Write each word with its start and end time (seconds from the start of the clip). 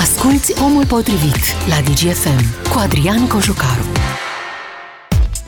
Asculți 0.00 0.62
Omul 0.62 0.86
Potrivit 0.86 1.42
la 1.68 1.76
DGFM 1.84 2.70
cu 2.72 2.78
Adrian 2.78 3.26
Cojucaru. 3.26 3.82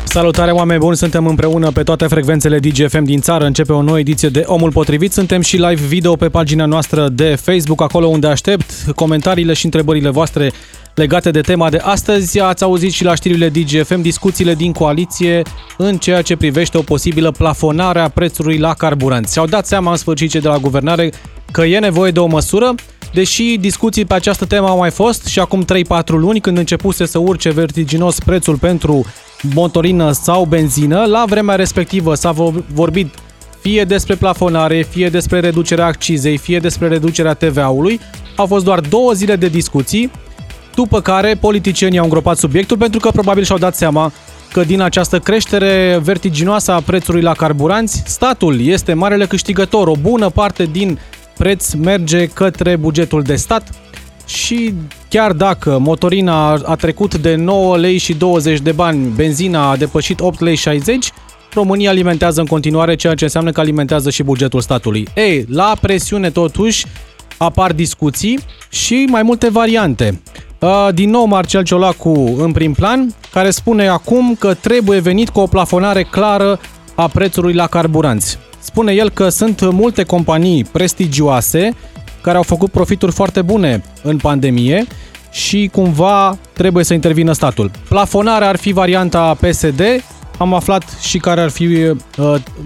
Salutare 0.04 0.50
oameni 0.50 0.78
buni, 0.78 0.96
suntem 0.96 1.26
împreună 1.26 1.70
pe 1.70 1.82
toate 1.82 2.06
frecvențele 2.06 2.58
DGFM 2.58 3.04
din 3.04 3.20
țară. 3.20 3.44
Începe 3.44 3.72
o 3.72 3.82
nouă 3.82 3.98
ediție 3.98 4.28
de 4.28 4.42
Omul 4.46 4.72
Potrivit. 4.72 5.12
Suntem 5.12 5.40
și 5.40 5.56
live 5.56 5.86
video 5.86 6.16
pe 6.16 6.28
pagina 6.28 6.64
noastră 6.64 7.08
de 7.08 7.34
Facebook, 7.34 7.82
acolo 7.82 8.06
unde 8.06 8.26
aștept 8.26 8.70
comentariile 8.94 9.52
și 9.52 9.64
întrebările 9.64 10.08
voastre 10.08 10.52
legate 10.94 11.30
de 11.30 11.40
tema 11.40 11.70
de 11.70 11.78
astăzi. 11.82 12.40
Ați 12.40 12.62
auzit 12.62 12.92
și 12.92 13.04
la 13.04 13.14
știrile 13.14 13.48
DGFM 13.48 14.00
discuțiile 14.00 14.54
din 14.54 14.72
coaliție 14.72 15.42
în 15.76 15.96
ceea 15.96 16.22
ce 16.22 16.36
privește 16.36 16.78
o 16.78 16.82
posibilă 16.82 17.30
plafonare 17.30 18.00
a 18.00 18.08
prețului 18.08 18.58
la 18.58 18.74
carburanți. 18.74 19.32
Și-au 19.32 19.46
dat 19.46 19.66
seama 19.66 19.90
în 19.90 19.96
sfârșit 19.96 20.32
de 20.32 20.48
la 20.48 20.56
guvernare 20.56 21.12
că 21.50 21.64
e 21.64 21.78
nevoie 21.78 22.10
de 22.10 22.18
o 22.18 22.26
măsură 22.26 22.74
Deși 23.12 23.56
discuții 23.60 24.04
pe 24.04 24.14
această 24.14 24.44
temă 24.44 24.68
au 24.68 24.78
mai 24.78 24.90
fost 24.90 25.26
și 25.26 25.38
acum 25.38 25.64
3-4 25.64 25.66
luni 26.06 26.40
când 26.40 26.58
începuse 26.58 27.06
să 27.06 27.18
urce 27.18 27.50
vertiginos 27.50 28.18
prețul 28.18 28.56
pentru 28.56 29.06
motorină 29.54 30.12
sau 30.12 30.44
benzină, 30.44 31.04
la 31.04 31.24
vremea 31.26 31.54
respectivă 31.54 32.14
s-a 32.14 32.30
vorbit 32.74 33.14
fie 33.60 33.84
despre 33.84 34.14
plafonare, 34.14 34.86
fie 34.90 35.08
despre 35.08 35.40
reducerea 35.40 35.86
accizei, 35.86 36.36
fie 36.36 36.58
despre 36.58 36.88
reducerea 36.88 37.34
TVA-ului. 37.34 38.00
Au 38.36 38.46
fost 38.46 38.64
doar 38.64 38.80
două 38.80 39.12
zile 39.12 39.36
de 39.36 39.48
discuții, 39.48 40.10
după 40.74 41.00
care 41.00 41.34
politicienii 41.34 41.98
au 41.98 42.04
îngropat 42.04 42.36
subiectul 42.36 42.76
pentru 42.76 43.00
că 43.00 43.10
probabil 43.10 43.44
și-au 43.44 43.58
dat 43.58 43.76
seama 43.76 44.12
că 44.52 44.64
din 44.64 44.80
această 44.80 45.18
creștere 45.18 46.00
vertiginoasă 46.02 46.72
a 46.72 46.80
prețului 46.80 47.22
la 47.22 47.32
carburanți, 47.32 48.02
statul 48.06 48.66
este 48.66 48.92
marele 48.92 49.26
câștigător. 49.26 49.88
O 49.88 49.94
bună 50.00 50.28
parte 50.30 50.64
din 50.64 50.98
preț 51.40 51.72
merge 51.72 52.26
către 52.26 52.76
bugetul 52.76 53.22
de 53.22 53.34
stat 53.34 53.68
și 54.26 54.74
chiar 55.08 55.32
dacă 55.32 55.78
motorina 55.78 56.50
a 56.50 56.74
trecut 56.74 57.16
de 57.16 57.34
9 57.34 57.76
lei 57.76 57.98
și 57.98 58.14
20 58.14 58.60
de 58.60 58.72
bani, 58.72 59.12
benzina 59.16 59.70
a 59.70 59.76
depășit 59.76 60.20
8 60.20 60.40
lei 60.40 60.54
60, 60.54 61.10
România 61.54 61.90
alimentează 61.90 62.40
în 62.40 62.46
continuare, 62.46 62.94
ceea 62.94 63.14
ce 63.14 63.24
înseamnă 63.24 63.50
că 63.50 63.60
alimentează 63.60 64.10
și 64.10 64.22
bugetul 64.22 64.60
statului. 64.60 65.08
Ei, 65.14 65.44
la 65.48 65.72
presiune 65.80 66.30
totuși 66.30 66.86
apar 67.36 67.72
discuții 67.72 68.38
și 68.68 69.06
mai 69.10 69.22
multe 69.22 69.50
variante. 69.50 70.22
Din 70.94 71.10
nou 71.10 71.24
Marcel 71.24 71.62
Ciolacu 71.62 72.36
în 72.38 72.52
prim 72.52 72.72
plan, 72.72 73.14
care 73.32 73.50
spune 73.50 73.88
acum 73.88 74.34
că 74.38 74.54
trebuie 74.54 74.98
venit 74.98 75.28
cu 75.28 75.40
o 75.40 75.46
plafonare 75.46 76.02
clară 76.02 76.60
a 76.94 77.08
prețului 77.08 77.52
la 77.52 77.66
carburanți. 77.66 78.38
Spune 78.60 78.92
el 78.92 79.10
că 79.10 79.28
sunt 79.28 79.70
multe 79.70 80.02
companii 80.02 80.64
prestigioase 80.64 81.70
care 82.20 82.36
au 82.36 82.42
făcut 82.42 82.70
profituri 82.70 83.12
foarte 83.12 83.42
bune 83.42 83.82
în 84.02 84.16
pandemie 84.16 84.86
și 85.30 85.68
cumva 85.72 86.38
trebuie 86.52 86.84
să 86.84 86.94
intervină 86.94 87.32
statul. 87.32 87.70
Plafonarea 87.88 88.48
ar 88.48 88.56
fi 88.56 88.72
varianta 88.72 89.36
PSD, 89.40 89.82
am 90.38 90.54
aflat 90.54 90.98
și 91.00 91.18
care 91.18 91.40
ar 91.40 91.50
fi 91.50 91.64
uh, 91.64 91.94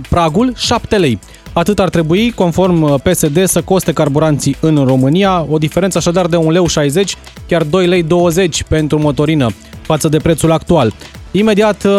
pragul, 0.09 0.53
7 0.57 0.97
lei. 0.97 1.19
Atât 1.53 1.79
ar 1.79 1.89
trebui, 1.89 2.31
conform 2.31 2.83
uh, 2.83 2.95
PSD, 3.03 3.47
să 3.47 3.63
coste 3.63 3.93
carburanții 3.93 4.57
în 4.61 4.85
România, 4.85 5.47
o 5.51 5.59
diferență 5.59 5.99
așadar 5.99 6.27
de 6.27 6.37
1 6.37 6.51
leu 6.51 6.67
60, 6.67 7.17
chiar 7.47 7.63
2 7.63 7.87
lei 7.87 8.03
20 8.03 8.63
pentru 8.63 8.99
motorină 8.99 9.51
față 9.83 10.09
de 10.09 10.19
prețul 10.19 10.53
actual. 10.53 10.93
Imediat 11.37 11.85
uh, 11.85 11.93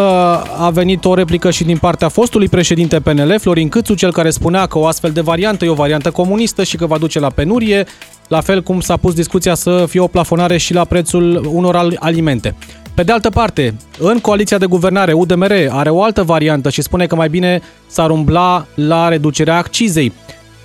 a 0.57 0.69
venit 0.73 1.05
o 1.05 1.13
replică 1.13 1.51
și 1.51 1.63
din 1.63 1.77
partea 1.77 2.07
fostului 2.07 2.47
președinte 2.47 2.99
PNL, 2.99 3.35
Florin 3.39 3.69
Câțu, 3.69 3.93
cel 3.93 4.11
care 4.11 4.29
spunea 4.29 4.65
că 4.65 4.77
o 4.77 4.85
astfel 4.85 5.11
de 5.11 5.21
variantă 5.21 5.65
e 5.65 5.69
o 5.69 5.73
variantă 5.73 6.11
comunistă 6.11 6.63
și 6.63 6.77
că 6.77 6.85
va 6.85 6.97
duce 6.97 7.19
la 7.19 7.29
penurie, 7.29 7.85
la 8.27 8.41
fel 8.41 8.63
cum 8.63 8.79
s-a 8.79 8.97
pus 8.97 9.13
discuția 9.13 9.55
să 9.55 9.85
fie 9.89 9.99
o 9.99 10.07
plafonare 10.07 10.57
și 10.57 10.73
la 10.73 10.83
prețul 10.83 11.49
unor 11.53 11.95
alimente. 11.99 12.55
Pe 12.93 13.03
de 13.03 13.11
altă 13.11 13.29
parte, 13.29 13.75
în 13.99 14.19
coaliția 14.19 14.57
de 14.57 14.65
guvernare, 14.65 15.13
UDMR 15.13 15.51
are 15.69 15.89
o 15.89 16.03
altă 16.03 16.23
variantă 16.23 16.69
și 16.69 16.81
spune 16.81 17.05
că 17.05 17.15
mai 17.15 17.29
bine 17.29 17.61
s-ar 17.87 18.09
umbla 18.09 18.65
la 18.75 19.07
reducerea 19.07 19.57
accizei. 19.57 20.13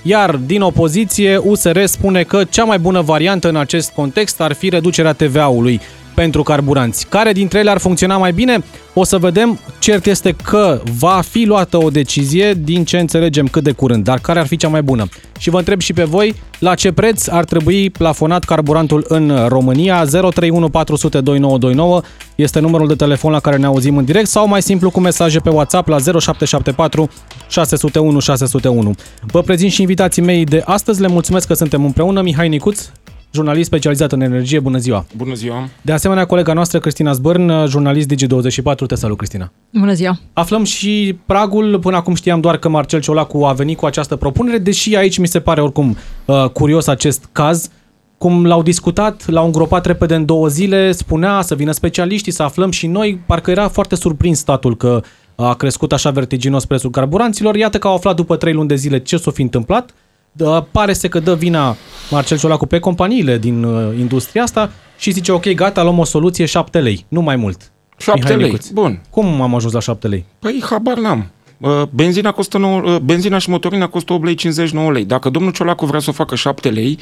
Iar 0.03 0.37
din 0.37 0.61
opoziție, 0.61 1.37
USR 1.37 1.85
spune 1.85 2.23
că 2.23 2.45
cea 2.45 2.65
mai 2.65 2.79
bună 2.79 3.01
variantă 3.01 3.49
în 3.49 3.57
acest 3.57 3.91
context 3.91 4.41
ar 4.41 4.53
fi 4.53 4.69
reducerea 4.69 5.13
TVA-ului 5.13 5.81
pentru 6.21 6.43
carburanți. 6.43 7.07
Care 7.09 7.33
dintre 7.33 7.59
ele 7.59 7.71
ar 7.71 7.79
funcționa 7.79 8.17
mai 8.17 8.33
bine? 8.33 8.65
O 8.95 9.05
să 9.05 9.19
vedem. 9.19 9.59
Cert 9.79 10.07
este 10.07 10.35
că 10.43 10.81
va 10.99 11.21
fi 11.31 11.45
luată 11.45 11.77
o 11.85 11.91
decizie 11.91 12.55
din 12.55 12.85
ce 12.85 12.99
înțelegem 12.99 13.47
cât 13.47 13.63
de 13.63 13.73
curând, 13.73 14.05
dar 14.05 14.19
care 14.19 14.39
ar 14.39 14.47
fi 14.47 14.57
cea 14.57 14.69
mai 14.69 14.83
bună? 14.83 15.09
Și 15.39 15.51
vă 15.51 15.59
întreb 15.59 15.81
și 15.81 15.93
pe 15.93 16.05
voi, 16.05 16.35
la 16.59 16.75
ce 16.75 16.93
preț 16.93 17.27
ar 17.27 17.45
trebui 17.45 17.91
plafonat 17.91 18.45
carburantul 18.45 19.05
în 19.09 19.47
România? 19.49 20.05
031 20.05 20.69
400 20.69 21.21
2929 21.21 22.01
este 22.35 22.61
numărul 22.61 22.89
de 22.89 22.95
telefon 22.95 23.33
la 23.33 23.41
care 23.41 23.57
ne 23.57 23.67
auzim 23.67 23.97
în 23.97 24.05
direct 24.05 24.27
sau 24.27 24.49
mai 24.49 24.63
simplu 24.63 24.91
cu 24.91 25.01
mesaje 25.01 25.39
pe 25.39 25.51
WhatsApp 25.51 25.89
la 25.89 25.97
0774 25.99 27.11
601 27.49 28.19
601. 28.19 28.95
Vă 29.21 29.43
prezint 29.43 29.73
și 29.73 29.81
invitații 29.81 30.23
mei 30.23 30.45
de 30.45 30.63
astăzi, 30.65 31.01
le 31.01 31.09
mulțumesc 31.09 31.47
că 31.47 31.55
suntem 31.55 31.85
împreună. 31.85 32.21
Mihai 32.21 32.49
Nicuț, 32.49 32.89
jurnalist 33.31 33.67
specializat 33.67 34.13
în 34.13 34.21
energie. 34.21 34.61
Bună 34.61 34.79
ziua! 34.79 35.07
Bună 35.17 35.35
ziua! 35.35 35.69
De 35.83 35.93
asemenea, 35.93 36.25
colega 36.25 36.53
noastră, 36.53 36.79
Cristina 36.79 37.13
Zbârn, 37.13 37.67
jurnalist 37.67 38.13
Digi24. 38.15 38.87
Te 38.87 38.95
salut, 38.95 39.17
Cristina! 39.17 39.53
Bună 39.73 39.93
ziua! 39.93 40.19
Aflăm 40.33 40.65
și 40.65 41.19
pragul. 41.27 41.79
Până 41.79 41.97
acum 41.97 42.15
știam 42.15 42.41
doar 42.41 42.57
că 42.57 42.69
Marcel 42.69 43.01
Ciolacu 43.01 43.45
a 43.45 43.53
venit 43.53 43.77
cu 43.77 43.87
această 43.87 44.17
propunere, 44.17 44.59
deși 44.59 44.97
aici 44.97 45.19
mi 45.19 45.27
se 45.27 45.41
pare 45.41 45.61
oricum 45.61 45.97
uh, 46.25 46.45
curios 46.53 46.87
acest 46.87 47.29
caz. 47.33 47.71
Cum 48.19 48.47
l-au 48.47 48.63
discutat, 48.63 49.29
l-au 49.29 49.45
îngropat 49.45 49.87
repede 49.87 50.15
în 50.15 50.25
două 50.25 50.49
zile, 50.49 50.93
spunea 50.93 51.41
să 51.41 51.55
vină 51.55 51.73
specialiștii, 51.73 52.33
să 52.33 52.43
aflăm 52.43 52.71
și 52.71 52.87
noi. 52.87 53.21
Parcă 53.27 53.51
era 53.51 53.69
foarte 53.69 53.95
surprins 53.95 54.39
statul 54.39 54.77
că 54.77 55.03
a 55.35 55.55
crescut 55.55 55.93
așa 55.93 56.11
vertiginos 56.11 56.65
prețul 56.65 56.91
carburanților. 56.91 57.57
Iată 57.57 57.79
că 57.79 57.87
au 57.87 57.95
aflat 57.95 58.17
după 58.17 58.37
trei 58.37 58.53
luni 58.53 58.69
de 58.69 58.75
zile 58.75 58.99
ce 58.99 59.17
s-a 59.17 59.31
fi 59.31 59.43
întâmplat 59.43 59.95
dă, 60.33 60.65
pare 60.71 60.93
să 60.93 61.09
că 61.09 61.19
dă 61.19 61.35
vina 61.35 61.77
Marcel 62.11 62.39
Ciolacu 62.39 62.67
pe 62.67 62.79
companiile 62.79 63.39
din 63.39 63.63
uh, 63.63 63.99
industria 63.99 64.43
asta 64.43 64.71
și 64.99 65.11
zice, 65.11 65.33
ok, 65.33 65.53
gata, 65.53 65.83
luăm 65.83 65.99
o 65.99 66.05
soluție, 66.05 66.45
7 66.45 66.81
lei, 66.81 67.05
nu 67.09 67.21
mai 67.21 67.37
mult. 67.37 67.73
7 67.97 68.35
lei, 68.35 68.45
Nicuț. 68.45 68.69
bun. 68.69 69.01
Cum 69.11 69.41
am 69.41 69.55
ajuns 69.55 69.73
la 69.73 69.81
7 69.81 70.09
lei? 70.09 70.25
Păi, 70.39 70.63
habar 70.71 70.99
n-am. 70.99 71.31
Uh, 71.59 71.83
benzina, 71.91 72.33
costă 72.33 72.59
9, 72.59 72.81
uh, 72.81 72.99
benzina 72.99 73.39
și 73.39 73.51
motorina 73.51 73.89
costă 73.89 74.13
8 74.13 74.25
lei 74.25 74.35
59 74.35 74.93
lei. 74.93 75.05
Dacă 75.05 75.31
domnul 75.31 75.53
Ciolacu 75.53 75.87
vrea 75.87 76.01
să 76.01 76.11
o 76.11 76.13
facă 76.13 76.35
7 76.35 76.69
lei, 76.71 76.99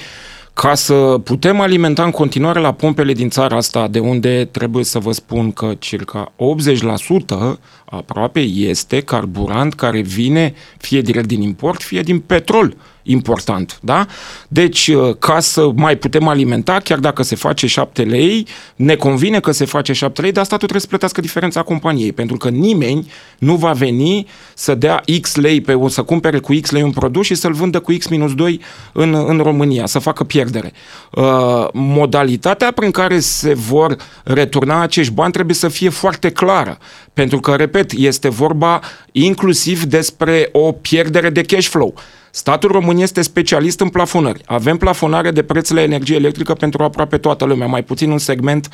ca 0.52 0.74
să 0.74 0.94
putem 1.24 1.60
alimenta 1.60 2.04
în 2.04 2.10
continuare 2.10 2.60
la 2.60 2.72
pompele 2.72 3.12
din 3.12 3.28
țara 3.28 3.56
asta, 3.56 3.88
de 3.88 3.98
unde 3.98 4.48
trebuie 4.50 4.84
să 4.84 4.98
vă 4.98 5.12
spun 5.12 5.52
că 5.52 5.74
circa 5.78 6.32
80% 6.36 7.58
aproape 7.84 8.40
este 8.40 9.00
carburant 9.00 9.74
care 9.74 10.00
vine 10.00 10.54
fie 10.76 11.00
direct 11.00 11.26
din 11.26 11.42
import, 11.42 11.82
fie 11.82 12.00
din 12.00 12.18
petrol 12.18 12.76
important. 13.08 13.78
Da? 13.82 14.06
Deci, 14.48 14.88
uh, 14.88 15.16
ca 15.18 15.40
să 15.40 15.70
mai 15.74 15.96
putem 15.96 16.28
alimenta, 16.28 16.78
chiar 16.78 16.98
dacă 16.98 17.22
se 17.22 17.36
face 17.36 17.66
7 17.66 18.02
lei, 18.02 18.46
ne 18.76 18.94
convine 18.94 19.40
că 19.40 19.50
se 19.50 19.64
face 19.64 19.92
7 19.92 20.20
lei, 20.20 20.32
dar 20.32 20.44
statul 20.44 20.68
trebuie 20.68 20.80
să 20.80 20.88
plătească 20.88 21.20
diferența 21.20 21.62
companiei, 21.62 22.12
pentru 22.12 22.36
că 22.36 22.48
nimeni 22.48 23.10
nu 23.38 23.54
va 23.54 23.72
veni 23.72 24.26
să 24.54 24.74
dea 24.74 25.02
X 25.20 25.34
lei, 25.34 25.60
pe, 25.60 25.78
să 25.88 26.02
cumpere 26.02 26.38
cu 26.38 26.54
X 26.60 26.70
lei 26.70 26.82
un 26.82 26.90
produs 26.90 27.26
și 27.26 27.34
să-l 27.34 27.52
vândă 27.52 27.80
cu 27.80 27.92
X 27.92 28.06
minus 28.06 28.34
2 28.34 28.60
în, 28.92 29.14
în 29.14 29.38
România, 29.38 29.86
să 29.86 29.98
facă 29.98 30.24
pierdere. 30.24 30.72
Uh, 31.12 31.68
modalitatea 31.72 32.70
prin 32.70 32.90
care 32.90 33.20
se 33.20 33.54
vor 33.54 33.96
returna 34.24 34.80
acești 34.80 35.12
bani 35.12 35.32
trebuie 35.32 35.54
să 35.54 35.68
fie 35.68 35.88
foarte 35.88 36.30
clară, 36.30 36.78
pentru 37.12 37.40
că, 37.40 37.54
repet, 37.54 37.92
este 37.92 38.28
vorba 38.28 38.80
inclusiv 39.12 39.82
despre 39.82 40.48
o 40.52 40.72
pierdere 40.72 41.30
de 41.30 41.42
cash 41.42 41.66
flow. 41.66 41.94
Statul 42.30 42.70
României 42.70 43.02
este 43.02 43.22
specialist 43.22 43.80
în 43.80 43.88
plafonări. 43.88 44.42
Avem 44.46 44.76
plafonare 44.76 45.30
de 45.30 45.42
preț 45.42 45.70
la 45.70 45.82
energie 45.82 46.16
electrică 46.16 46.52
pentru 46.52 46.82
aproape 46.82 47.18
toată 47.18 47.44
lumea, 47.44 47.66
mai 47.66 47.82
puțin 47.82 48.10
un 48.10 48.18
segment 48.18 48.68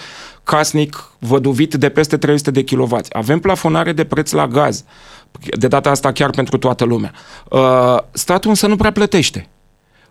casnic 0.44 1.10
văduvit 1.18 1.74
de 1.74 1.88
peste 1.88 2.16
300 2.16 2.50
de 2.50 2.64
kW. 2.64 2.98
Avem 3.10 3.38
plafonare 3.38 3.92
de 3.92 4.04
preț 4.04 4.32
la 4.32 4.46
gaz, 4.46 4.84
de 5.58 5.68
data 5.68 5.90
asta 5.90 6.12
chiar 6.12 6.30
pentru 6.30 6.58
toată 6.58 6.84
lumea. 6.84 7.12
Uh, 7.50 7.98
statul 8.12 8.50
însă 8.50 8.66
nu 8.66 8.76
prea 8.76 8.92
plătește. 8.92 9.48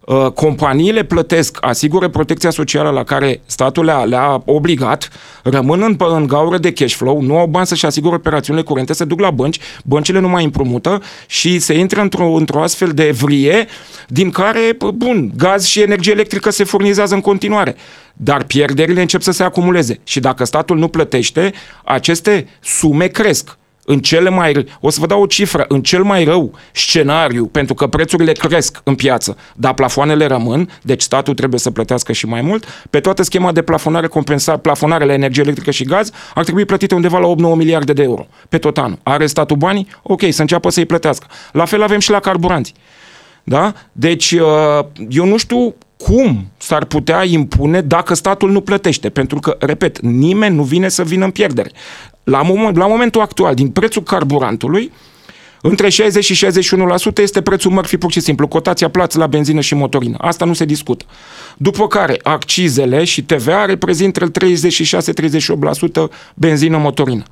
Uh, 0.05 0.31
companiile 0.31 1.03
plătesc, 1.03 1.57
asigură 1.61 2.07
protecția 2.07 2.49
socială 2.49 2.89
la 2.89 3.03
care 3.03 3.41
statul 3.45 3.85
le-a, 3.85 4.03
le-a 4.03 4.41
obligat, 4.45 5.09
rămân 5.43 5.81
în, 5.81 5.95
în 5.97 6.27
gaură 6.27 6.57
de 6.57 6.73
cash 6.73 6.93
flow, 6.93 7.21
nu 7.21 7.37
au 7.37 7.47
bani 7.47 7.67
să-și 7.67 7.85
asigure 7.85 8.15
operațiunile 8.15 8.65
curente, 8.65 8.93
se 8.93 9.05
duc 9.05 9.19
la 9.19 9.31
bănci, 9.31 9.59
băncile 9.83 10.19
nu 10.19 10.27
mai 10.27 10.43
împrumută 10.43 11.01
și 11.27 11.59
se 11.59 11.73
intră 11.77 12.01
într-o, 12.01 12.25
într-o 12.25 12.61
astfel 12.61 12.89
de 12.89 13.11
vrie 13.11 13.67
din 14.07 14.29
care, 14.29 14.77
bun, 14.95 15.31
gaz 15.37 15.65
și 15.65 15.81
energie 15.81 16.11
electrică 16.11 16.49
se 16.49 16.63
furnizează 16.63 17.13
în 17.13 17.21
continuare. 17.21 17.75
Dar 18.13 18.43
pierderile 18.43 19.01
încep 19.01 19.21
să 19.21 19.31
se 19.31 19.43
acumuleze 19.43 19.99
și 20.03 20.19
dacă 20.19 20.43
statul 20.43 20.77
nu 20.77 20.87
plătește, 20.87 21.53
aceste 21.83 22.47
sume 22.61 23.07
cresc 23.07 23.57
în 23.85 23.99
cele 23.99 24.29
mai, 24.29 24.65
o 24.79 24.89
să 24.89 24.99
vă 24.99 25.05
dau 25.05 25.21
o 25.21 25.25
cifră, 25.25 25.65
în 25.67 25.81
cel 25.81 26.03
mai 26.03 26.23
rău 26.23 26.53
scenariu, 26.71 27.45
pentru 27.45 27.73
că 27.73 27.87
prețurile 27.87 28.31
cresc 28.31 28.81
în 28.83 28.95
piață, 28.95 29.37
dar 29.55 29.73
plafoanele 29.73 30.25
rămân, 30.25 30.69
deci 30.81 31.01
statul 31.01 31.33
trebuie 31.33 31.59
să 31.59 31.71
plătească 31.71 32.11
și 32.11 32.25
mai 32.25 32.41
mult, 32.41 32.65
pe 32.89 32.99
toată 32.99 33.23
schema 33.23 33.51
de 33.51 33.61
plafonare, 33.61 34.07
compensa, 34.07 34.57
plafonare 34.57 35.05
la 35.05 35.13
energie 35.13 35.43
electrică 35.43 35.71
și 35.71 35.83
gaz, 35.83 36.11
ar 36.33 36.43
trebui 36.43 36.65
plătite 36.65 36.95
undeva 36.95 37.19
la 37.19 37.33
8-9 37.53 37.55
miliarde 37.55 37.93
de 37.93 38.03
euro 38.03 38.27
pe 38.49 38.57
tot 38.57 38.77
anul. 38.77 38.99
Are 39.03 39.25
statul 39.25 39.57
banii? 39.57 39.87
Ok, 40.01 40.21
să 40.29 40.41
înceapă 40.41 40.69
să-i 40.69 40.85
plătească. 40.85 41.27
La 41.51 41.65
fel 41.65 41.83
avem 41.83 41.99
și 41.99 42.09
la 42.09 42.19
carburanți. 42.19 42.73
Da? 43.43 43.73
Deci, 43.91 44.31
uh, 44.31 44.85
eu 45.09 45.25
nu 45.25 45.37
știu 45.37 45.75
cum 45.97 46.51
s-ar 46.57 46.85
putea 46.85 47.23
impune 47.23 47.81
dacă 47.81 48.13
statul 48.13 48.51
nu 48.51 48.61
plătește. 48.61 49.09
Pentru 49.09 49.39
că, 49.39 49.55
repet, 49.59 50.01
nimeni 50.01 50.55
nu 50.55 50.63
vine 50.63 50.89
să 50.89 51.03
vină 51.03 51.25
în 51.25 51.31
pierdere. 51.31 51.71
La, 52.23 52.41
moment, 52.41 52.77
la 52.77 52.87
momentul 52.87 53.21
actual, 53.21 53.53
din 53.53 53.69
prețul 53.69 54.01
carburantului, 54.01 54.91
între 55.61 55.89
60 55.89 56.23
și 56.23 56.45
61% 56.45 56.49
este 57.17 57.41
prețul 57.41 57.71
mărfii 57.71 57.97
pur 57.97 58.11
și 58.11 58.19
simplu, 58.19 58.47
cotația 58.47 58.89
plață 58.89 59.17
la 59.17 59.27
benzină 59.27 59.61
și 59.61 59.75
motorină. 59.75 60.17
Asta 60.19 60.45
nu 60.45 60.53
se 60.53 60.65
discută. 60.65 61.05
După 61.57 61.87
care, 61.87 62.19
accizele 62.23 63.03
și 63.03 63.23
TVA 63.23 63.65
reprezintă 63.65 64.31
36-38% 64.31 64.31
benzină 66.35 66.77
motorină. 66.77 67.23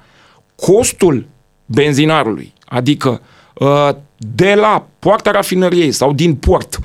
Costul 0.55 1.27
benzinarului, 1.65 2.53
adică 2.65 3.21
uh, 3.53 3.89
de 4.17 4.53
la 4.53 4.87
poarta 4.99 5.31
rafinăriei 5.31 5.91
sau 5.91 6.13
din 6.13 6.35
port, 6.35 6.79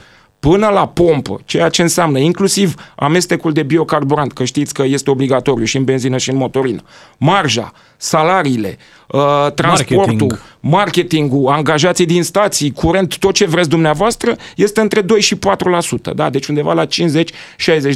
până 0.48 0.68
la 0.68 0.88
pompă, 0.88 1.40
ceea 1.44 1.68
ce 1.68 1.82
înseamnă 1.82 2.18
inclusiv 2.18 2.74
amestecul 2.96 3.52
de 3.52 3.62
biocarburant, 3.62 4.32
că 4.32 4.44
știți 4.44 4.74
că 4.74 4.82
este 4.82 5.10
obligatoriu 5.10 5.64
și 5.64 5.76
în 5.76 5.84
benzină 5.84 6.16
și 6.16 6.30
în 6.30 6.36
motorină, 6.36 6.82
marja, 7.16 7.72
salariile, 7.96 8.78
uh, 9.08 9.52
transportul, 9.54 9.96
Marketing. 9.96 10.40
marketingul, 10.60 11.52
angajații 11.52 12.06
din 12.06 12.22
stații, 12.22 12.72
curent, 12.72 13.18
tot 13.18 13.34
ce 13.34 13.46
vreți 13.46 13.68
dumneavoastră, 13.68 14.36
este 14.56 14.80
între 14.80 15.00
2 15.00 15.20
și 15.20 15.36
4%, 15.36 16.12
da? 16.14 16.30
deci 16.30 16.46
undeva 16.46 16.72
la 16.72 16.86
50-60 16.86 16.88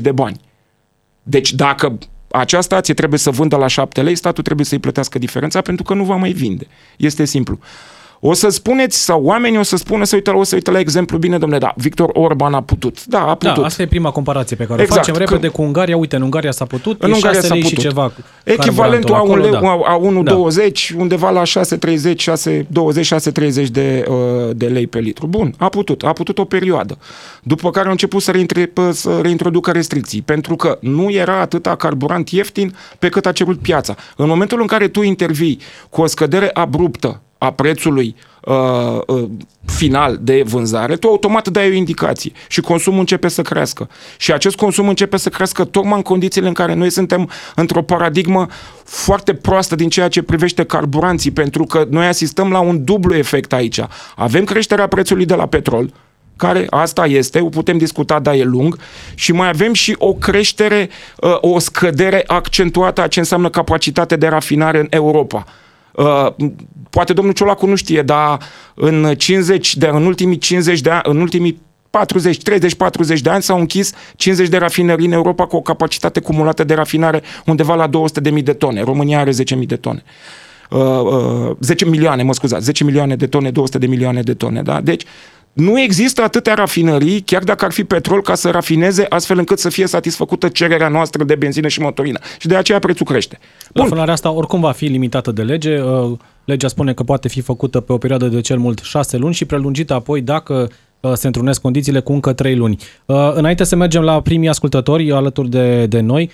de 0.00 0.12
bani. 0.12 0.40
Deci 1.22 1.52
dacă 1.52 1.98
acea 2.30 2.60
stație 2.60 2.94
trebuie 2.94 3.18
să 3.18 3.30
vândă 3.30 3.56
la 3.56 3.66
7 3.66 4.02
lei, 4.02 4.14
statul 4.14 4.42
trebuie 4.42 4.66
să-i 4.66 4.78
plătească 4.78 5.18
diferența 5.18 5.60
pentru 5.60 5.84
că 5.84 5.94
nu 5.94 6.04
va 6.04 6.16
mai 6.16 6.32
vinde. 6.32 6.66
Este 6.96 7.24
simplu. 7.24 7.58
O 8.22 8.32
să 8.32 8.48
spuneți, 8.48 9.04
sau 9.04 9.22
oamenii 9.22 9.58
o 9.58 9.62
să 9.62 9.76
spună, 9.76 10.04
să 10.04 10.14
uită, 10.14 10.36
o 10.36 10.42
să 10.42 10.54
uită 10.54 10.70
la 10.70 10.78
exemplu, 10.78 11.18
bine, 11.18 11.38
domnule, 11.38 11.60
da, 11.60 11.72
Victor 11.76 12.10
Orban 12.12 12.54
a 12.54 12.62
putut. 12.62 13.04
Da, 13.04 13.20
a 13.22 13.26
da, 13.26 13.34
putut. 13.34 13.54
Da, 13.54 13.64
asta 13.64 13.82
e 13.82 13.86
prima 13.86 14.10
comparație 14.10 14.56
pe 14.56 14.64
care 14.64 14.82
exact, 14.82 15.00
o 15.00 15.04
facem 15.04 15.24
repede 15.24 15.46
că... 15.46 15.52
cu 15.52 15.62
Ungaria. 15.62 15.96
Uite, 15.96 16.16
în 16.16 16.22
Ungaria 16.22 16.50
s-a 16.50 16.64
putut, 16.64 17.02
în 17.02 17.10
e 17.10 17.12
Ungaria 17.12 17.40
6 17.40 17.46
s-a 17.46 17.54
lei 17.54 17.62
putut. 17.62 17.78
și 17.78 17.84
ceva. 17.88 18.12
Echivalentul 18.44 19.14
a, 19.14 19.20
un 19.20 19.28
acolo, 19.28 19.42
leu, 19.42 19.52
da. 19.52 19.58
a 19.68 20.00
1,20, 20.00 20.92
da. 20.92 21.00
undeva 21.00 21.30
la 21.30 21.42
6,30, 21.42 22.16
6, 22.16 22.66
20, 22.70 23.14
6,30 23.14 23.66
de, 23.70 24.04
uh, 24.08 24.16
de 24.56 24.66
lei 24.66 24.86
pe 24.86 24.98
litru. 24.98 25.26
Bun, 25.26 25.54
a 25.58 25.68
putut, 25.68 26.02
a 26.02 26.12
putut 26.12 26.38
o 26.38 26.44
perioadă. 26.44 26.98
După 27.42 27.70
care 27.70 27.84
au 27.84 27.90
început 27.90 28.22
să, 28.22 28.30
reintre, 28.30 28.72
să 28.92 29.18
reintroducă 29.22 29.70
restricții, 29.70 30.22
pentru 30.22 30.56
că 30.56 30.78
nu 30.80 31.10
era 31.10 31.40
atâta 31.40 31.76
carburant 31.76 32.28
ieftin 32.28 32.74
pe 32.98 33.08
cât 33.08 33.26
a 33.26 33.32
cerut 33.32 33.58
piața. 33.58 33.94
În 34.16 34.28
momentul 34.28 34.60
în 34.60 34.66
care 34.66 34.88
tu 34.88 35.02
intervii 35.02 35.60
cu 35.90 36.00
o 36.00 36.06
scădere 36.06 36.50
abruptă 36.52 37.20
a 37.42 37.50
prețului 37.52 38.16
uh, 38.44 39.00
uh, 39.06 39.28
final 39.66 40.18
de 40.20 40.42
vânzare, 40.46 40.96
tu 40.96 41.08
automat 41.08 41.48
dai 41.48 41.68
o 41.68 41.72
indicație 41.72 42.32
și 42.48 42.60
consumul 42.60 42.98
începe 42.98 43.28
să 43.28 43.42
crească. 43.42 43.88
Și 44.16 44.32
acest 44.32 44.56
consum 44.56 44.88
începe 44.88 45.16
să 45.16 45.28
crească 45.28 45.64
tocmai 45.64 45.96
în 45.96 46.02
condițiile 46.02 46.48
în 46.48 46.52
care 46.52 46.74
noi 46.74 46.90
suntem 46.90 47.30
într-o 47.54 47.82
paradigmă 47.82 48.46
foarte 48.84 49.34
proastă 49.34 49.74
din 49.74 49.88
ceea 49.88 50.08
ce 50.08 50.22
privește 50.22 50.64
carburanții, 50.64 51.30
pentru 51.30 51.64
că 51.64 51.86
noi 51.90 52.06
asistăm 52.06 52.50
la 52.50 52.60
un 52.60 52.84
dublu 52.84 53.14
efect 53.14 53.52
aici. 53.52 53.80
Avem 54.16 54.44
creșterea 54.44 54.86
prețului 54.86 55.24
de 55.24 55.34
la 55.34 55.46
petrol, 55.46 55.92
care 56.36 56.66
asta 56.70 57.06
este, 57.06 57.40
o 57.40 57.48
putem 57.48 57.78
discuta, 57.78 58.18
dar 58.18 58.34
e 58.34 58.42
lung, 58.42 58.78
și 59.14 59.32
mai 59.32 59.48
avem 59.48 59.72
și 59.72 59.94
o 59.98 60.14
creștere, 60.14 60.88
uh, 61.16 61.36
o 61.40 61.58
scădere 61.58 62.24
accentuată 62.26 63.02
a 63.02 63.06
ce 63.06 63.18
înseamnă 63.18 63.50
capacitate 63.50 64.16
de 64.16 64.26
rafinare 64.26 64.78
în 64.78 64.86
Europa. 64.90 65.44
Uh, 65.92 66.26
poate 66.90 67.12
domnul 67.12 67.34
Ciolacu 67.34 67.66
nu 67.66 67.74
știe, 67.74 68.02
dar 68.02 68.38
în 68.74 69.14
50 69.16 69.76
de, 69.76 69.86
în 69.86 70.06
ultimii 70.06 70.38
50 70.38 70.80
de 70.80 70.90
ani, 70.90 71.02
în 71.04 71.20
ultimii 71.20 71.60
40, 71.90 72.42
30, 72.42 72.74
40 72.74 73.20
de 73.20 73.30
ani 73.30 73.42
s-au 73.42 73.58
închis 73.58 73.92
50 74.16 74.48
de 74.48 74.56
rafinării 74.56 75.06
în 75.06 75.12
Europa 75.12 75.46
cu 75.46 75.56
o 75.56 75.60
capacitate 75.60 76.20
cumulată 76.20 76.64
de 76.64 76.74
rafinare 76.74 77.22
undeva 77.46 77.74
la 77.74 77.88
200.000 78.32 78.42
de 78.42 78.52
tone. 78.52 78.82
România 78.82 79.18
are 79.18 79.30
10.000 79.30 79.66
de 79.66 79.76
tone. 79.76 80.02
Uh, 80.70 80.80
uh, 81.48 81.56
10 81.60 81.84
milioane, 81.84 82.22
mă 82.22 82.34
scuzați, 82.34 82.64
10 82.64 82.84
milioane 82.84 83.16
de 83.16 83.26
tone, 83.26 83.50
200 83.50 83.78
de 83.78 83.86
milioane 83.86 84.22
de 84.22 84.34
tone, 84.34 84.62
da? 84.62 84.80
Deci, 84.80 85.04
nu 85.52 85.80
există 85.80 86.22
atâtea 86.22 86.54
rafinării, 86.54 87.20
chiar 87.20 87.42
dacă 87.42 87.64
ar 87.64 87.72
fi 87.72 87.84
petrol, 87.84 88.22
ca 88.22 88.34
să 88.34 88.50
rafineze 88.50 89.06
astfel 89.08 89.38
încât 89.38 89.58
să 89.58 89.68
fie 89.68 89.86
satisfăcută 89.86 90.48
cererea 90.48 90.88
noastră 90.88 91.24
de 91.24 91.34
benzină 91.34 91.68
și 91.68 91.80
motorină. 91.80 92.18
Și 92.38 92.46
de 92.46 92.56
aceea 92.56 92.78
prețul 92.78 93.06
crește. 93.06 93.38
Bun. 93.74 93.82
Rafinarea 93.82 94.12
asta 94.12 94.30
oricum 94.30 94.60
va 94.60 94.72
fi 94.72 94.84
limitată 94.84 95.30
de 95.32 95.42
lege. 95.42 95.80
Uh, 95.80 96.18
legea 96.44 96.68
spune 96.68 96.92
că 96.92 97.02
poate 97.02 97.28
fi 97.28 97.40
făcută 97.40 97.80
pe 97.80 97.92
o 97.92 97.98
perioadă 97.98 98.26
de 98.26 98.40
cel 98.40 98.58
mult 98.58 98.78
șase 98.78 99.16
luni 99.16 99.34
și 99.34 99.44
prelungită 99.44 99.94
apoi 99.94 100.20
dacă 100.20 100.70
uh, 101.00 101.12
se 101.14 101.26
întrunesc 101.26 101.60
condițiile 101.60 102.00
cu 102.00 102.12
încă 102.12 102.32
trei 102.32 102.56
luni. 102.56 102.76
Uh, 103.06 103.32
înainte 103.34 103.64
să 103.64 103.76
mergem 103.76 104.02
la 104.02 104.20
primii 104.20 104.48
ascultători 104.48 105.12
alături 105.12 105.48
de, 105.48 105.86
de 105.86 106.00
noi, 106.00 106.30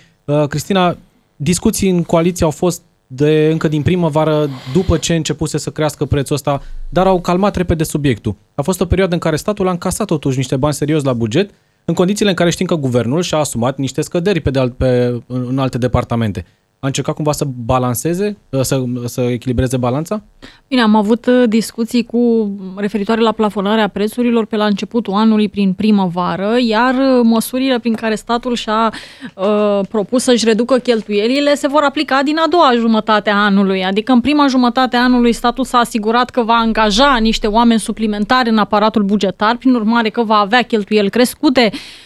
Cristina, 0.49 0.97
discuții 1.37 1.91
în 1.91 2.03
coaliție 2.03 2.45
au 2.45 2.51
fost 2.51 2.83
de 3.07 3.49
încă 3.51 3.69
din 3.69 3.83
primăvară, 3.83 4.49
după 4.73 4.97
ce 4.97 5.15
începuse 5.15 5.59
să 5.59 5.71
crească 5.71 6.05
prețul 6.05 6.35
ăsta, 6.35 6.63
dar 6.89 7.07
au 7.07 7.21
calmat 7.21 7.57
repede 7.57 7.85
subiectul. 7.85 8.37
A 8.55 8.63
fost 8.63 8.81
o 8.81 8.85
perioadă 8.85 9.15
în 9.15 9.21
care 9.21 9.37
statul 9.37 9.69
a 9.69 9.71
încasat 9.71 10.07
totuși 10.07 10.37
niște 10.37 10.57
bani 10.57 10.75
serios 10.75 11.03
la 11.03 11.13
buget, 11.13 11.51
în 11.85 11.95
condițiile 11.95 12.31
în 12.31 12.37
care 12.37 12.51
știm 12.51 12.67
că 12.67 12.75
guvernul 12.75 13.23
și-a 13.23 13.39
asumat 13.39 13.79
niște 13.79 14.01
scăderi 14.01 14.41
pe 14.41 14.51
de 14.51 14.59
alt, 14.59 14.75
pe, 14.75 15.21
în 15.27 15.59
alte 15.59 15.79
departamente 15.79 16.45
a 16.87 16.89
încercat 16.89 17.15
cumva 17.15 17.33
să 17.33 17.45
balanceze, 17.65 18.37
să, 18.61 18.85
să 19.05 19.21
echilibreze 19.21 19.77
balanța? 19.77 20.23
Bine, 20.69 20.81
am 20.81 20.95
avut 20.95 21.27
uh, 21.27 21.43
discuții 21.49 22.05
cu 22.05 22.51
referitoare 22.77 23.21
la 23.21 23.33
plafonarea 23.33 23.89
prețurilor 23.89 24.45
pe 24.45 24.57
la 24.57 24.65
începutul 24.65 25.13
anului 25.13 25.49
prin 25.49 25.73
primăvară, 25.73 26.57
iar 26.61 26.95
uh, 26.95 27.21
măsurile 27.23 27.79
prin 27.79 27.95
care 27.95 28.15
statul 28.15 28.55
și-a 28.55 28.93
uh, 29.35 29.81
propus 29.89 30.23
să-și 30.23 30.45
reducă 30.45 30.77
cheltuielile 30.77 31.55
se 31.55 31.69
vor 31.69 31.83
aplica 31.83 32.23
din 32.23 32.39
a 32.39 32.47
doua 32.49 32.73
jumătate 32.77 33.31
a 33.31 33.45
anului. 33.45 33.85
Adică 33.85 34.13
în 34.13 34.21
prima 34.21 34.47
jumătate 34.47 34.97
a 34.97 35.03
anului 35.03 35.33
statul 35.33 35.65
s-a 35.65 35.79
asigurat 35.79 36.31
că 36.31 36.43
va 36.43 36.55
angaja 36.55 37.17
niște 37.21 37.47
oameni 37.47 37.81
suplimentari 37.81 38.49
în 38.49 38.59
aparatul 38.59 39.03
bugetar, 39.03 39.57
prin 39.57 39.75
urmare 39.75 40.09
că 40.09 40.23
va 40.23 40.37
avea 40.37 40.63
cheltuieli 40.63 41.11
crescute 41.11 41.71
Um, 41.71 42.06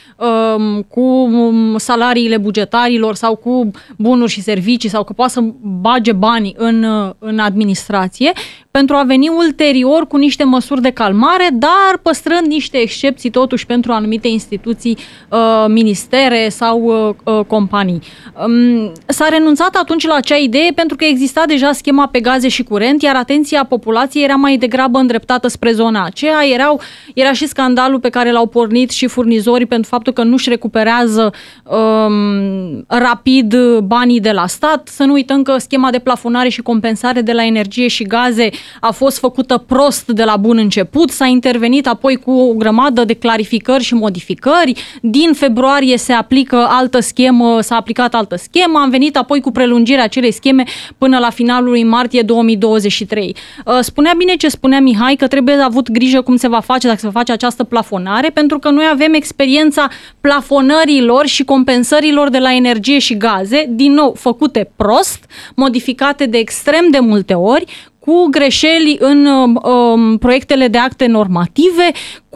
cu 0.88 1.00
um, 1.00 1.78
salariile 1.78 2.36
bugetarilor 2.36 3.14
sau 3.14 3.36
cu 3.36 3.70
bunuri 3.98 4.30
și 4.30 4.42
servicii 4.42 4.88
sau 4.88 5.04
că 5.04 5.12
poate 5.12 5.32
să 5.32 5.40
bage 5.62 6.12
bani 6.12 6.54
în, 6.56 6.82
uh, 6.82 7.10
în 7.18 7.38
administrație 7.38 8.32
pentru 8.70 8.96
a 8.96 9.02
veni 9.02 9.28
ulterior 9.28 10.06
cu 10.06 10.16
niște 10.16 10.44
măsuri 10.44 10.82
de 10.82 10.90
calmare, 10.90 11.48
dar 11.52 11.98
păstrând 12.02 12.46
niște 12.46 12.76
excepții 12.78 13.30
totuși 13.30 13.66
pentru 13.66 13.92
anumite 13.92 14.28
instituții, 14.28 14.98
uh, 15.28 15.64
ministere 15.68 16.48
sau 16.48 16.82
uh, 16.82 17.14
uh, 17.24 17.44
companii. 17.46 18.00
Um, 18.46 18.92
s-a 19.06 19.28
renunțat 19.28 19.74
atunci 19.76 20.06
la 20.06 20.14
acea 20.14 20.36
idee 20.36 20.70
pentru 20.74 20.96
că 20.96 21.04
exista 21.04 21.42
deja 21.46 21.72
schema 21.72 22.06
pe 22.06 22.20
gaze 22.20 22.48
și 22.48 22.62
curent, 22.62 23.02
iar 23.02 23.16
atenția 23.16 23.64
populației 23.64 24.24
era 24.24 24.34
mai 24.34 24.56
degrabă 24.56 24.98
îndreptată 24.98 25.48
spre 25.48 25.72
zona 25.72 26.04
aceea. 26.04 26.46
Erau, 26.52 26.80
era 27.14 27.32
și 27.32 27.46
scandalul 27.46 28.00
pe 28.00 28.08
care 28.08 28.32
l-au 28.32 28.46
pornit 28.46 28.90
și 28.90 29.06
furnizorii 29.06 29.66
pentru 29.66 29.88
faptul 29.90 30.09
că 30.12 30.22
nu-și 30.22 30.48
recuperează 30.48 31.32
um, 31.64 32.84
rapid 32.86 33.56
banii 33.78 34.20
de 34.20 34.30
la 34.30 34.46
stat. 34.46 34.88
Să 34.88 35.04
nu 35.04 35.12
uităm 35.12 35.42
că 35.42 35.58
schema 35.58 35.90
de 35.90 35.98
plafonare 35.98 36.48
și 36.48 36.62
compensare 36.62 37.20
de 37.20 37.32
la 37.32 37.44
energie 37.44 37.88
și 37.88 38.04
gaze 38.04 38.50
a 38.80 38.90
fost 38.90 39.18
făcută 39.18 39.64
prost 39.66 40.06
de 40.06 40.24
la 40.24 40.36
bun 40.36 40.56
început, 40.56 41.10
s-a 41.10 41.26
intervenit 41.26 41.86
apoi 41.86 42.16
cu 42.16 42.30
o 42.30 42.52
grămadă 42.54 43.04
de 43.04 43.14
clarificări 43.14 43.82
și 43.82 43.94
modificări. 43.94 44.98
Din 45.02 45.32
februarie 45.32 45.96
se 45.96 46.12
aplică 46.12 46.66
altă 46.68 47.00
schemă, 47.00 47.60
s-a 47.60 47.76
aplicat 47.76 48.14
altă 48.14 48.36
schemă, 48.36 48.78
am 48.78 48.90
venit 48.90 49.16
apoi 49.16 49.40
cu 49.40 49.50
prelungirea 49.50 50.04
acelei 50.04 50.32
scheme 50.32 50.64
până 50.98 51.18
la 51.18 51.30
finalul 51.30 51.68
lui 51.68 51.84
martie 51.84 52.22
2023. 52.22 53.36
Uh, 53.64 53.78
spunea 53.80 54.12
bine 54.16 54.34
ce 54.34 54.48
spunea 54.48 54.80
Mihai 54.80 55.14
că 55.14 55.26
trebuie 55.26 55.54
avut 55.54 55.90
grijă 55.90 56.20
cum 56.22 56.36
se 56.36 56.48
va 56.48 56.60
face 56.60 56.86
dacă 56.86 56.98
se 56.98 57.06
va 57.06 57.12
face 57.12 57.32
această 57.32 57.64
plafonare, 57.64 58.28
pentru 58.28 58.58
că 58.58 58.70
noi 58.70 58.84
avem 58.92 59.14
experiența 59.14 59.88
plafonărilor 60.20 61.26
și 61.26 61.44
compensărilor 61.44 62.28
de 62.28 62.38
la 62.38 62.54
energie 62.54 62.98
și 62.98 63.16
gaze, 63.16 63.64
din 63.68 63.92
nou 63.92 64.14
făcute 64.18 64.70
prost, 64.76 65.24
modificate 65.56 66.26
de 66.26 66.38
extrem 66.38 66.90
de 66.90 66.98
multe 66.98 67.34
ori, 67.34 67.64
cu 67.98 68.26
greșeli 68.30 68.96
în 69.00 69.26
um, 69.26 69.60
um, 69.62 70.18
proiectele 70.18 70.68
de 70.68 70.78
acte 70.78 71.06
normative, 71.06 71.90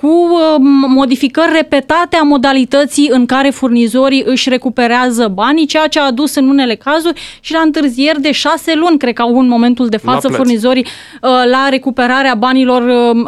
cu 0.04 0.14
cu 0.14 0.28
uh, 0.32 0.56
modificări 0.88 1.52
repetate 1.52 2.16
a 2.16 2.23
modalității 2.23 3.08
în 3.12 3.26
care 3.26 3.50
furnizorii 3.50 4.23
își 4.26 4.49
recuperează 4.49 5.28
banii, 5.28 5.66
ceea 5.66 5.87
ce 5.87 6.00
a 6.00 6.04
adus 6.04 6.34
în 6.34 6.49
unele 6.49 6.75
cazuri 6.75 7.20
și 7.40 7.52
la 7.52 7.61
întârzieri 7.64 8.20
de 8.20 8.32
șase 8.32 8.75
luni, 8.75 8.99
cred 8.99 9.14
că 9.14 9.23
au 9.23 9.38
în 9.38 9.49
momentul 9.49 9.88
de 9.88 9.96
față 9.96 10.28
furnizorii 10.28 10.84
uh, 10.84 11.30
la 11.50 11.68
recuperarea 11.70 12.34
banilor 12.34 12.82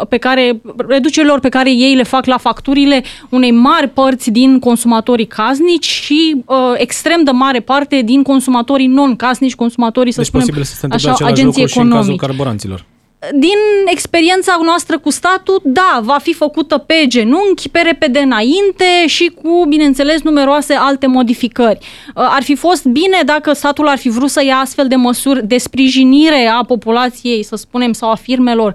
pe 0.09 0.17
care, 0.17 0.61
reducerilor 0.89 1.41
pe 1.41 1.49
care 1.49 1.71
ei 1.71 1.95
le 1.95 2.03
fac 2.03 2.25
la 2.25 2.37
facturile 2.37 3.03
unei 3.29 3.51
mari 3.51 3.89
părți 3.89 4.31
din 4.31 4.59
consumatorii 4.59 5.27
casnici 5.27 5.87
și 5.87 6.45
extrem 6.75 7.25
de 7.25 7.31
mare 7.31 7.61
parte 7.61 8.03
din 8.05 8.23
consumatorii 8.23 8.87
non-casnici, 8.87 9.55
consumatorii, 9.55 10.13
să 10.13 10.19
deci 10.19 10.29
spunem, 10.29 10.47
posibil 10.47 10.67
să 10.69 10.75
se 10.75 10.85
întâmple 10.85 11.11
așa, 11.11 11.27
agenții 11.27 11.63
economici. 11.63 11.93
Și 11.93 12.11
în 12.11 12.17
cazul 12.17 12.17
carburanților 12.17 12.85
din 13.33 13.59
experiența 13.87 14.59
noastră 14.63 14.99
cu 14.99 15.11
statul, 15.11 15.61
da, 15.65 16.01
va 16.03 16.19
fi 16.19 16.33
făcută 16.33 16.79
pe 16.79 17.05
genunchi, 17.07 17.69
pe 17.69 17.81
repede 17.81 18.19
înainte 18.19 19.07
și 19.07 19.33
cu, 19.43 19.65
bineînțeles, 19.69 20.23
numeroase 20.23 20.75
alte 20.75 21.07
modificări. 21.07 21.79
Uh, 21.81 22.13
ar 22.15 22.43
fi 22.43 22.55
fost 22.55 22.85
bine 22.85 23.21
dacă 23.25 23.53
statul 23.53 23.89
ar 23.89 23.99
fi 23.99 24.09
vrut 24.09 24.31
să 24.31 24.45
ia 24.45 24.57
astfel 24.57 24.89
de 24.89 24.97
măsuri 24.97 25.47
de 25.47 25.59
sprijinire 25.59 26.47
a 26.47 26.65
populației, 26.65 27.43
să 27.43 27.57
spunem, 27.57 27.93
sau 27.93 28.11
a 28.11 28.15
firmelor 28.15 28.75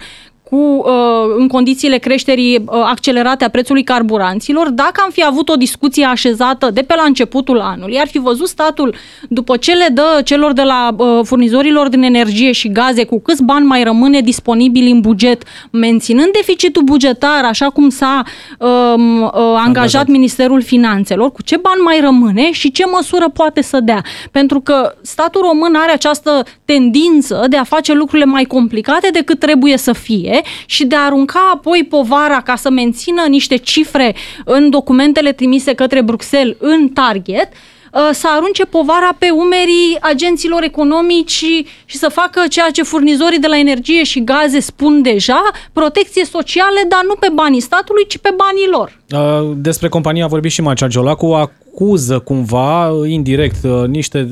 cu, 0.52 0.58
uh, 0.58 1.36
în 1.38 1.48
condițiile 1.48 1.98
creșterii 1.98 2.58
uh, 2.58 2.66
accelerate 2.86 3.44
a 3.44 3.50
prețului 3.50 3.84
carburanților, 3.84 4.70
dacă 4.70 5.02
am 5.04 5.10
fi 5.12 5.24
avut 5.26 5.50
o 5.50 5.56
discuție 5.56 6.06
așezată 6.06 6.70
de 6.74 6.82
pe 6.82 6.94
la 6.96 7.04
începutul 7.04 7.60
anului, 7.60 8.00
ar 8.00 8.08
fi 8.08 8.20
văzut 8.20 8.48
statul, 8.48 8.96
după 9.30 9.58
ce 9.58 9.74
le 9.74 9.88
dă 9.94 10.22
celor 10.24 10.54
de 10.54 10.62
la 10.62 10.96
uh, 10.98 11.20
furnizorilor 11.24 11.90
din 11.90 12.04
energie 12.04 12.52
și 12.52 12.72
gaze, 12.72 13.04
cu 13.06 13.20
câți 13.20 13.44
bani 13.44 13.66
mai 13.66 13.84
rămâne 13.84 14.22
disponibili 14.22 14.92
în 14.92 15.00
buget, 15.00 15.44
menținând 15.70 16.32
deficitul 16.32 16.84
bugetar, 16.84 17.44
așa 17.44 17.70
cum 17.70 17.90
s-a 17.90 18.24
um, 18.58 19.22
uh, 19.22 19.30
angajat, 19.34 19.66
angajat 19.66 20.08
Ministerul 20.08 20.62
Finanțelor, 20.62 21.32
cu 21.32 21.42
ce 21.42 21.58
bani 21.58 21.82
mai 21.82 22.00
rămâne 22.00 22.52
și 22.52 22.72
ce 22.72 22.84
măsură 22.86 23.30
poate 23.30 23.62
să 23.62 23.80
dea. 23.80 24.04
Pentru 24.32 24.60
că 24.60 24.96
statul 25.02 25.42
român 25.42 25.76
are 25.76 25.92
această 25.92 26.44
tendință 26.66 27.46
de 27.50 27.58
a 27.58 27.64
face 27.64 27.94
lucrurile 27.94 28.26
mai 28.26 28.44
complicate 28.44 29.10
decât 29.12 29.40
trebuie 29.40 29.78
să 29.78 29.94
fie 29.94 30.41
și 30.66 30.86
de 30.86 30.96
a 30.96 31.06
arunca 31.06 31.52
apoi 31.54 31.86
povara 31.90 32.42
ca 32.42 32.56
să 32.56 32.70
mențină 32.70 33.22
niște 33.30 33.56
cifre 33.56 34.16
în 34.46 34.70
documentele 34.70 35.32
trimise 35.32 35.74
către 35.74 36.02
Bruxelles 36.02 36.56
în 36.60 36.90
target, 36.90 37.48
uh, 37.94 38.10
să 38.12 38.28
arunce 38.36 38.66
povara 38.66 39.16
pe 39.18 39.30
umerii 39.30 39.98
agenților 40.02 40.64
economici 40.64 41.46
și 41.86 41.98
să 41.98 42.10
facă 42.10 42.42
ceea 42.50 42.70
ce 42.72 42.84
furnizorii 42.84 43.40
de 43.40 43.48
la 43.48 43.58
energie 43.58 44.04
și 44.04 44.24
gaze 44.24 44.60
spun 44.60 45.02
deja, 45.02 45.42
protecție 45.74 46.26
socială, 46.26 46.80
dar 46.90 47.02
nu 47.08 47.16
pe 47.20 47.28
banii 47.34 47.60
statului, 47.60 48.06
ci 48.08 48.18
pe 48.18 48.34
banii 48.36 48.68
lor. 48.72 49.00
Uh, 49.12 49.52
despre 49.56 49.88
compania 49.88 50.26
a 50.26 50.28
vorbit 50.28 50.52
și 50.52 50.62
Macea 50.62 50.88
Giolacu, 50.88 51.26
acuză 51.26 52.20
cumva, 52.20 52.92
indirect, 53.08 53.64
uh, 53.64 53.88
niște 53.88 54.28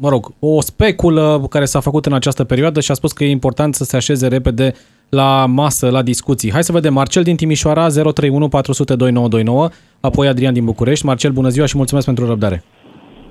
mă 0.00 0.08
rog, 0.08 0.26
o 0.40 0.60
speculă 0.60 1.40
care 1.50 1.64
s-a 1.64 1.80
făcut 1.80 2.06
în 2.06 2.12
această 2.12 2.44
perioadă 2.44 2.80
și 2.80 2.90
a 2.90 2.94
spus 2.94 3.12
că 3.12 3.24
e 3.24 3.30
important 3.30 3.74
să 3.74 3.84
se 3.84 3.96
așeze 3.96 4.28
repede 4.28 4.72
la 5.08 5.46
masă, 5.46 5.90
la 5.90 6.02
discuții. 6.02 6.52
Hai 6.52 6.62
să 6.62 6.72
vedem. 6.72 6.92
Marcel 6.92 7.22
din 7.22 7.36
Timișoara, 7.36 7.86
031 7.86 8.48
400 8.48 8.96
2929, 8.96 9.68
apoi 10.00 10.28
Adrian 10.28 10.52
din 10.52 10.64
București. 10.64 11.06
Marcel, 11.06 11.30
bună 11.30 11.48
ziua 11.48 11.66
și 11.66 11.76
mulțumesc 11.76 12.06
pentru 12.06 12.26
răbdare. 12.26 12.62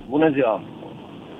Bună 0.09 0.29
ziua. 0.33 0.61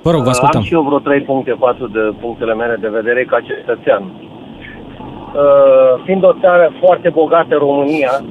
Vă 0.02 0.12
rog, 0.12 0.24
vă 0.24 0.30
ascultăm. 0.30 0.60
Am 0.60 0.66
și 0.66 0.74
eu 0.74 0.82
vreo 0.82 1.00
trei 1.00 1.22
puncte 1.22 1.56
față 1.60 1.90
de 1.94 2.00
punctele 2.22 2.54
mele 2.54 2.78
de 2.82 2.88
vedere 2.88 3.26
ca 3.26 3.40
cetățean. 3.40 4.04
Uh, 4.04 6.04
fiind 6.06 6.24
o 6.24 6.34
țară 6.42 6.74
foarte 6.80 7.10
bogată, 7.10 7.56
România, 7.56 8.24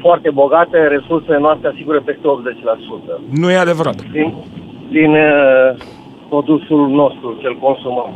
foarte 0.00 0.30
bogată, 0.30 0.76
resursele 0.96 1.38
noastre 1.38 1.68
asigură 1.68 2.00
peste 2.00 2.20
80%. 2.20 3.40
Nu 3.40 3.50
e 3.50 3.56
adevărat. 3.56 4.10
Din, 4.10 4.34
din 4.90 5.10
uh, 5.10 5.74
produsul 6.32 6.82
nostru, 7.02 7.28
cel 7.42 7.54
consumăm. 7.66 8.10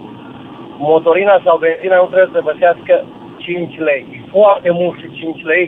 Motorina 0.91 1.37
sau 1.47 1.55
benzina 1.65 1.97
nu 2.03 2.09
trebuie 2.13 2.35
să 2.37 2.47
plătească 2.47 2.95
5 3.39 3.79
lei. 3.89 4.03
Foarte 4.37 4.71
mult 4.81 4.97
și 5.01 5.09
5 5.21 5.43
lei 5.53 5.65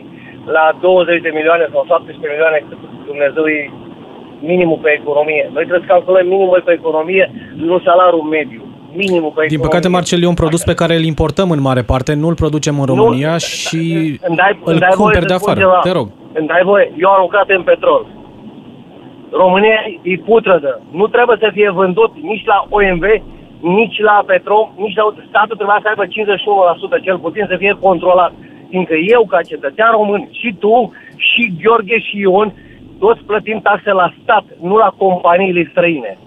la 0.55 0.65
20 0.81 1.21
de 1.25 1.31
milioane 1.37 1.65
sau 1.73 1.81
17 1.85 2.33
milioane 2.33 2.59
cât 2.67 2.79
Dumnezeu 3.09 3.45
e 3.57 3.59
minimul 4.51 4.79
pe 4.85 4.91
economie. 4.99 5.43
Noi 5.55 5.65
trebuie 5.67 5.85
să 5.85 5.93
calculăm 5.93 6.25
minimul 6.35 6.61
pe 6.67 6.73
economie, 6.79 7.25
nu 7.69 7.75
salariul 7.87 8.27
mediu. 8.37 8.61
Minimul 9.03 9.31
pe 9.35 9.45
Din 9.55 9.65
păcate, 9.67 9.87
Marcel, 9.87 10.21
e 10.23 10.33
un 10.33 10.41
produs 10.43 10.61
pe 10.63 10.79
care 10.81 10.93
îl 10.95 11.05
importăm 11.13 11.47
în 11.55 11.61
mare 11.69 11.83
parte, 11.91 12.11
nu 12.13 12.27
îl 12.27 12.37
producem 12.43 12.75
în 12.79 12.85
România 12.85 13.31
nu, 13.31 13.37
și 13.37 13.81
îmi 14.27 14.37
dai, 14.41 14.51
îl 14.63 14.71
îmi 14.71 14.79
dai 14.79 14.93
cumperi 14.95 15.25
de 15.31 15.37
afară. 15.39 15.59
Ceva. 15.59 15.79
Te 15.83 15.91
rog. 15.99 16.07
Îmi 16.39 16.47
dai 16.47 16.61
voie. 16.63 16.85
Eu 17.03 17.09
am 17.09 17.21
lucrat 17.25 17.47
în 17.49 17.63
petrol. 17.71 18.01
România 19.31 19.79
e 20.01 20.17
putrădă. 20.25 20.81
Nu 20.91 21.07
trebuie 21.07 21.37
să 21.39 21.49
fie 21.53 21.69
vândut 21.69 22.11
nici 22.21 22.45
la 22.45 22.65
OMV, 22.69 23.03
nici 23.61 23.99
la 23.99 24.23
Petrom, 24.25 24.69
nici 24.77 24.95
la 24.95 25.13
statul 25.27 25.55
trebuia 25.55 25.79
să 25.81 25.87
aibă 25.87 26.05
51% 26.05 27.03
cel 27.03 27.17
puțin 27.19 27.45
să 27.49 27.55
fie 27.55 27.77
controlat. 27.81 28.33
Fiindcă 28.69 28.95
eu, 28.95 29.25
ca 29.25 29.41
cetățean 29.41 29.91
român, 29.91 30.27
și 30.31 30.55
tu, 30.59 30.93
și 31.15 31.53
Gheorghe 31.61 31.99
și 31.99 32.17
Ion, 32.19 32.53
toți 32.99 33.23
plătim 33.23 33.59
taxe 33.63 33.91
la 33.91 34.13
stat, 34.21 34.45
nu 34.61 34.75
la 34.77 34.93
companiile 34.97 35.67
străine. 35.71 36.17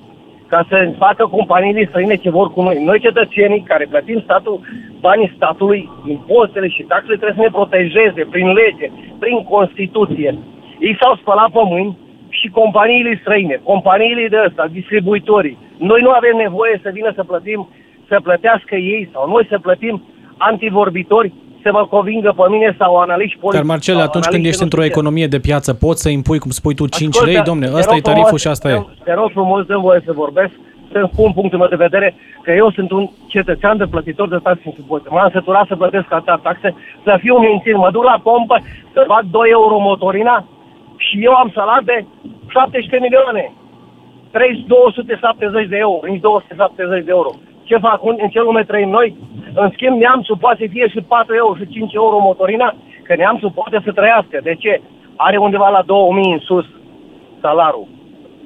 Ca 0.46 0.66
să 0.68 0.94
facă 0.98 1.26
companiile 1.26 1.86
străine 1.88 2.16
ce 2.16 2.30
vor 2.30 2.52
cu 2.52 2.62
noi. 2.62 2.84
Noi, 2.84 3.00
cetățenii 3.00 3.64
care 3.70 3.86
plătim 3.90 4.20
statul, 4.20 4.60
banii 5.00 5.32
statului, 5.36 5.90
impozitele 6.06 6.68
și 6.68 6.82
taxele, 6.82 7.16
trebuie 7.16 7.38
să 7.38 7.42
ne 7.42 7.56
protejeze 7.58 8.26
prin 8.30 8.52
lege, 8.52 8.90
prin 9.18 9.42
Constituție. 9.42 10.38
Ei 10.78 10.96
s-au 11.00 11.14
spălat 11.14 11.50
pe 11.50 11.60
mâini, 11.64 11.98
și 12.42 12.48
companiile 12.60 13.18
străine, 13.20 13.56
companiile 13.72 14.28
de 14.34 14.38
ăsta, 14.46 14.64
distribuitorii. 14.78 15.58
Noi 15.90 16.00
nu 16.06 16.10
avem 16.10 16.36
nevoie 16.36 16.80
să 16.82 16.90
vină 16.92 17.10
să 17.14 17.22
plătim, 17.30 17.60
să 18.08 18.16
plătească 18.22 18.74
ei 18.74 19.08
sau 19.12 19.22
noi 19.28 19.44
să 19.52 19.58
plătim 19.58 20.02
antivorbitori 20.36 21.32
să 21.62 21.68
mă 21.72 21.86
convingă 21.94 22.30
pe 22.36 22.42
mine 22.54 22.76
sau 22.78 22.96
analiști 22.96 23.38
politici. 23.38 23.60
Dar 23.60 23.70
Marcel, 23.74 23.98
atunci 24.08 24.28
când 24.32 24.44
ești 24.44 24.62
într-o 24.62 24.84
economie 24.84 25.26
de 25.26 25.38
piață, 25.38 25.74
poți 25.74 26.02
să 26.02 26.08
impui, 26.08 26.38
cum 26.38 26.50
spui 26.50 26.74
tu, 26.74 26.86
5 26.86 27.14
Ascultă, 27.14 27.32
lei, 27.32 27.42
domne, 27.50 27.66
ăsta 27.80 27.94
e 27.96 28.00
tariful 28.00 28.24
frumos, 28.24 28.40
și 28.40 28.48
asta 28.48 28.68
te, 28.68 28.74
e. 28.74 29.04
Te 29.04 29.14
rog 29.20 29.30
frumos, 29.30 29.66
dă 29.66 29.76
voie 29.76 30.00
să 30.04 30.12
vorbesc, 30.12 30.52
să 30.92 31.08
spun 31.12 31.32
punctul 31.32 31.58
meu 31.58 31.68
de 31.68 31.84
vedere, 31.86 32.14
că 32.44 32.52
eu 32.52 32.70
sunt 32.70 32.90
un 32.90 33.04
cetățean 33.26 33.76
de 33.76 33.86
plătitor 33.94 34.28
de 34.28 34.38
taxe 34.42 34.62
și 34.62 34.80
impozite. 34.80 35.08
M-am 35.12 35.30
săturat 35.32 35.66
să 35.66 35.76
plătesc 35.76 36.06
atâta 36.12 36.40
taxe, 36.42 36.74
să 37.04 37.12
fiu 37.20 37.36
mințit, 37.38 37.76
mă 37.76 37.88
duc 37.92 38.04
la 38.04 38.20
pompă, 38.22 38.56
să 38.92 39.04
fac 39.06 39.22
2 39.30 39.48
euro 39.50 39.78
motorina, 39.78 40.46
și 41.06 41.24
eu 41.26 41.32
am 41.32 41.50
salat 41.54 41.82
de 41.84 42.04
17 42.48 42.98
milioane. 43.00 43.52
270 44.66 45.68
de 45.68 45.76
euro, 45.76 46.06
nici 46.06 46.20
270 46.20 47.04
de 47.04 47.10
euro. 47.10 47.30
Ce 47.64 47.76
fac? 47.76 48.00
În 48.04 48.28
ce 48.28 48.40
lume 48.40 48.64
trăim 48.64 48.88
noi? 48.88 49.16
În 49.54 49.70
schimb, 49.72 50.00
neamțul 50.00 50.36
poate 50.36 50.64
să 50.64 50.72
fie 50.72 50.88
și 50.88 51.00
4 51.00 51.34
euro 51.34 51.54
și 51.56 51.68
5 51.68 51.92
euro 51.94 52.18
motorina, 52.18 52.74
că 53.02 53.14
neamțul 53.14 53.50
poate 53.50 53.80
să 53.84 53.92
trăiască. 53.92 54.40
De 54.42 54.54
ce? 54.54 54.80
Are 55.16 55.36
undeva 55.36 55.68
la 55.68 55.82
2000 55.82 56.32
în 56.32 56.38
sus 56.38 56.66
salarul. 57.40 57.86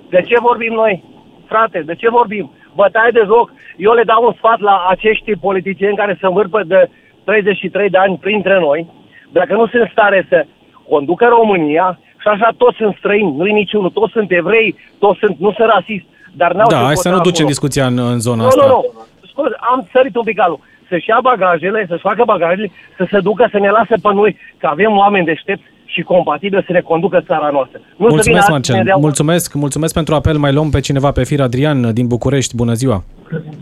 De 0.08 0.20
ce 0.20 0.36
vorbim 0.40 0.72
noi? 0.72 1.04
Frate, 1.46 1.82
de 1.86 1.94
ce 1.94 2.08
vorbim? 2.10 2.50
Bătaie 2.74 3.10
de 3.10 3.22
joc. 3.24 3.52
Eu 3.76 3.92
le 3.92 4.02
dau 4.02 4.24
un 4.24 4.32
sfat 4.32 4.60
la 4.60 4.86
acești 4.88 5.36
politicieni 5.36 5.96
care 5.96 6.16
se 6.20 6.26
învârpă 6.26 6.62
de 6.62 6.90
33 7.24 7.88
de 7.88 7.98
ani 7.98 8.18
printre 8.18 8.58
noi. 8.58 8.86
Dacă 9.32 9.52
nu 9.54 9.66
sunt 9.66 9.88
stare 9.90 10.26
să 10.28 10.46
conducă 10.88 11.26
România, 11.26 11.98
și 12.26 12.32
așa 12.32 12.54
toți 12.56 12.76
sunt 12.76 12.94
străini, 12.98 13.36
nu-i 13.36 13.52
niciunul, 13.52 13.90
toți 13.90 14.12
sunt 14.12 14.30
evrei, 14.30 14.74
toți 14.98 15.18
sunt, 15.18 15.36
nu 15.38 15.52
sunt 15.52 15.68
rasist. 15.68 16.04
Dar 16.40 16.52
n-au 16.52 16.68
da, 16.68 16.76
hai 16.76 16.96
să 16.96 17.08
nu 17.08 17.20
ducem 17.20 17.46
discuția 17.46 17.86
în, 17.86 17.98
în 17.98 18.20
zona 18.20 18.42
nu, 18.42 18.48
asta. 18.48 18.66
Nu, 18.66 18.68
nu, 18.68 19.42
nu. 19.42 19.50
Am 19.72 19.88
sărit 19.92 20.16
un 20.16 20.22
pic 20.22 20.40
alul. 20.40 20.58
Să-și 20.88 21.08
ia 21.08 21.18
bagajele, 21.22 21.86
să-și 21.88 22.06
facă 22.08 22.22
bagajele, 22.26 22.70
să 22.96 23.06
se 23.10 23.20
ducă, 23.20 23.48
să 23.50 23.58
ne 23.58 23.70
lase 23.70 23.94
pe 24.02 24.10
noi, 24.12 24.36
că 24.58 24.66
avem 24.66 24.96
oameni 24.96 25.24
deștepți 25.24 25.64
și 25.84 26.02
compatibili 26.02 26.64
să 26.66 26.72
ne 26.72 26.80
conducă 26.80 27.20
țara 27.26 27.48
noastră. 27.52 27.80
Nu 27.96 28.06
mulțumesc, 28.08 28.48
Marcel. 28.48 28.94
Mulțumesc, 29.00 29.54
mulțumesc 29.54 29.94
pentru 29.94 30.14
apel. 30.14 30.36
Mai 30.36 30.52
luăm 30.52 30.70
pe 30.70 30.80
cineva 30.80 31.10
pe 31.10 31.24
fir. 31.24 31.40
Adrian 31.40 31.92
din 31.92 32.06
București. 32.06 32.56
Bună 32.56 32.72
ziua! 32.72 33.04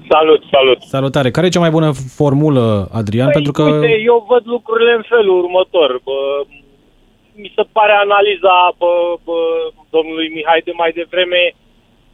Salut, 0.09 0.43
salut! 0.51 0.81
Salutare! 0.83 1.31
Care 1.31 1.47
e 1.47 1.57
cea 1.57 1.61
mai 1.61 1.71
bună 1.71 1.91
formulă, 2.15 2.89
Adrian? 2.93 3.31
Păi, 3.31 3.35
pentru 3.35 3.53
că... 3.53 3.63
Uite, 3.63 4.01
eu 4.05 4.27
văd 4.29 4.43
lucrurile 4.45 4.93
în 4.97 5.05
felul 5.09 5.39
următor. 5.43 6.01
Bă, 6.05 6.13
mi 7.35 7.53
se 7.57 7.63
pare 7.73 7.93
analiza 7.93 8.75
bă, 8.79 8.93
bă, 9.25 9.39
domnului 9.91 10.29
Mihai 10.29 10.61
de 10.65 10.73
mai 10.73 10.93
devreme 10.93 11.55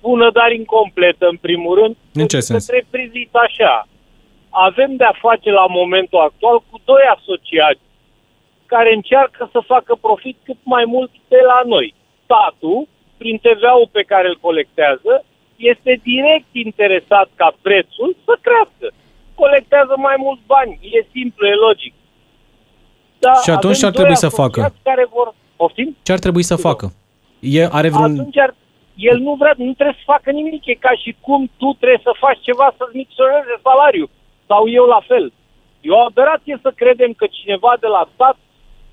bună, 0.01 0.31
dar 0.31 0.53
incompletă 0.53 1.27
în 1.29 1.37
primul 1.37 1.75
rând. 1.81 1.97
În 2.13 2.27
ce 2.27 2.41
sens? 2.41 2.65
Să 2.65 2.83
privit 2.91 3.35
așa. 3.35 3.89
Avem 4.51 4.97
de-a 4.97 5.15
face 5.21 5.51
la 5.51 5.67
momentul 5.67 6.19
actual 6.19 6.59
cu 6.71 6.81
doi 6.85 7.05
asociați 7.17 7.81
care 8.67 8.91
încearcă 8.95 9.43
să 9.53 9.71
facă 9.73 9.93
profit 10.07 10.37
cât 10.45 10.61
mai 10.63 10.85
mult 10.95 11.11
de 11.29 11.41
la 11.51 11.61
noi. 11.75 11.95
Statul, 12.25 12.89
prin 13.19 13.37
TVA-ul 13.45 13.89
pe 13.93 14.03
care 14.13 14.27
îl 14.29 14.39
colectează, 14.41 15.13
este 15.57 15.93
direct 16.11 16.51
interesat 16.67 17.29
ca 17.41 17.49
prețul 17.63 18.11
să 18.27 18.35
crească. 18.47 18.87
Colectează 19.35 19.95
mai 19.97 20.17
mulți 20.19 20.43
bani. 20.47 20.73
E 20.97 21.01
simplu, 21.17 21.47
e 21.47 21.55
logic. 21.55 21.95
Dar 23.25 23.37
Și 23.45 23.51
atunci 23.57 23.65
avem 23.65 23.81
ce 23.81 23.87
ar 23.87 23.93
doi 23.93 24.01
trebui 24.01 24.17
să 24.25 24.29
facă? 24.43 24.61
asociați 24.61 24.83
Care 24.91 25.07
vor... 25.17 25.27
Poftim? 25.57 25.97
Ce 26.07 26.13
ar 26.13 26.19
trebui 26.25 26.45
să 26.53 26.57
facă? 26.69 26.87
E, 27.59 27.63
are 27.79 27.89
vreun... 27.95 28.13
Atunci 28.19 28.39
ar, 28.47 28.53
el 29.11 29.19
nu 29.27 29.33
vrea, 29.41 29.55
nu 29.57 29.73
trebuie 29.79 29.99
să 30.01 30.11
facă 30.15 30.29
nimic. 30.41 30.63
E 30.67 30.85
ca 30.87 30.93
și 31.03 31.11
cum 31.27 31.41
tu 31.61 31.69
trebuie 31.81 32.01
să 32.09 32.23
faci 32.25 32.41
ceva 32.49 32.67
să-ți 32.79 32.97
micșoreze 33.01 33.55
salariul. 33.67 34.11
Sau 34.51 34.63
eu 34.79 34.85
la 34.95 35.01
fel. 35.11 35.25
E 35.87 35.91
o 35.99 36.05
aberație 36.11 36.57
să 36.65 36.71
credem 36.81 37.13
că 37.21 37.27
cineva 37.39 37.73
de 37.85 37.89
la 37.97 38.03
stat 38.15 38.37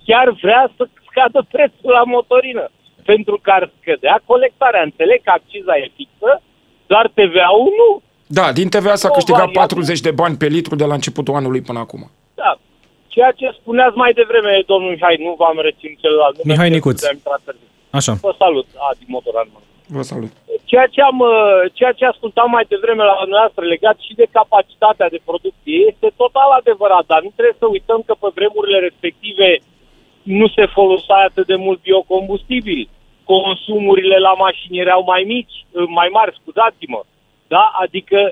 chiar 0.07 0.27
vrea 0.43 0.63
să 0.77 0.83
scadă 1.07 1.39
prețul 1.53 1.91
la 1.99 2.03
motorină. 2.15 2.65
Pentru 3.11 3.35
că 3.43 3.49
ar 3.57 3.63
scădea 3.79 4.21
colectarea. 4.31 4.81
Înțeleg 4.89 5.19
că 5.23 5.31
acciza 5.35 5.73
e 5.83 5.91
fixă, 5.99 6.31
dar 6.91 7.05
TVA-ul 7.19 7.71
nu. 7.81 7.89
Da, 8.37 8.45
din 8.59 8.67
TVA 8.69 8.95
s-a 8.95 9.07
O 9.11 9.15
câștigat 9.17 9.47
variabilă. 9.51 9.65
40 9.65 9.99
de 10.07 10.11
bani 10.11 10.35
pe 10.41 10.47
litru 10.47 10.75
de 10.75 10.85
la 10.85 10.93
începutul 10.93 11.35
anului 11.35 11.61
până 11.61 11.79
acum. 11.79 12.01
Da. 12.41 12.51
Ceea 13.07 13.31
ce 13.39 13.57
spuneați 13.59 13.97
mai 14.03 14.11
devreme, 14.13 14.63
domnul 14.71 14.91
Mihai, 14.91 15.15
nu 15.19 15.35
v-am 15.41 15.59
reținut 15.67 15.97
celălalt. 16.03 16.35
nume, 16.37 16.51
Mihai 16.51 16.69
pentru 16.69 16.79
că 16.81 16.89
Nicuț. 16.89 17.03
am 17.09 17.15
intrat 17.19 17.41
târziu. 17.45 17.67
Așa. 17.99 18.13
Vă 18.27 18.33
salut, 18.43 18.67
Adi 18.89 19.05
Motoran. 19.13 19.47
mă. 19.53 19.59
Vă 19.97 20.01
salut. 20.11 20.31
Ceea 20.71 20.87
ce, 20.93 21.01
am, 21.01 21.19
uh, 21.19 21.61
ceea 21.77 21.91
ce 21.99 22.05
ascultam 22.05 22.49
mai 22.49 22.65
devreme 22.73 23.03
la 23.03 23.15
noastră 23.35 23.63
legat 23.65 23.97
și 24.05 24.13
de 24.21 24.27
capacitatea 24.31 25.09
de 25.09 25.19
producție 25.29 25.77
este 25.91 26.07
total 26.21 26.49
adevărat, 26.59 27.05
dar 27.11 27.21
nu 27.25 27.31
trebuie 27.35 27.55
să 27.61 27.67
uităm 27.75 27.99
că 28.05 28.13
pe 28.21 28.27
vremurile 28.37 28.79
respective 28.87 29.49
nu 30.23 30.47
se 30.55 30.65
folosea 30.77 31.19
atât 31.29 31.45
de 31.51 31.55
mult 31.55 31.79
biocombustibil. 31.81 32.89
Consumurile 33.33 34.17
la 34.17 34.33
mașini 34.45 34.77
erau 34.85 35.03
mai 35.03 35.23
mici, 35.33 35.55
uh, 35.71 35.83
mai 35.99 36.09
mari, 36.11 36.37
scuzați-mă. 36.41 37.01
Da? 37.47 37.63
Adică 37.83 38.19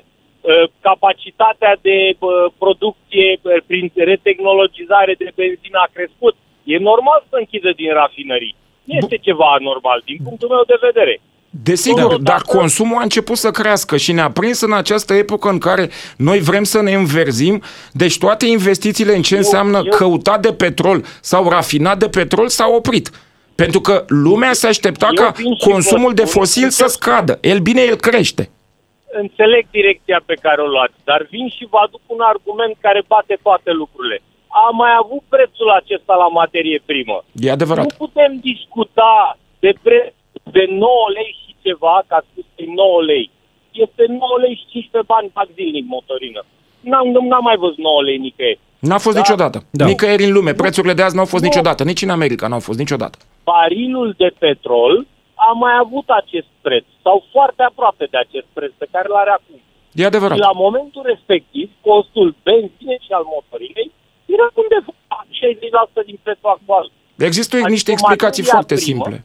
capacitatea 0.88 1.72
de 1.88 1.98
uh, 2.18 2.28
producție 2.62 3.28
uh, 3.42 3.62
prin 3.66 3.84
retehnologizare 3.94 5.14
de 5.22 5.28
benzină 5.38 5.78
a 5.86 5.88
crescut. 5.96 6.34
E 6.64 6.76
normal 6.90 7.20
să 7.30 7.36
închidă 7.38 7.70
din 7.80 7.90
rafinării. 7.92 8.54
Nu 8.84 8.94
este 9.00 9.16
ceva 9.16 9.46
anormal, 9.58 10.02
din 10.04 10.18
punctul 10.26 10.48
meu 10.48 10.64
de 10.66 10.78
vedere. 10.88 11.20
Desigur, 11.50 12.10
Da. 12.16 12.30
dar 12.32 12.40
consumul 12.42 12.98
a 12.98 13.02
început 13.02 13.36
să 13.36 13.50
crească 13.50 13.96
și 13.96 14.12
ne-a 14.12 14.30
prins 14.30 14.60
în 14.60 14.72
această 14.72 15.12
epocă 15.14 15.48
în 15.48 15.58
care 15.58 15.90
noi 16.16 16.38
vrem 16.38 16.64
să 16.64 16.82
ne 16.82 16.92
înverzim, 16.94 17.62
deci 17.92 18.18
toate 18.18 18.46
investițiile 18.46 19.14
în 19.16 19.22
ce 19.22 19.36
înseamnă 19.36 19.76
eu- 19.84 19.96
căutat 19.96 20.40
de 20.40 20.52
petrol 20.52 21.04
sau 21.20 21.48
rafinat 21.48 21.98
de 21.98 22.08
petrol 22.08 22.48
s-au 22.48 22.74
oprit. 22.74 23.10
Pentru 23.54 23.80
că 23.80 24.04
lumea 24.08 24.52
se 24.52 24.66
aștepta 24.66 25.06
Eu 25.16 25.24
ca 25.24 25.30
vin 25.36 25.54
și 25.54 25.64
vă 25.66 25.70
consumul 25.72 26.14
de 26.14 26.22
spun- 26.22 26.30
fosil 26.40 26.70
să 26.70 26.84
scadă. 26.88 27.38
El 27.42 27.58
bine, 27.58 27.80
el 27.82 27.96
crește. 27.96 28.50
Înțeleg 29.24 29.64
direcția 29.78 30.18
pe 30.30 30.34
care 30.44 30.60
o 30.62 30.66
luați, 30.74 30.98
dar 31.04 31.20
vin 31.34 31.48
și 31.56 31.64
vă 31.72 31.78
aduc 31.86 32.00
un 32.06 32.20
argument 32.32 32.74
care 32.86 33.00
bate 33.12 33.34
toate 33.46 33.70
lucrurile. 33.82 34.18
Am 34.66 34.74
mai 34.82 34.94
avut 35.02 35.22
prețul 35.34 35.68
acesta 35.80 36.14
la 36.22 36.28
materie 36.40 36.78
primă. 36.90 37.16
E 37.46 37.50
adevărat. 37.58 37.84
Nu 37.84 37.94
putem 38.06 38.30
discuta 38.50 39.38
de 39.64 39.72
preț 39.82 40.12
de 40.56 40.64
9 40.68 40.90
lei 41.16 41.30
și 41.42 41.50
ceva, 41.64 41.94
ca 42.10 42.18
spus 42.30 42.44
că 42.54 42.62
e 42.62 42.72
9 42.74 43.02
lei. 43.02 43.30
Este 43.84 44.02
9 44.08 44.18
lei 44.44 44.54
și 44.60 44.66
15 44.70 45.12
bani 45.12 45.30
fac 45.38 45.48
zilnic 45.58 45.84
motorină. 45.94 46.40
N-am, 46.90 47.06
n-am 47.30 47.44
mai 47.50 47.56
văzut 47.64 47.78
9 47.78 48.02
lei 48.02 48.18
nicăieri. 48.18 48.58
N-a 48.78 48.98
fost 48.98 49.14
Da. 49.16 49.20
niciodată. 49.22 49.58
Da. 49.70 49.84
Nicăieri 49.86 50.24
în 50.24 50.32
lume. 50.32 50.52
Prețurile 50.54 50.92
de 50.98 51.02
azi 51.02 51.16
n-au 51.16 51.24
fost 51.24 51.42
Nu. 51.42 51.48
niciodată. 51.48 51.84
Nici 51.84 52.02
în 52.02 52.10
America 52.18 52.46
n-au 52.48 52.60
fost 52.68 52.78
niciodată. 52.78 53.18
Barilul 53.44 54.14
de 54.16 54.30
petrol 54.38 55.06
a 55.34 55.50
mai 55.52 55.72
avut 55.84 56.04
acest 56.08 56.46
preț, 56.60 56.84
sau 57.06 57.16
foarte 57.34 57.62
aproape 57.70 58.04
de 58.12 58.18
acest 58.24 58.48
preț 58.56 58.72
pe 58.82 58.86
care 58.94 59.06
l-are 59.14 59.32
acum. 59.38 59.58
E 60.00 60.10
adevărat. 60.12 60.36
Și 60.36 60.46
la 60.50 60.54
momentul 60.64 61.02
respectiv, 61.12 61.66
costul 61.90 62.28
benzinei 62.46 63.00
și 63.06 63.12
al 63.18 63.24
motorinei 63.34 63.88
era 64.34 64.46
undeva 64.62 64.92
la 65.12 65.18
60% 66.02 66.08
din 66.08 66.18
prețul 66.24 66.50
actual. 66.56 66.84
Există 67.28 67.52
Adică 67.56 67.70
niște 67.76 67.90
explicații 67.96 68.42
materia 68.42 68.56
foarte 68.58 68.74
primă- 68.80 68.88
simple. 68.90 69.16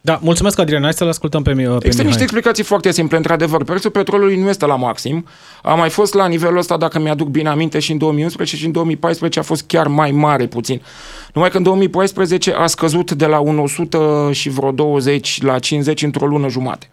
Da, 0.00 0.18
mulțumesc, 0.22 0.58
Adrian. 0.58 0.82
Hai 0.82 0.92
să-l 0.92 1.08
ascultăm 1.08 1.42
pe, 1.42 1.50
Mi- 1.54 1.56
pe 1.56 1.62
Există 1.62 1.88
Mihai. 1.88 2.04
niște 2.04 2.22
explicații 2.22 2.64
foarte 2.64 2.90
simple. 2.90 3.16
Într-adevăr, 3.16 3.64
prețul 3.64 3.90
petrolului 3.90 4.36
nu 4.40 4.48
este 4.48 4.66
la 4.66 4.76
maxim. 4.76 5.26
A 5.62 5.74
mai 5.74 5.88
fost 5.90 6.14
la 6.14 6.26
nivelul 6.26 6.58
ăsta, 6.58 6.76
dacă 6.76 6.98
mi-aduc 6.98 7.28
bine 7.28 7.48
aminte, 7.48 7.78
și 7.78 7.92
în 7.92 7.98
2011 7.98 8.56
și 8.56 8.66
în 8.66 8.72
2014 8.72 9.38
a 9.38 9.42
fost 9.42 9.64
chiar 9.66 9.86
mai 9.86 10.10
mare 10.10 10.46
puțin. 10.46 10.82
Numai 11.34 11.50
că 11.50 11.56
în 11.56 11.62
2014 11.62 12.52
a 12.52 12.66
scăzut 12.66 13.12
de 13.12 13.26
la 13.26 13.38
un 13.38 13.58
100 13.58 14.28
și 14.32 14.48
vreo 14.48 14.70
20 14.70 15.42
la 15.42 15.58
50 15.58 16.02
într-o 16.02 16.26
lună 16.26 16.48
jumate. 16.48 16.90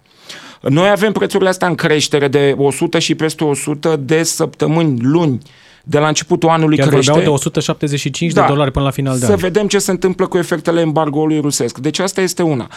Noi 0.61 0.89
avem 0.89 1.11
prețurile 1.11 1.49
astea 1.49 1.67
în 1.67 1.75
creștere 1.75 2.27
de 2.27 2.55
100 2.57 2.99
și 2.99 3.15
peste 3.15 3.43
100 3.43 3.95
de 3.95 4.23
săptămâni, 4.23 4.99
luni, 5.01 5.39
de 5.87 5.99
la 5.99 6.07
începutul 6.07 6.49
anului 6.49 6.77
Chiar 6.77 6.87
crește. 6.87 7.11
vorbeau 7.11 7.29
de 7.29 7.35
175 7.35 8.31
de 8.33 8.43
dolari 8.47 8.71
până 8.71 8.85
la 8.85 8.91
final 8.91 9.19
de 9.19 9.25
Să 9.25 9.31
an. 9.31 9.37
vedem 9.37 9.67
ce 9.67 9.77
se 9.79 9.91
întâmplă 9.91 10.27
cu 10.27 10.37
efectele 10.37 10.81
embargoului 10.81 11.39
rusesc. 11.39 11.77
Deci 11.77 11.99
asta 11.99 12.21
este 12.21 12.43
una. 12.43 12.69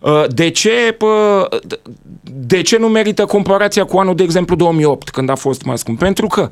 Uh, 0.00 0.24
De 0.28 0.50
ce, 0.50 0.94
pă, 0.98 1.48
de 2.22 2.62
ce 2.62 2.78
nu 2.78 2.88
merită 2.88 3.24
comparația 3.24 3.84
cu 3.84 3.98
anul, 3.98 4.14
de 4.14 4.22
exemplu, 4.22 4.56
2008, 4.56 5.10
când 5.10 5.28
a 5.30 5.34
fost 5.34 5.62
mai 5.62 5.78
scump? 5.78 5.98
Pentru 5.98 6.26
că 6.26 6.50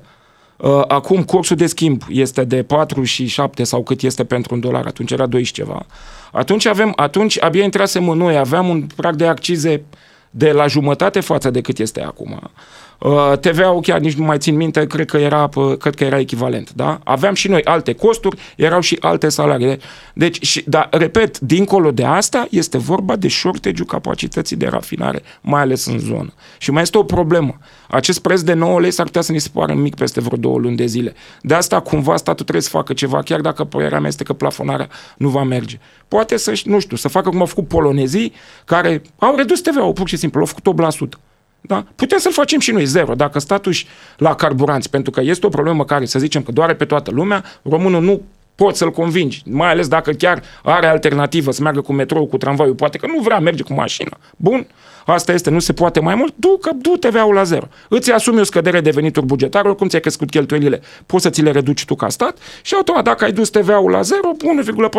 uh, 0.57 0.83
acum 0.89 1.23
cursul 1.23 1.57
de 1.57 1.67
schimb 1.67 2.03
este 2.09 2.45
de 2.45 2.63
4 2.63 3.03
și 3.03 3.27
7 3.27 3.65
sau 3.65 3.83
cât 3.83 4.03
este 4.03 4.25
pentru 4.25 4.55
un 4.55 4.61
dolar, 4.61 4.87
atunci 4.87 5.11
era 5.11 5.27
2 5.27 5.43
și 5.43 5.53
ceva. 5.53 5.87
Atunci, 6.33 6.67
avem, 6.67 6.93
atunci 6.97 7.43
abia 7.43 7.65
intrasem 7.65 8.09
în 8.09 8.19
noi, 8.19 8.37
aveam 8.37 8.69
un 8.69 8.87
prag 8.97 9.15
de 9.17 9.27
accize 9.27 9.83
de 10.31 10.51
la 10.53 10.67
jumătate 10.67 11.21
față 11.21 11.51
de 11.51 11.61
cât 11.61 11.79
este 11.79 12.03
acum. 12.03 12.51
Uh, 12.99 13.33
TVA-ul 13.41 13.81
chiar 13.81 13.99
nici 13.99 14.15
nu 14.15 14.25
mai 14.25 14.39
țin 14.39 14.57
minte, 14.57 14.87
cred 14.87 15.07
că 15.07 15.17
era, 15.17 15.47
pă, 15.47 15.77
cred 15.77 15.95
că 15.95 16.05
era 16.05 16.19
echivalent, 16.19 16.73
da? 16.73 17.01
Aveam 17.05 17.35
și 17.35 17.49
noi 17.49 17.65
alte 17.65 17.93
costuri, 17.93 18.39
erau 18.57 18.81
și 18.81 18.97
alte 19.01 19.29
salarii. 19.29 19.79
Deci, 20.15 20.43
și, 20.45 20.63
dar, 20.67 20.89
repet, 20.93 21.39
dincolo 21.39 21.91
de 21.91 22.05
asta, 22.05 22.47
este 22.51 22.79
vorba 22.79 23.17
de 23.17 23.29
shortage-ul 23.29 23.87
capacității 23.87 24.57
de 24.57 24.67
rafinare, 24.67 25.23
mai 25.41 25.61
ales 25.61 25.87
în 25.87 25.99
zonă. 25.99 26.33
Și 26.59 26.71
mai 26.71 26.83
este 26.83 26.99
o 26.99 27.03
problemă. 27.03 27.59
Acest 27.89 28.21
preț 28.21 28.41
de 28.41 28.53
9 28.53 28.81
lei 28.81 28.91
s-ar 28.91 29.07
putea 29.07 29.21
să 29.21 29.33
ni 29.33 29.39
se 29.39 29.49
pară 29.53 29.75
mic 29.75 29.95
peste 29.95 30.21
vreo 30.21 30.39
două 30.39 30.59
luni 30.59 30.77
de 30.77 30.87
zile. 30.87 31.15
De 31.41 31.55
asta, 31.55 31.81
cumva, 31.81 32.17
statul 32.17 32.45
trebuie 32.45 32.63
să 32.63 32.69
facă 32.69 32.93
ceva, 32.93 33.23
chiar 33.23 33.41
dacă 33.41 33.65
părerea 33.65 33.99
mea 33.99 34.09
este 34.09 34.25
că 34.25 34.33
plafonarea 34.33 34.89
nu 35.17 35.29
va 35.29 35.43
merge. 35.43 35.79
Poate 36.09 36.37
să, 36.37 36.61
nu 36.65 36.79
știu, 36.79 36.97
să 36.97 37.09
facă 37.09 37.29
cum 37.29 37.41
au 37.41 37.47
făcut 37.47 37.69
polonezii, 37.69 38.33
care 38.65 39.03
au 39.19 39.37
redus 39.37 39.61
TVA-ul 39.61 39.93
pur 39.93 40.09
și 40.09 40.17
simplu, 40.17 40.41
au 40.41 40.47
făcut 40.47 40.95
8%. 41.17 41.19
Da? 41.67 41.85
Putem 41.97 42.19
să-l 42.19 42.33
facem 42.33 42.61
și 42.61 42.71
noi 42.71 42.85
zero. 42.85 43.15
Dacă 43.15 43.39
statul 43.39 43.73
și 43.73 43.87
la 44.17 44.35
carburanți, 44.35 44.91
pentru 44.91 45.11
că 45.11 45.21
este 45.21 45.47
o 45.47 45.49
problemă 45.49 45.85
care, 45.85 46.05
să 46.05 46.19
zicem, 46.19 46.43
că 46.43 46.53
doare 46.53 46.75
pe 46.75 46.85
toată 46.85 47.11
lumea, 47.11 47.45
românul 47.63 48.03
nu 48.03 48.23
poți 48.55 48.79
să-l 48.79 48.91
convingi, 48.91 49.43
mai 49.47 49.71
ales 49.71 49.89
dacă 49.89 50.11
chiar 50.11 50.43
are 50.63 50.87
alternativă 50.87 51.51
să 51.51 51.63
meargă 51.63 51.81
cu 51.81 51.93
metrou, 51.93 52.27
cu 52.27 52.37
tramvaiul, 52.37 52.75
poate 52.75 52.99
că 52.99 53.07
nu 53.07 53.21
vrea 53.21 53.39
merge 53.39 53.63
cu 53.63 53.73
mașina. 53.73 54.19
Bun, 54.37 54.67
asta 55.07 55.33
este, 55.33 55.51
nu 55.51 55.59
se 55.59 55.73
poate 55.73 56.01
mai 56.01 56.15
mult, 56.15 56.35
du, 56.37 56.59
că, 56.61 56.71
du 56.81 56.91
TVA-ul 56.91 57.35
la 57.35 57.43
zero. 57.43 57.69
Îți 57.89 58.13
asumi 58.13 58.41
o 58.41 58.45
scădere 58.45 58.81
de 58.81 58.91
venituri 58.91 59.27
bugetare, 59.27 59.69
oricum 59.69 59.89
ți-ai 59.89 60.01
crescut 60.01 60.31
cheltuielile, 60.31 60.81
poți 61.07 61.23
să 61.23 61.31
ți 61.31 61.43
le 61.43 61.51
reduci 61.51 61.85
tu 61.85 61.95
ca 61.95 62.09
stat 62.09 62.39
și 62.63 62.75
automat, 62.75 63.05
dacă 63.05 63.25
ai 63.25 63.33
dus 63.33 63.51
TVA-ul 63.51 63.91
la 63.91 64.01
zero, 64.01 64.31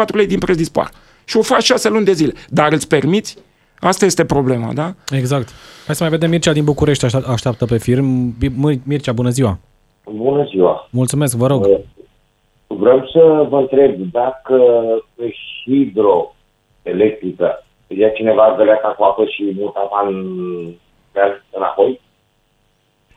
1,4 0.05 0.13
lei 0.13 0.27
din 0.27 0.39
preț 0.39 0.55
dispar. 0.55 0.91
Și 1.25 1.37
o 1.37 1.41
faci 1.41 1.63
6 1.63 1.89
luni 1.89 2.05
de 2.05 2.13
zile. 2.13 2.33
Dar 2.49 2.71
îți 2.71 2.87
permiți? 2.87 3.37
Asta 3.87 4.05
este 4.05 4.25
problema, 4.25 4.73
da? 4.73 4.93
Exact. 5.09 5.49
Hai 5.85 5.95
să 5.95 6.03
mai 6.03 6.11
vedem 6.11 6.29
Mircea 6.29 6.51
din 6.53 6.63
București 6.63 7.05
aștept- 7.05 7.27
așteaptă 7.27 7.65
pe 7.65 7.77
firm. 7.77 8.35
Bi- 8.37 8.79
Mircea, 8.83 9.11
bună 9.11 9.29
ziua. 9.29 9.57
Bună 10.15 10.45
ziua! 10.49 10.87
Mulțumesc, 10.91 11.35
vă 11.35 11.47
rog. 11.47 11.67
Vreau 12.67 13.09
să 13.11 13.47
vă 13.49 13.57
întreb 13.57 13.95
dacă 14.11 14.57
hidroelectrică 15.63 17.63
ia 17.87 18.09
cineva 18.09 18.53
găleata 18.57 18.87
cu 18.97 19.03
apă 19.03 19.25
și 19.25 19.55
muta 19.59 19.89
bani 19.91 20.15
pe 21.11 21.19
înapoi? 21.51 21.99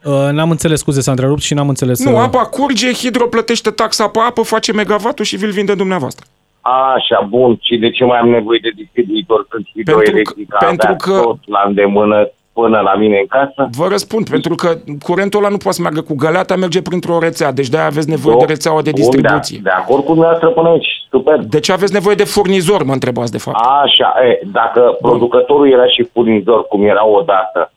Uh, 0.04 0.28
N-am 0.32 0.50
înțeles, 0.50 0.78
scuze, 0.78 1.00
s-a 1.00 1.10
întrerupt 1.10 1.40
și 1.40 1.54
n-am 1.54 1.68
înțeles. 1.68 2.04
Nu, 2.04 2.12
uh, 2.12 2.18
apa 2.18 2.46
curge, 2.46 2.92
hidro 2.92 3.26
plătește 3.26 3.70
taxa 3.70 4.08
pe 4.08 4.18
apă, 4.28 4.42
face 4.42 4.72
megavatul 4.72 5.24
și 5.24 5.36
vi-l 5.36 5.50
vinde 5.50 5.74
dumneavoastră. 5.74 6.26
Așa, 6.60 7.26
bun. 7.28 7.58
Și 7.60 7.76
de 7.76 7.90
ce 7.90 8.04
mai 8.04 8.18
am 8.18 8.28
nevoie 8.28 8.58
de 8.62 8.70
distribuitor 8.76 9.46
când 9.48 9.64
hidroelectrica 9.74 10.56
pentru 10.66 10.86
avea 10.90 10.96
că- 10.96 11.20
tot 11.22 11.38
la 11.46 11.62
îndemână 11.66 12.30
până 12.52 12.80
la 12.80 12.94
mine 12.94 13.18
în 13.18 13.26
casă? 13.26 13.68
Vă 13.76 13.88
răspund, 13.88 14.28
pentru 14.28 14.54
că 14.54 14.74
curentul 15.02 15.38
ăla 15.40 15.48
nu 15.48 15.56
poate 15.56 15.76
să 15.76 15.82
meargă 15.82 16.00
cu 16.00 16.14
găleata, 16.14 16.56
merge 16.56 16.82
printr-o 16.82 17.18
rețea, 17.18 17.52
deci 17.52 17.68
de-aia 17.68 17.86
aveți 17.86 18.08
nevoie 18.08 18.36
de 18.38 18.44
rețeaua 18.44 18.82
de 18.82 18.90
Bun, 18.90 19.00
distribuție. 19.00 19.56
De, 19.56 19.62
de 19.62 19.70
acord 19.70 20.00
cu 20.04 20.06
dumneavoastră 20.12 20.48
până 20.48 20.68
aici. 20.68 20.86
Super. 21.10 21.38
De 21.38 21.60
ce 21.60 21.72
aveți 21.72 21.92
nevoie 21.92 22.14
de 22.14 22.24
furnizor, 22.24 22.82
mă 22.82 22.92
întrebați 22.92 23.32
de 23.32 23.38
fapt. 23.38 23.56
Așa, 23.82 24.14
e, 24.28 24.40
dacă 24.52 24.96
producătorul 25.00 25.70
era 25.70 25.86
și 25.86 26.08
furnizor, 26.12 26.66
cum 26.68 26.82
era 26.84 27.06
odată, 27.06 27.72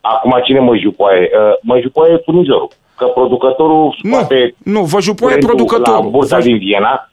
acum 0.00 0.40
cine 0.44 0.58
mă 0.60 0.76
jupoaie? 0.76 1.30
Uh, 1.34 1.52
Mă 1.62 1.78
jupoaie 1.80 2.16
furnizorul. 2.24 2.68
Că 2.96 3.06
producătorul 3.06 3.96
Nu, 4.02 4.10
scoate 4.14 4.54
nu, 4.58 4.80
vă 4.82 5.00
jupoie 5.00 5.34
curentul 5.34 5.48
producătorul. 5.66 6.04
La 6.04 6.08
bursa 6.10 6.36
Vă- 6.36 6.42
din 6.42 6.58
Viena, 6.58 7.09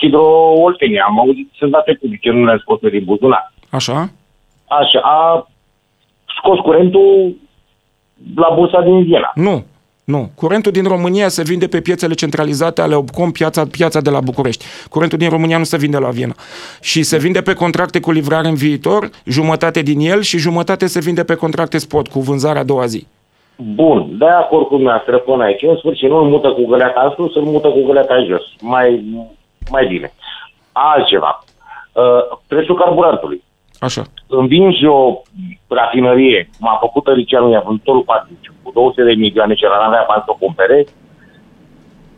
Hidro 0.00 0.52
Oltenia, 0.66 1.04
am 1.08 1.18
auzit, 1.18 1.50
sunt 1.58 1.70
date 1.70 1.98
publice, 2.00 2.30
nu 2.30 2.44
le-am 2.44 2.58
scos 2.58 2.78
pe 2.78 2.88
din 2.88 3.04
buzunar. 3.04 3.52
Așa? 3.70 4.10
Așa, 4.68 5.00
a 5.02 5.48
scos 6.38 6.58
curentul 6.58 7.36
la 8.36 8.52
bursa 8.54 8.80
din 8.80 9.02
Viena. 9.02 9.32
Nu. 9.34 9.64
Nu. 10.04 10.30
Curentul 10.34 10.72
din 10.72 10.84
România 10.84 11.28
se 11.28 11.42
vinde 11.42 11.66
pe 11.66 11.80
piețele 11.80 12.14
centralizate 12.14 12.80
ale 12.80 12.94
Obcom, 12.94 13.30
piața, 13.30 13.66
piața 13.70 14.00
de 14.00 14.10
la 14.10 14.20
București. 14.20 14.64
Curentul 14.90 15.18
din 15.18 15.28
România 15.28 15.58
nu 15.58 15.64
se 15.64 15.76
vinde 15.76 15.98
la 15.98 16.08
Viena. 16.08 16.34
Și 16.80 17.02
se 17.02 17.18
vinde 17.18 17.40
pe 17.40 17.54
contracte 17.54 18.00
cu 18.00 18.10
livrare 18.10 18.48
în 18.48 18.54
viitor, 18.54 19.10
jumătate 19.24 19.82
din 19.82 20.00
el 20.00 20.20
și 20.20 20.38
jumătate 20.38 20.86
se 20.86 21.00
vinde 21.00 21.24
pe 21.24 21.34
contracte 21.34 21.78
spot, 21.78 22.08
cu 22.08 22.20
vânzarea 22.20 22.60
a 22.60 22.64
doua 22.64 22.86
zi. 22.86 23.06
Bun, 23.56 24.18
de 24.18 24.26
acord 24.26 24.66
cu 24.66 24.74
dumneavoastră 24.74 25.18
până 25.18 25.42
aici. 25.42 25.62
În 25.62 25.76
sfârșit, 25.76 26.08
nu 26.08 26.16
îl 26.16 26.28
mută 26.28 26.48
cu 26.48 26.66
găleata 26.66 27.00
în 27.04 27.12
sus, 27.16 27.34
îl 27.34 27.42
mută 27.42 27.68
cu 27.68 27.86
găleata 27.86 28.24
jos. 28.28 28.42
Mai, 28.60 29.04
mai 29.70 29.86
bine. 29.86 30.12
Altceva. 30.72 31.44
Uh, 31.92 32.38
prețul 32.46 32.76
carburantului. 32.78 33.42
Așa. 33.80 34.02
Învingi 34.26 34.86
o 34.86 35.20
rafinărie, 35.68 36.50
m-a 36.58 36.76
făcut 36.80 37.04
Tăricianu, 37.04 37.50
i-a 37.50 37.60
vândut 37.60 37.84
tot 37.84 38.04
patriciu, 38.04 38.52
cu 38.62 38.70
200 38.74 39.02
de 39.02 39.12
milioane, 39.12 39.54
ce 39.54 39.66
n 39.66 39.70
avea 39.70 40.04
bani 40.08 40.22
să 40.24 40.30
o 40.30 40.34
cumpere, 40.34 40.86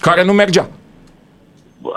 Care 0.00 0.24
nu 0.24 0.32
mergea. 0.32 0.66
uh, 1.82 1.92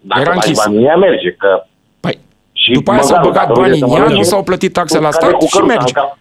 dacă 0.00 0.20
Era 0.20 0.30
bagi 0.34 0.46
închis. 0.48 0.64
banii, 0.64 0.84
ea 0.84 0.96
merge, 0.96 1.32
că 1.32 1.64
Păi, 2.00 2.18
și 2.52 2.72
după 2.72 2.90
aia 2.90 3.00
s-au 3.00 3.16
măgarul, 3.16 3.32
băgat 3.32 3.46
dacă 3.46 3.60
banii 3.60 3.78
vrei 3.78 3.82
în 3.82 3.88
să 3.88 3.94
ea, 3.94 4.00
nu 4.02 4.08
mănânci, 4.08 4.26
s-au 4.26 4.42
plătit 4.42 4.72
taxe 4.72 4.98
la 4.98 5.08
care 5.08 5.14
stat 5.14 5.32
cu 5.32 5.44
și 5.46 5.52
căruța 5.56 5.72
merge. 5.74 5.92
în 5.96 6.02
cap. 6.02 6.18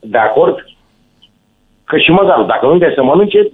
De 0.00 0.18
acord? 0.18 0.56
Că 1.84 1.98
și 1.98 2.10
măgarul, 2.10 2.46
dacă 2.46 2.66
nu 2.66 2.72
vine 2.72 2.92
să 2.94 3.02
mănânce, 3.02 3.50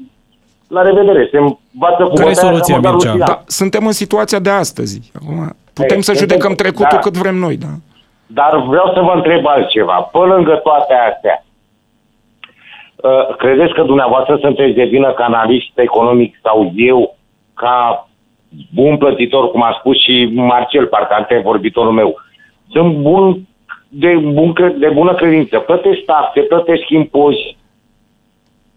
la 0.68 0.82
revedere, 0.82 1.28
se 1.30 1.38
învață 1.38 2.02
cu 2.02 2.12
Care 2.14 2.28
e 2.30 2.32
bătaia 2.32 2.34
soluția, 2.50 2.74
ca 2.74 2.80
măgarul 2.80 2.96
Mircea? 2.98 3.12
și 3.12 3.18
ea. 3.18 3.26
Da, 3.26 3.42
suntem 3.46 3.86
în 3.86 3.92
situația 3.92 4.38
de 4.38 4.50
astăzi. 4.50 5.10
Acum, 5.14 5.56
putem 5.72 5.96
Ei, 5.96 6.02
să 6.02 6.12
suntem- 6.12 6.28
judecăm 6.28 6.54
trecutul 6.54 6.88
da. 6.90 6.98
cât 6.98 7.16
vrem 7.16 7.34
noi, 7.36 7.56
da? 7.56 7.72
Dar 8.26 8.62
vreau 8.68 8.92
să 8.94 9.00
vă 9.00 9.12
întreb 9.14 9.46
altceva. 9.46 9.92
Pe 10.12 10.18
lângă 10.18 10.54
toate 10.62 10.94
astea, 11.12 11.44
uh, 12.96 13.36
credeți 13.36 13.72
că 13.72 13.82
dumneavoastră 13.82 14.38
sunteți 14.40 14.74
de 14.74 14.84
vină 14.84 15.12
ca 15.12 15.24
analist 15.24 15.70
economic 15.78 16.38
sau 16.42 16.72
eu 16.76 17.16
ca 17.54 18.08
bun 18.74 18.96
plătitor, 18.96 19.50
cum 19.50 19.62
a 19.62 19.76
spus 19.78 19.96
și 20.02 20.30
Marcel, 20.34 20.86
parcă 20.86 21.14
antevorbitorul 21.14 21.92
meu, 21.92 22.16
sunt 22.70 22.94
bun 22.96 23.38
de, 23.88 24.14
bun, 24.16 24.52
cre- 24.52 24.76
de 24.78 24.88
bună 24.88 25.14
credință. 25.14 25.58
Plătesc 25.58 26.00
taxe, 26.04 26.40
plătesc 26.40 26.82
impozite. 26.88 27.56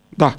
Da. 0.09 0.29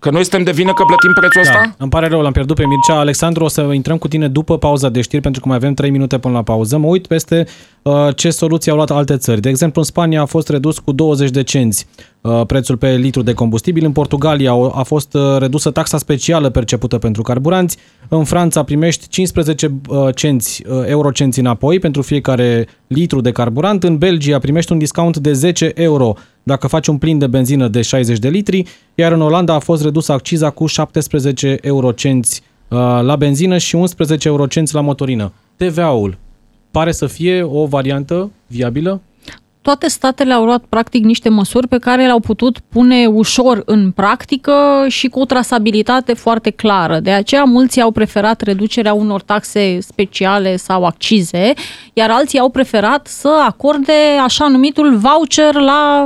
Că 0.00 0.10
noi 0.10 0.20
suntem 0.20 0.42
de 0.42 0.50
vină 0.50 0.72
că 0.72 0.84
plătim 0.86 1.12
prețul 1.12 1.40
ăsta? 1.40 1.52
Da, 1.52 1.74
îmi 1.78 1.90
pare 1.90 2.08
rău, 2.08 2.20
l-am 2.20 2.32
pierdut 2.32 2.56
pe 2.56 2.66
Mircea. 2.66 2.98
Alexandru, 2.98 3.44
o 3.44 3.48
să 3.48 3.60
intrăm 3.60 3.98
cu 3.98 4.08
tine 4.08 4.28
după 4.28 4.58
pauza 4.58 4.88
de 4.88 5.00
știri, 5.00 5.22
pentru 5.22 5.40
că 5.40 5.48
mai 5.48 5.56
avem 5.56 5.74
3 5.74 5.90
minute 5.90 6.18
până 6.18 6.34
la 6.34 6.42
pauză. 6.42 6.78
Mă 6.78 6.86
uit 6.86 7.06
peste 7.06 7.46
uh, 7.82 8.16
ce 8.16 8.30
soluții 8.30 8.70
au 8.70 8.76
luat 8.76 8.90
alte 8.90 9.16
țări. 9.16 9.40
De 9.40 9.48
exemplu, 9.48 9.80
în 9.80 9.86
Spania 9.86 10.20
a 10.20 10.24
fost 10.24 10.48
redus 10.48 10.78
cu 10.78 10.92
20 10.92 11.30
de 11.30 11.42
cenți 11.42 11.86
uh, 11.96 12.04
prețul 12.46 12.76
pe 12.76 12.96
litru 12.96 13.22
de 13.22 13.32
combustibil. 13.32 13.84
În 13.84 13.92
Portugalia 13.92 14.50
au- 14.50 14.72
a 14.78 14.82
fost 14.82 15.14
uh, 15.14 15.36
redusă 15.38 15.70
taxa 15.70 15.98
specială 15.98 16.50
percepută 16.50 16.98
pentru 16.98 17.22
carburanți. 17.22 17.76
În 18.08 18.24
Franța 18.24 18.62
primești 18.62 19.08
15 19.08 19.80
uh, 19.88 20.08
cenți, 20.14 20.62
uh, 20.68 20.82
eurocenți 20.86 21.38
înapoi 21.38 21.78
pentru 21.78 22.02
fiecare 22.02 22.66
litru 22.86 23.20
de 23.20 23.32
carburant. 23.32 23.84
În 23.84 23.98
Belgia 23.98 24.38
primești 24.38 24.72
un 24.72 24.78
discount 24.78 25.16
de 25.16 25.32
10 25.32 25.72
euro 25.74 26.14
dacă 26.42 26.66
faci 26.66 26.86
un 26.86 26.98
plin 26.98 27.18
de 27.18 27.26
benzină 27.26 27.68
de 27.68 27.82
60 27.82 28.18
de 28.18 28.28
litri, 28.28 28.64
iar 28.94 29.12
în 29.12 29.20
Olanda 29.20 29.54
a 29.54 29.58
fost 29.58 29.82
redusă 29.82 30.12
acciza 30.12 30.50
cu 30.50 30.66
17 30.66 31.58
eurocenți 31.60 32.42
uh, 32.68 32.78
la 33.02 33.16
benzină 33.16 33.58
și 33.58 33.74
11 33.74 34.28
eurocenți 34.28 34.74
la 34.74 34.80
motorină. 34.80 35.32
TVA-ul 35.56 36.18
pare 36.70 36.92
să 36.92 37.06
fie 37.06 37.42
o 37.42 37.66
variantă 37.66 38.30
viabilă? 38.46 39.00
Toate 39.62 39.88
statele 39.88 40.32
au 40.32 40.44
luat 40.44 40.64
practic 40.68 41.04
niște 41.04 41.28
măsuri 41.28 41.68
pe 41.68 41.78
care 41.78 42.04
le-au 42.04 42.20
putut 42.20 42.58
pune 42.58 43.06
ușor 43.06 43.62
în 43.64 43.90
practică 43.90 44.84
și 44.88 45.08
cu 45.08 45.20
o 45.20 45.24
trasabilitate 45.24 46.14
foarte 46.14 46.50
clară. 46.50 46.98
De 47.00 47.10
aceea 47.10 47.44
mulți 47.44 47.80
au 47.80 47.90
preferat 47.90 48.40
reducerea 48.40 48.92
unor 48.92 49.22
taxe 49.22 49.80
speciale 49.80 50.56
sau 50.56 50.84
accize, 50.84 51.52
iar 51.92 52.10
alții 52.10 52.38
au 52.38 52.48
preferat 52.48 53.06
să 53.06 53.44
acorde 53.46 53.92
așa 54.24 54.48
numitul 54.48 54.96
voucher 54.96 55.54
la 55.54 56.04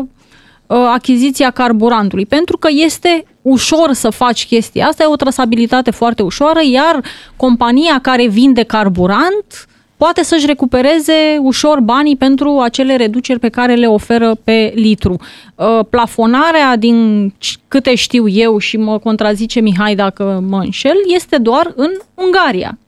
uh, 0.66 0.76
achiziția 0.94 1.50
carburantului, 1.50 2.26
pentru 2.26 2.56
că 2.56 2.68
este 2.70 3.24
ușor 3.42 3.92
să 3.92 4.10
faci 4.10 4.46
chestia 4.46 4.86
asta, 4.86 5.02
e 5.02 5.06
o 5.06 5.16
trasabilitate 5.16 5.90
foarte 5.90 6.22
ușoară, 6.22 6.60
iar 6.70 7.00
compania 7.36 7.98
care 8.02 8.26
vinde 8.26 8.62
carburant 8.62 9.66
poate 10.04 10.22
să-și 10.22 10.46
recupereze 10.46 11.12
ușor 11.40 11.80
banii 11.80 12.16
pentru 12.16 12.60
acele 12.60 12.96
reduceri 12.96 13.38
pe 13.38 13.48
care 13.48 13.74
le 13.74 13.86
oferă 13.86 14.34
pe 14.44 14.72
litru. 14.74 15.16
Uh, 15.54 15.66
Plafonarea, 15.90 16.76
din 16.76 17.30
c- 17.30 17.68
câte 17.68 17.94
știu 17.94 18.28
eu 18.28 18.58
și 18.58 18.76
mă 18.76 18.98
contrazice 18.98 19.60
Mihai 19.60 19.94
dacă 19.94 20.42
mă 20.48 20.58
înșel, 20.58 20.96
este 21.06 21.36
doar 21.36 21.72
în 21.76 21.90
Ungaria. 22.14 22.78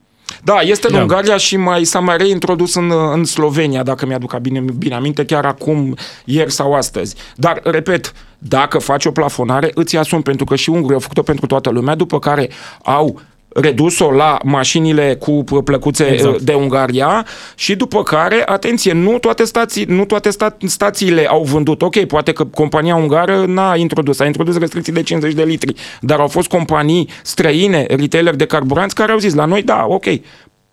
Da, 0.43 0.59
este 0.61 0.87
în 0.87 0.93
Da. 0.93 1.01
Ungaria 1.01 1.37
și 1.37 1.57
mai 1.57 1.83
s-a 1.83 1.99
mai 1.99 2.17
reintrodus 2.17 2.75
în, 2.75 2.91
în 3.13 3.23
Slovenia, 3.23 3.83
dacă 3.83 4.05
mi-aduc 4.05 4.37
bine, 4.37 4.63
bine 4.77 4.95
aminte, 4.95 5.25
chiar 5.25 5.45
acum, 5.45 5.95
ieri 6.25 6.51
sau 6.51 6.73
astăzi. 6.73 7.15
Dar, 7.35 7.59
repet, 7.63 8.13
dacă 8.37 8.77
faci 8.77 9.05
o 9.05 9.11
plafonare, 9.11 9.71
îți 9.73 9.97
asumi, 9.97 10.23
pentru 10.23 10.45
că 10.45 10.55
și 10.55 10.69
Unguria 10.69 10.95
au 10.95 11.01
făcut-o 11.01 11.21
pentru 11.21 11.45
toată 11.45 11.69
lumea, 11.69 11.95
după 11.95 12.19
care 12.19 12.49
au 12.83 13.21
redus-o 13.61 14.11
la 14.11 14.37
mașinile 14.43 15.15
cu 15.19 15.43
plăcuțe 15.63 16.03
Exact. 16.03 16.19
exact. 16.19 16.41
de 16.41 16.53
Ungaria 16.53 17.25
și 17.55 17.75
după 17.75 18.03
care, 18.03 18.43
atenție, 18.45 18.93
nu 18.93 19.17
toate, 19.19 19.43
stații, 19.43 19.83
nu 19.83 20.05
toate 20.05 20.29
sta, 20.29 20.57
stațiile 20.65 21.25
au 21.25 21.43
vândut. 21.43 21.81
Ok, 21.81 21.99
poate 22.05 22.31
că 22.31 22.45
compania 22.45 22.95
ungară 22.95 23.45
n-a 23.47 23.75
introdus, 23.75 24.19
a 24.19 24.25
introdus 24.25 24.57
restricții 24.57 24.93
de 24.93 25.03
50 25.03 25.33
de 25.33 25.43
litri, 25.43 25.73
dar 26.01 26.19
au 26.19 26.27
fost 26.27 26.47
companii 26.47 27.09
străine, 27.23 27.85
retailer 27.89 28.35
de 28.35 28.45
carburanți, 28.45 28.95
care 28.95 29.11
au 29.11 29.17
zis 29.17 29.33
la 29.33 29.45
noi, 29.45 29.61
da, 29.63 29.85
ok, 29.87 30.05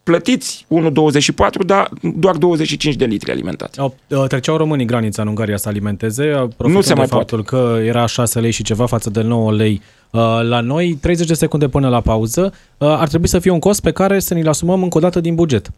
plătiți 0.04 0.66
1,24, 0.68 1.66
dar 1.66 1.90
doar 2.16 2.36
25 2.36 2.94
de 2.94 3.04
litri 3.04 3.30
alimentați. 3.30 3.78
Au, 3.78 3.94
uh, 4.08 4.24
treceau 4.28 4.56
românii 4.56 4.86
granița 4.86 5.22
în 5.22 5.28
Ungaria 5.28 5.56
să 5.56 5.68
alimenteze, 5.68 6.22
uh, 6.22 6.36
profitând 6.36 6.74
Nu 6.74 6.80
se 6.80 6.92
de 6.92 6.94
mai 6.94 7.06
faptul 7.06 7.44
că 7.44 7.78
era 7.84 8.06
6 8.06 8.40
lei 8.40 8.50
și 8.50 8.62
ceva 8.62 8.86
față 8.86 9.10
de 9.10 9.22
9 9.22 9.52
lei 9.52 9.80
uh, 10.10 10.20
la 10.42 10.60
noi, 10.60 10.98
30 11.00 11.26
de 11.26 11.34
secunde 11.34 11.68
până 11.68 11.88
la 11.88 12.00
pauză, 12.00 12.52
uh, 12.78 12.88
ar 12.88 13.08
trebui 13.08 13.28
să 13.28 13.38
fie 13.38 13.50
un 13.50 13.58
cost 13.58 13.80
pe 13.80 13.90
care 13.90 14.18
să 14.18 14.34
ni-l 14.34 14.48
asumăm 14.48 14.82
încă 14.82 14.98
o 14.98 15.00
dată 15.00 15.20
din 15.20 15.34
buget. 15.34 15.70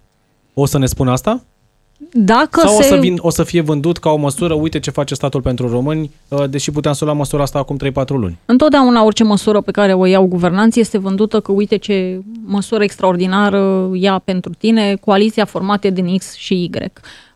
O 0.55 0.67
să 0.67 0.79
ne 0.79 0.87
spun 0.87 1.09
asta? 1.09 1.45
Dacă 2.13 2.61
Sau 2.61 2.71
se... 2.71 2.77
o 2.79 2.83
să, 2.83 2.97
vin, 2.97 3.17
o 3.21 3.31
să 3.31 3.43
fie 3.43 3.61
vândut 3.61 3.99
ca 3.99 4.11
o 4.11 4.17
măsură, 4.17 4.55
uite 4.55 4.81
ce 4.81 4.91
face 4.91 5.15
statul 5.15 5.41
pentru 5.41 5.69
români, 5.69 6.11
uh, 6.29 6.45
deși 6.51 6.71
puteam 6.71 6.95
să 6.95 7.05
luăm 7.05 7.17
măsura 7.17 7.43
asta 7.43 7.59
acum 7.59 7.79
3-4 8.05 8.07
luni. 8.07 8.39
Întotdeauna 8.45 9.05
orice 9.05 9.25
măsură 9.25 9.61
pe 9.61 9.71
care 9.71 9.93
o 9.93 10.07
iau 10.07 10.27
guvernanții 10.27 10.81
este 10.81 10.99
vândută 10.99 11.41
că 11.41 11.53
uite 11.53 11.77
ce 11.77 12.21
măsură 12.45 12.83
extraordinară 12.83 13.91
ia 13.93 14.19
pentru 14.25 14.53
tine 14.59 14.97
coaliția 15.01 15.45
formată 15.45 15.91
din 15.91 16.17
X 16.17 16.35
și 16.35 16.55
Y. 16.55 16.71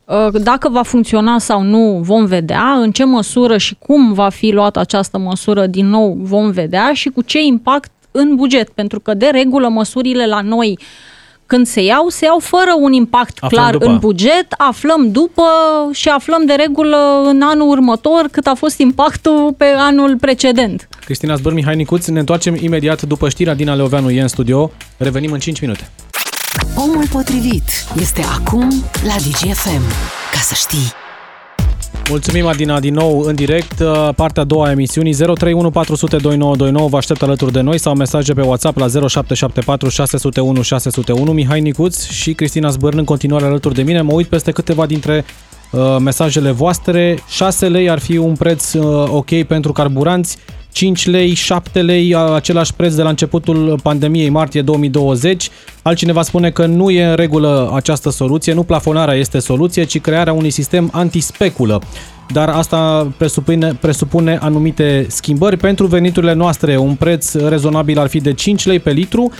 Uh, 0.04 0.42
Dacă 0.42 0.68
va 0.68 0.82
funcționa 0.82 1.38
sau 1.38 1.62
nu, 1.62 2.00
vom 2.02 2.24
vedea. 2.24 2.78
În 2.80 2.92
ce 2.92 3.04
măsură 3.04 3.56
și 3.56 3.76
cum 3.78 4.12
va 4.12 4.28
fi 4.28 4.50
luată 4.50 4.78
această 4.78 5.18
măsură, 5.18 5.66
din 5.66 5.86
nou 5.86 6.16
vom 6.20 6.50
vedea 6.50 6.92
și 6.92 7.08
cu 7.08 7.22
ce 7.22 7.42
impact 7.42 7.90
în 8.10 8.34
buget. 8.34 8.68
Pentru 8.68 9.00
că, 9.00 9.14
de 9.14 9.26
regulă, 9.26 9.68
măsurile 9.68 10.26
la 10.26 10.40
noi 10.40 10.78
când 11.52 11.66
se 11.66 11.82
iau, 11.82 12.08
se 12.08 12.24
iau 12.24 12.38
fără 12.38 12.72
un 12.80 12.92
impact 12.92 13.36
Aflăm 13.40 13.50
clar 13.50 13.72
după. 13.72 13.86
în 13.86 13.98
buget, 13.98 14.46
aflăm 14.58 15.10
după 15.10 15.42
și 15.92 16.08
aflăm 16.08 16.46
de 16.46 16.52
regulă 16.52 17.22
în 17.24 17.42
anul 17.42 17.68
următor 17.68 18.28
cât 18.30 18.46
a 18.46 18.54
fost 18.54 18.78
impactul 18.78 19.54
pe 19.56 19.64
anul 19.76 20.16
precedent. 20.16 20.88
Cristina 21.04 21.34
Zbăr, 21.34 21.52
Mihai 21.52 21.76
Nicuț, 21.76 22.06
ne 22.06 22.18
întoarcem 22.18 22.54
imediat 22.60 23.02
după 23.02 23.28
știrea 23.28 23.54
din 23.54 23.74
Leoveanu 23.74 24.10
e 24.10 24.20
în 24.20 24.28
studio. 24.28 24.70
Revenim 24.96 25.32
în 25.32 25.38
5 25.38 25.60
minute. 25.60 25.90
Omul 26.74 27.04
potrivit 27.12 27.68
este 28.00 28.24
acum 28.38 28.68
la 29.04 29.14
DGFM. 29.14 29.82
Ca 30.32 30.40
să 30.42 30.54
știi. 30.54 30.92
Mulțumim, 32.08 32.46
Adina, 32.46 32.80
din 32.80 32.94
nou 32.94 33.20
în 33.20 33.34
direct. 33.34 33.80
Uh, 33.80 34.08
Partea 34.16 34.42
a 34.42 34.44
doua 34.44 34.66
a 34.66 34.70
emisiunii 34.70 35.12
031 35.12 35.70
400 35.70 36.16
2929. 36.16 36.88
Vă 36.88 36.96
aștept 36.96 37.22
alături 37.22 37.52
de 37.52 37.60
noi 37.60 37.78
sau 37.78 37.94
mesaje 37.94 38.32
pe 38.32 38.40
WhatsApp 38.40 38.78
la 38.78 38.86
0774 38.86 39.88
601 39.88 40.62
601. 40.62 41.32
Mihai 41.32 41.60
Nicuț 41.60 42.04
și 42.04 42.32
Cristina 42.32 42.68
Zbârn 42.68 42.98
în 42.98 43.04
continuare 43.04 43.44
alături 43.44 43.74
de 43.74 43.82
mine. 43.82 44.00
Mă 44.00 44.12
uit 44.12 44.26
peste 44.26 44.50
câteva 44.50 44.86
dintre 44.86 45.24
uh, 45.70 45.96
mesajele 46.00 46.50
voastre. 46.50 47.18
6 47.28 47.68
lei 47.68 47.90
ar 47.90 47.98
fi 47.98 48.16
un 48.16 48.34
preț 48.34 48.72
uh, 48.72 49.08
ok 49.08 49.42
pentru 49.42 49.72
carburanți. 49.72 50.38
5 50.72 51.06
lei, 51.06 51.34
7 51.34 51.82
lei, 51.82 52.14
a- 52.14 52.18
același 52.18 52.74
preț 52.74 52.94
de 52.94 53.02
la 53.02 53.08
începutul 53.08 53.78
pandemiei 53.82 54.28
martie 54.28 54.62
2020. 54.62 55.50
Altcineva 55.82 56.22
spune 56.22 56.50
că 56.50 56.66
nu 56.66 56.90
e 56.90 57.04
în 57.04 57.14
regulă 57.14 57.70
această 57.74 58.10
soluție, 58.10 58.52
nu 58.52 58.62
plafonarea 58.62 59.14
este 59.14 59.38
soluție, 59.38 59.84
ci 59.84 60.00
crearea 60.00 60.32
unui 60.32 60.50
sistem 60.50 60.88
antispeculă. 60.92 61.80
Dar 62.32 62.48
asta 62.48 63.12
presupune, 63.16 63.74
presupune 63.80 64.38
anumite 64.40 65.06
schimbări 65.08 65.56
pentru 65.56 65.86
veniturile 65.86 66.32
noastre. 66.32 66.76
Un 66.76 66.94
preț 66.94 67.34
rezonabil 67.34 67.98
ar 67.98 68.08
fi 68.08 68.20
de 68.20 68.32
5 68.32 68.66
lei 68.66 68.78
pe 68.78 68.90
litru, 68.90 69.30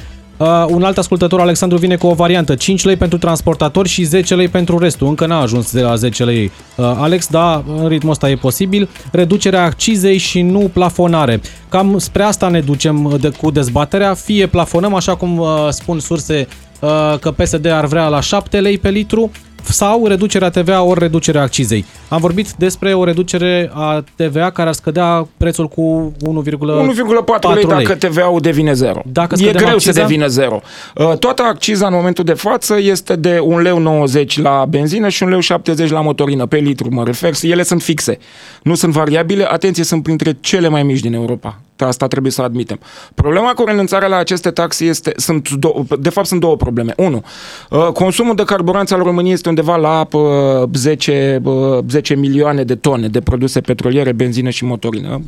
Uh, 0.40 0.64
un 0.68 0.82
alt 0.82 0.98
ascultător, 0.98 1.40
Alexandru, 1.40 1.78
vine 1.78 1.96
cu 1.96 2.06
o 2.06 2.14
variantă. 2.14 2.54
5 2.54 2.84
lei 2.84 2.96
pentru 2.96 3.18
transportatori 3.18 3.88
și 3.88 4.04
10 4.04 4.34
lei 4.34 4.48
pentru 4.48 4.78
restul. 4.78 5.06
Încă 5.06 5.26
n-a 5.26 5.40
ajuns 5.40 5.72
de 5.72 5.80
la 5.80 5.94
10 5.94 6.24
lei. 6.24 6.50
Uh, 6.76 6.84
Alex, 6.84 7.26
da, 7.26 7.64
în 7.66 7.88
ritmul 7.88 8.12
ăsta 8.12 8.30
e 8.30 8.36
posibil. 8.36 8.88
Reducerea 9.12 9.64
accizei 9.64 10.16
și 10.16 10.42
nu 10.42 10.70
plafonare. 10.72 11.40
Cam 11.68 11.98
spre 11.98 12.22
asta 12.22 12.48
ne 12.48 12.60
ducem 12.60 13.16
de, 13.20 13.28
cu 13.28 13.50
dezbaterea. 13.50 14.14
Fie 14.14 14.46
plafonăm, 14.46 14.94
așa 14.94 15.16
cum 15.16 15.38
uh, 15.38 15.48
spun 15.70 15.98
surse 15.98 16.48
uh, 16.80 17.18
că 17.20 17.30
PSD 17.30 17.66
ar 17.66 17.86
vrea 17.86 18.08
la 18.08 18.20
7 18.20 18.60
lei 18.60 18.78
pe 18.78 18.88
litru, 18.88 19.30
sau 19.64 20.06
reducerea 20.06 20.50
TVA 20.50 20.82
ori 20.82 20.98
reducerea 20.98 21.42
accizei. 21.42 21.84
Am 22.08 22.20
vorbit 22.20 22.52
despre 22.52 22.94
o 22.94 23.04
reducere 23.04 23.70
a 23.74 24.04
TVA 24.14 24.50
care 24.50 24.68
ar 24.68 24.74
scădea 24.74 25.28
prețul 25.36 25.68
cu 25.68 26.12
1,4 26.44 26.52
1,4 26.52 27.54
lei 27.54 27.64
dacă 27.64 27.94
TVA-ul 27.94 28.40
devine 28.40 28.72
zero. 28.72 29.02
Dacă 29.12 29.34
e 29.38 29.42
scădem 29.42 29.62
greu 29.62 29.74
acciza? 29.74 29.92
să 29.92 30.00
devină 30.00 30.26
zero. 30.26 30.60
Uh, 30.96 31.18
Toată 31.18 31.42
acciza 31.42 31.86
în 31.86 31.94
momentul 31.94 32.24
de 32.24 32.32
față 32.32 32.78
este 32.80 33.16
de 33.16 33.38
1,90 33.38 34.12
lei 34.12 34.26
la 34.36 34.64
benzină 34.68 35.08
și 35.08 35.24
1,70 35.24 35.76
lei 35.76 35.88
la 35.88 36.00
motorină, 36.00 36.46
pe 36.46 36.56
litru 36.56 36.88
mă 36.90 37.04
refer. 37.04 37.32
Ele 37.42 37.62
sunt 37.62 37.82
fixe, 37.82 38.18
nu 38.62 38.74
sunt 38.74 38.92
variabile. 38.92 39.46
Atenție, 39.50 39.84
sunt 39.84 40.02
printre 40.02 40.36
cele 40.40 40.68
mai 40.68 40.82
mici 40.82 41.00
din 41.00 41.14
Europa. 41.14 41.60
Asta 41.84 42.06
trebuie 42.06 42.32
să 42.32 42.42
admitem. 42.42 42.78
Problema 43.14 43.52
cu 43.52 43.64
renunțarea 43.64 44.08
la 44.08 44.16
aceste 44.16 44.50
taxe 44.50 44.84
este, 44.84 45.12
sunt 45.16 45.50
două, 45.50 45.84
de 45.98 46.08
fapt 46.08 46.26
sunt 46.26 46.40
două 46.40 46.56
probleme. 46.56 46.94
Unu, 46.96 47.22
uh, 47.70 47.86
consumul 47.92 48.34
de 48.34 48.42
carburanți 48.44 48.94
al 48.94 49.02
României 49.02 49.32
este 49.32 49.48
undeva 49.48 49.76
la 49.76 50.08
uh, 50.12 50.68
10, 50.74 51.40
uh, 51.44 51.78
10 51.88 52.14
milioane 52.14 52.64
de 52.64 52.74
tone 52.74 53.08
de 53.08 53.20
produse 53.20 53.60
petroliere, 53.60 54.12
benzină 54.12 54.50
și 54.50 54.64
motorină, 54.64 55.20
11-12 55.20 55.22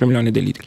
milioane 0.00 0.30
de 0.30 0.40
litri. 0.40 0.66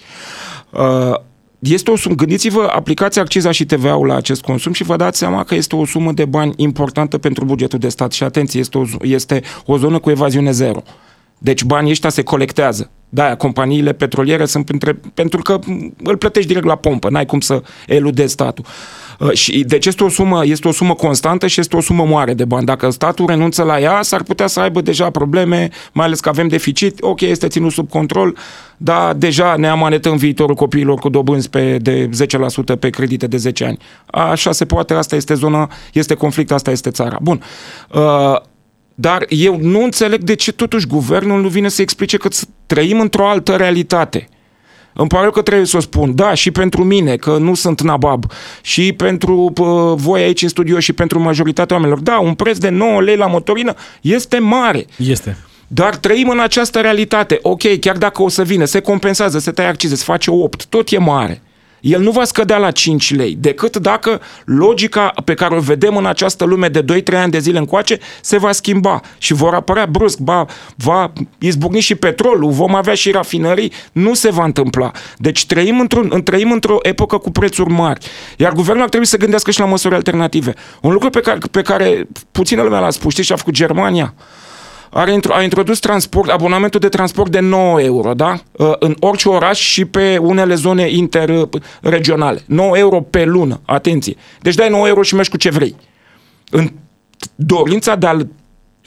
Uh, 0.71 1.13
este 1.59 1.91
o 1.91 1.95
sumă, 1.95 2.15
gândiți-vă, 2.15 2.69
aplicați 2.75 3.19
acciza 3.19 3.51
și 3.51 3.65
TVA-ul 3.65 4.07
la 4.07 4.15
acest 4.15 4.41
consum 4.41 4.73
și 4.73 4.83
vă 4.83 4.95
dați 4.95 5.17
seama 5.17 5.43
că 5.43 5.55
este 5.55 5.75
o 5.75 5.85
sumă 5.85 6.11
de 6.11 6.25
bani 6.25 6.53
importantă 6.55 7.17
pentru 7.17 7.45
bugetul 7.45 7.79
de 7.79 7.89
stat 7.89 8.11
și 8.11 8.23
atenție, 8.23 8.59
este 8.59 8.77
o, 8.77 8.83
este 9.01 9.41
o 9.65 9.77
zonă 9.77 9.99
cu 9.99 10.09
evaziune 10.09 10.51
zero. 10.51 10.83
Deci 11.39 11.63
banii 11.63 11.91
ăștia 11.91 12.09
se 12.09 12.23
colectează. 12.23 12.89
Da, 13.09 13.35
companiile 13.35 13.93
petroliere 13.93 14.45
sunt 14.45 14.65
printre, 14.65 14.99
pentru 15.13 15.41
că 15.41 15.59
îl 16.03 16.17
plătești 16.17 16.47
direct 16.47 16.65
la 16.65 16.75
pompă, 16.75 17.09
n-ai 17.09 17.25
cum 17.25 17.39
să 17.39 17.61
eludezi 17.87 18.31
statul. 18.31 18.65
Uh, 19.19 19.31
Și 19.33 19.63
deci 19.63 19.85
este 19.85 20.03
o 20.03 20.09
sumă, 20.09 20.45
este 20.45 20.67
o 20.67 20.71
sumă 20.71 20.93
constantă 20.93 21.47
și 21.47 21.59
este 21.59 21.75
o 21.75 21.81
sumă 21.81 22.05
mare 22.05 22.33
de 22.33 22.45
bani. 22.45 22.65
Dacă 22.65 22.89
statul 22.89 23.25
renunță 23.25 23.63
la 23.63 23.79
ea, 23.79 24.01
s-ar 24.01 24.23
putea 24.23 24.47
să 24.47 24.59
aibă 24.59 24.81
deja 24.81 25.09
probleme, 25.09 25.69
mai 25.91 26.05
ales 26.05 26.19
că 26.19 26.29
avem 26.29 26.47
deficit. 26.47 26.97
Ok, 27.01 27.21
este 27.21 27.47
ținut 27.47 27.71
sub 27.71 27.89
control, 27.89 28.37
dar 28.77 29.13
deja 29.13 29.55
ne 29.55 29.67
amanetăm 29.67 30.17
viitorul 30.17 30.55
copiilor 30.55 30.99
cu 30.99 31.09
dobânzi 31.09 31.49
pe, 31.49 31.77
de 31.77 32.09
10% 32.75 32.79
pe 32.79 32.89
credite 32.89 33.27
de 33.27 33.37
10 33.37 33.65
ani. 33.65 33.77
Așa 34.05 34.51
se 34.51 34.65
poate, 34.65 34.93
asta 34.93 35.15
este 35.15 35.33
zona, 35.33 35.71
este 35.93 36.13
conflict, 36.13 36.51
asta 36.51 36.71
este 36.71 36.89
țara. 36.89 37.17
Bun. 37.21 37.41
Uh, 38.99 39.05
dar 39.09 39.25
eu 39.29 39.57
nu 39.61 39.83
înțeleg 39.83 40.23
de 40.23 40.35
ce 40.35 40.51
totuși 40.51 40.87
guvernul 40.87 41.41
nu 41.41 41.47
vine 41.47 41.69
să 41.69 41.81
explice 41.81 42.17
că 42.17 42.29
trăim 42.65 42.99
într-o 42.99 43.27
altă 43.27 43.55
realitate. 43.55 44.29
Îmi 44.93 45.07
pare 45.07 45.21
rău 45.21 45.31
că 45.31 45.41
trebuie 45.41 45.65
să 45.65 45.77
o 45.77 45.79
spun. 45.79 46.15
Da, 46.15 46.33
și 46.33 46.51
pentru 46.51 46.83
mine, 46.83 47.15
că 47.15 47.37
nu 47.37 47.53
sunt 47.53 47.81
nabab, 47.81 48.31
și 48.61 48.93
pentru 48.93 49.51
pă, 49.53 49.93
voi 49.97 50.21
aici 50.21 50.41
în 50.41 50.47
studio 50.47 50.79
și 50.79 50.93
pentru 50.93 51.19
majoritatea 51.19 51.75
oamenilor. 51.75 52.03
Da, 52.03 52.19
un 52.19 52.33
preț 52.33 52.57
de 52.57 52.69
9 52.69 53.01
lei 53.01 53.15
la 53.15 53.27
motorină 53.27 53.73
este 54.01 54.39
mare. 54.39 54.85
Este. 54.97 55.37
Dar 55.67 55.95
trăim 55.95 56.29
în 56.29 56.39
această 56.39 56.79
realitate. 56.79 57.39
Ok, 57.41 57.79
chiar 57.79 57.97
dacă 57.97 58.21
o 58.21 58.29
să 58.29 58.43
vină, 58.43 58.65
se 58.65 58.79
compensează, 58.79 59.39
se 59.39 59.51
taie 59.51 59.67
accize, 59.67 59.95
se 59.95 60.03
face 60.03 60.31
8, 60.31 60.65
tot 60.65 60.89
e 60.91 60.97
mare. 60.97 61.41
El 61.81 62.01
nu 62.01 62.11
va 62.11 62.23
scădea 62.23 62.57
la 62.57 62.71
5 62.71 63.15
lei, 63.15 63.35
decât 63.39 63.77
dacă 63.77 64.21
logica 64.45 65.13
pe 65.25 65.33
care 65.33 65.55
o 65.55 65.59
vedem 65.59 65.97
în 65.97 66.05
această 66.05 66.45
lume 66.45 66.67
de 66.67 67.01
2-3 67.01 67.15
ani 67.15 67.31
de 67.31 67.39
zile 67.39 67.57
încoace 67.57 67.99
se 68.21 68.37
va 68.37 68.51
schimba 68.51 69.01
și 69.17 69.33
vor 69.33 69.53
apărea 69.53 69.85
brusc, 69.85 70.17
ba, 70.17 70.45
va 70.75 71.13
izbucni 71.39 71.79
și 71.79 71.95
petrolul, 71.95 72.51
vom 72.51 72.75
avea 72.75 72.93
și 72.93 73.11
rafinării, 73.11 73.71
nu 73.91 74.13
se 74.13 74.29
va 74.29 74.43
întâmpla. 74.43 74.91
Deci 75.17 75.45
trăim, 75.45 75.79
într-un, 75.79 76.23
trăim 76.23 76.51
într-o 76.51 76.77
epocă 76.81 77.17
cu 77.17 77.31
prețuri 77.31 77.69
mari, 77.69 78.05
iar 78.37 78.53
guvernul 78.53 78.83
ar 78.83 78.89
trebui 78.89 79.07
să 79.07 79.17
gândească 79.17 79.51
și 79.51 79.59
la 79.59 79.65
măsuri 79.65 79.95
alternative. 79.95 80.53
Un 80.81 80.91
lucru 80.91 81.09
pe 81.09 81.19
care, 81.19 81.37
pe 81.51 81.61
care 81.61 82.07
puțină 82.31 82.61
lumea 82.61 82.79
l-a 82.79 82.89
spus, 82.89 83.11
știți 83.11 83.27
ce 83.27 83.33
a 83.33 83.37
făcut 83.37 83.53
Germania? 83.53 84.13
Are, 84.89 85.13
intro- 85.13 85.33
a 85.33 85.41
introdus 85.43 85.79
transport, 85.79 86.29
abonamentul 86.29 86.79
de 86.79 86.89
transport 86.89 87.31
de 87.31 87.39
9 87.39 87.81
euro, 87.81 88.13
da? 88.13 88.39
Uh, 88.51 88.73
În 88.79 88.95
orice 88.99 89.29
oraș 89.29 89.59
și 89.59 89.85
pe 89.85 90.17
unele 90.17 90.55
zone 90.55 90.89
interregionale. 90.89 92.41
9 92.45 92.77
euro 92.77 93.01
pe 93.01 93.25
lună, 93.25 93.59
atenție. 93.65 94.15
Deci 94.41 94.55
dai 94.55 94.69
9 94.69 94.87
euro 94.87 95.01
și 95.01 95.13
mergi 95.15 95.29
cu 95.29 95.37
ce 95.37 95.49
vrei. 95.49 95.75
În 96.49 96.71
dorința 97.35 97.95
de 97.95 98.05
a-l 98.07 98.27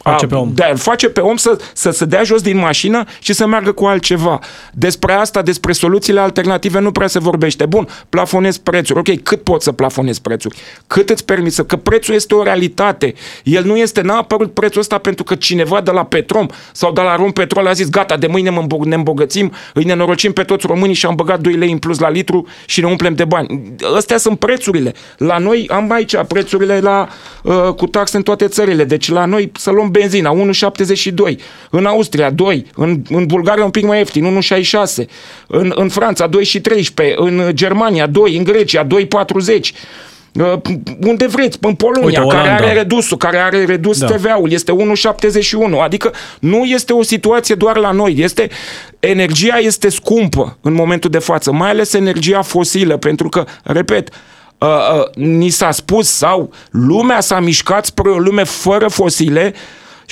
Face 0.02 0.26
pe 0.26 0.34
om. 0.34 0.50
De 0.54 0.62
a 0.62 0.74
face 0.74 1.08
pe 1.08 1.20
om 1.20 1.36
să, 1.36 1.58
să 1.72 1.90
se 1.90 2.04
dea 2.04 2.22
jos 2.22 2.42
din 2.42 2.58
mașină 2.58 3.04
și 3.18 3.32
să 3.32 3.46
meargă 3.46 3.72
cu 3.72 3.84
altceva. 3.84 4.38
Despre 4.72 5.12
asta, 5.12 5.42
despre 5.42 5.72
soluțiile 5.72 6.20
alternative 6.20 6.80
nu 6.80 6.92
prea 6.92 7.06
se 7.06 7.18
vorbește. 7.18 7.66
Bun, 7.66 7.88
plafonezi 8.08 8.60
prețuri. 8.60 8.98
Ok, 8.98 9.22
cât 9.22 9.42
poți 9.42 9.64
să 9.64 9.72
plafonezi 9.72 10.20
prețuri? 10.20 10.56
Cât 10.86 11.10
îți 11.10 11.24
permiți 11.24 11.54
să... 11.54 11.64
Că 11.64 11.76
prețul 11.76 12.14
este 12.14 12.34
o 12.34 12.42
realitate. 12.42 13.14
El 13.44 13.64
nu 13.64 13.76
este, 13.76 14.00
n-a 14.00 14.16
apărut 14.16 14.54
prețul 14.54 14.80
ăsta 14.80 14.98
pentru 14.98 15.24
că 15.24 15.34
cineva 15.34 15.80
de 15.80 15.90
la 15.90 16.04
Petrom 16.04 16.46
sau 16.72 16.92
de 16.92 17.00
la 17.00 17.16
Rom 17.16 17.30
Petrol 17.30 17.66
a 17.66 17.72
zis 17.72 17.90
gata, 17.90 18.16
de 18.16 18.26
mâine 18.26 18.50
mă 18.50 18.60
îmbog- 18.60 18.84
ne 18.84 18.94
îmbogățim, 18.94 19.52
îi 19.74 19.84
nenorocim 19.84 20.32
pe 20.32 20.42
toți 20.42 20.66
românii 20.66 20.94
și 20.94 21.06
am 21.06 21.14
băgat 21.14 21.40
2 21.40 21.52
lei 21.52 21.72
în 21.72 21.78
plus 21.78 21.98
la 21.98 22.10
litru 22.10 22.46
și 22.66 22.80
ne 22.80 22.86
umplem 22.86 23.14
de 23.14 23.24
bani. 23.24 23.74
Astea 23.96 24.16
sunt 24.18 24.38
prețurile. 24.38 24.94
La 25.16 25.38
noi 25.38 25.68
am 25.70 25.90
aici 25.90 26.16
prețurile 26.28 26.80
la, 26.80 27.08
uh, 27.42 27.74
cu 27.76 27.86
taxe 27.86 28.16
în 28.16 28.22
toate 28.22 28.46
țările. 28.46 28.84
Deci 28.84 29.10
la 29.10 29.24
noi 29.24 29.52
să 29.54 29.70
luăm 29.70 29.90
benzina, 29.92 30.32
1,72. 30.34 31.36
În 31.70 31.86
Austria, 31.86 32.30
2. 32.30 32.66
În, 32.74 33.02
în 33.08 33.26
Bulgaria 33.26 33.64
un 33.64 33.70
pic 33.70 33.84
mai 33.84 33.98
ieftin, 33.98 34.38
1,66. 34.42 35.04
În, 35.46 35.72
în 35.74 35.88
Franța, 35.88 36.28
2,13. 36.28 37.14
În 37.16 37.50
Germania, 37.52 38.06
2. 38.06 38.36
În 38.36 38.44
Grecia, 38.44 38.86
2,40. 38.86 38.90
Uh, 40.32 40.52
unde 41.06 41.26
vreți, 41.26 41.58
în 41.60 41.74
Polonia, 41.74 42.04
Uite, 42.22 42.34
care 42.36 42.48
Olanda. 42.48 42.64
are 42.64 42.72
redus 42.72 43.08
care 43.18 43.38
are 43.38 43.64
redus 43.64 43.98
Da. 43.98 44.06
da. 44.06 44.14
TVA-ul, 44.14 44.52
este 44.52 44.72
1,71. 44.72 45.80
Adică 45.82 46.12
nu 46.40 46.64
este 46.64 46.92
o 46.92 47.02
situație 47.02 47.54
doar 47.54 47.76
la 47.76 47.90
noi, 47.90 48.14
este 48.18 48.48
energia 49.00 49.56
este 49.56 49.88
scumpă 49.88 50.58
în 50.60 50.72
momentul 50.72 51.10
de 51.10 51.18
față, 51.18 51.52
mai 51.52 51.70
ales 51.70 51.92
energia 51.92 52.42
fosilă, 52.42 52.96
pentru 52.96 53.28
că, 53.28 53.44
repet, 53.62 54.08
uh, 54.58 54.68
uh, 54.68 55.14
ni 55.14 55.48
s-a 55.48 55.70
spus 55.70 56.08
sau 56.08 56.52
lumea 56.70 57.20
s-a 57.20 57.40
mișcat 57.40 57.84
spre 57.84 58.10
o 58.10 58.18
lume 58.18 58.44
fără 58.44 58.88
fosile 58.88 59.54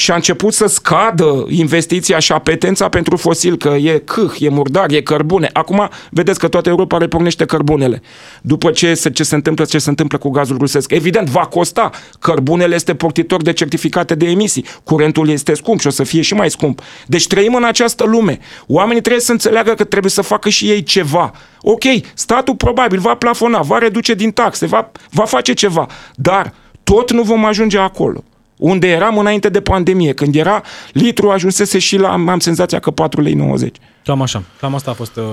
și 0.00 0.10
a 0.10 0.14
început 0.14 0.52
să 0.52 0.66
scadă 0.66 1.46
investiția 1.48 2.18
și 2.18 2.32
apetența 2.32 2.88
pentru 2.88 3.16
fosil, 3.16 3.56
că 3.56 3.68
e 3.68 4.02
câh, 4.04 4.32
e 4.38 4.48
murdar, 4.48 4.90
e 4.90 5.00
cărbune. 5.00 5.50
Acum, 5.52 5.88
vedeți 6.10 6.38
că 6.38 6.48
toată 6.48 6.68
Europa 6.68 6.98
repornește 6.98 7.44
cărbunele. 7.44 8.02
După 8.42 8.70
ce 8.70 8.94
se, 8.94 9.10
ce 9.10 9.22
se 9.22 9.34
întâmplă, 9.34 9.64
ce 9.64 9.78
se 9.78 9.88
întâmplă 9.88 10.18
cu 10.18 10.30
gazul 10.30 10.56
rusesc. 10.56 10.90
Evident, 10.90 11.28
va 11.28 11.40
costa. 11.40 11.90
Cărbunele 12.18 12.74
este 12.74 12.94
portitor 12.94 13.42
de 13.42 13.52
certificate 13.52 14.14
de 14.14 14.26
emisii. 14.26 14.64
Curentul 14.84 15.28
este 15.28 15.54
scump 15.54 15.80
și 15.80 15.86
o 15.86 15.90
să 15.90 16.02
fie 16.02 16.20
și 16.20 16.34
mai 16.34 16.50
scump. 16.50 16.80
Deci 17.06 17.26
trăim 17.26 17.54
în 17.54 17.64
această 17.64 18.04
lume. 18.04 18.38
Oamenii 18.66 19.00
trebuie 19.00 19.22
să 19.22 19.32
înțeleagă 19.32 19.74
că 19.74 19.84
trebuie 19.84 20.10
să 20.10 20.22
facă 20.22 20.48
și 20.48 20.70
ei 20.70 20.82
ceva. 20.82 21.32
Ok, 21.60 21.84
statul 22.14 22.54
probabil 22.54 22.98
va 22.98 23.14
plafona, 23.14 23.60
va 23.60 23.78
reduce 23.78 24.14
din 24.14 24.30
taxe, 24.30 24.66
va, 24.66 24.90
va 25.10 25.24
face 25.24 25.52
ceva. 25.52 25.86
Dar 26.14 26.54
tot 26.82 27.12
nu 27.12 27.22
vom 27.22 27.44
ajunge 27.44 27.78
acolo 27.78 28.24
unde 28.60 28.88
eram 28.88 29.18
înainte 29.18 29.48
de 29.48 29.60
pandemie, 29.60 30.12
când 30.12 30.34
era 30.34 30.62
litru 30.92 31.30
ajunsese 31.30 31.78
și 31.78 31.98
la, 31.98 32.08
am 32.08 32.38
senzația 32.38 32.78
că 32.78 32.90
4 32.90 33.20
lei 33.20 33.34
90. 33.34 33.76
Cam 34.04 34.22
așa. 34.22 34.42
Cam 34.60 34.74
asta 34.74 34.90
a 34.90 34.94
fost 34.94 35.16
uh, 35.16 35.24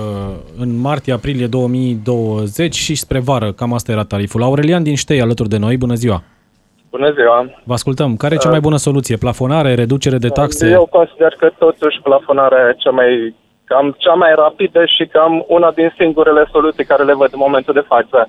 în 0.58 0.80
martie-aprilie 0.80 1.46
2020 1.46 2.74
și 2.74 2.94
spre 2.94 3.18
vară. 3.18 3.52
Cam 3.52 3.72
asta 3.72 3.92
era 3.92 4.04
tariful. 4.04 4.42
Aurelian 4.42 4.82
din 4.82 4.94
Ștei 4.94 5.20
alături 5.20 5.48
de 5.48 5.58
noi. 5.58 5.76
Bună 5.76 5.94
ziua! 5.94 6.22
Bună 6.90 7.10
ziua! 7.12 7.50
Vă 7.64 7.72
ascultăm. 7.72 8.16
Care 8.16 8.34
e 8.34 8.38
cea 8.38 8.50
mai 8.50 8.60
bună 8.60 8.76
soluție? 8.76 9.16
Plafonare, 9.16 9.74
reducere 9.74 10.18
de 10.18 10.28
taxe? 10.28 10.68
Eu 10.70 10.86
consider 10.90 11.34
că 11.38 11.50
totuși 11.58 12.00
plafonarea 12.02 12.68
e 12.68 12.76
cea 12.78 12.90
mai, 12.90 13.34
cam 13.64 13.94
cea 13.98 14.14
mai 14.14 14.32
rapidă 14.36 14.84
și 14.84 15.04
cam 15.06 15.44
una 15.48 15.70
din 15.70 15.92
singurele 15.98 16.48
soluții 16.52 16.84
care 16.84 17.04
le 17.04 17.14
văd 17.14 17.30
în 17.32 17.44
momentul 17.46 17.74
de 17.74 17.84
față. 17.88 18.28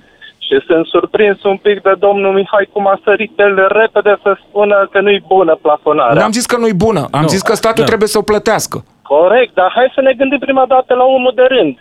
Și 0.49 0.57
sunt 0.67 0.85
surprins 0.85 1.43
un 1.43 1.57
pic 1.57 1.81
de 1.81 1.93
domnul 1.99 2.33
Mihai 2.33 2.69
cum 2.73 2.87
a 2.87 2.99
sărit 3.03 3.39
el 3.39 3.55
repede 3.81 4.13
să 4.23 4.37
spună 4.47 4.87
că 4.91 5.01
nu-i 5.01 5.23
bună 5.27 5.55
plafonarea. 5.61 6.21
N-am 6.21 6.31
zis 6.31 6.45
că 6.45 6.57
nu-i 6.57 6.73
bună, 6.85 7.03
am 7.11 7.21
Nu. 7.21 7.27
zis 7.27 7.41
că 7.41 7.53
statul 7.55 7.83
Da. 7.83 7.89
trebuie 7.91 8.07
să 8.07 8.17
o 8.17 8.21
plătească. 8.31 8.77
Corect, 9.13 9.53
dar 9.53 9.71
hai 9.75 9.91
să 9.95 10.01
ne 10.01 10.13
gândim 10.13 10.39
prima 10.39 10.65
dată 10.67 10.93
la 10.93 11.03
omul 11.03 11.31
de 11.35 11.45
rând 11.55 11.73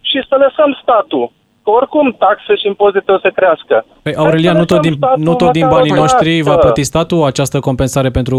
și 0.00 0.18
să 0.28 0.34
lăsăm 0.44 0.78
statul. 0.82 1.32
Că 1.66 1.72
oricum 1.80 2.06
taxe 2.24 2.52
și 2.60 2.66
impozite 2.66 3.10
o 3.12 3.18
să 3.18 3.30
crească. 3.38 3.84
Păi, 4.02 4.14
Aurelian, 4.22 4.56
nu 4.56 4.64
tot 4.64 4.80
din, 4.80 4.94
nu 5.16 5.34
tot 5.34 5.50
din 5.58 5.66
banii 5.68 5.98
noștri 6.02 6.40
va 6.40 6.56
plăti 6.56 6.82
statul 6.92 7.24
această 7.24 7.58
compensare 7.68 8.10
pentru... 8.18 8.38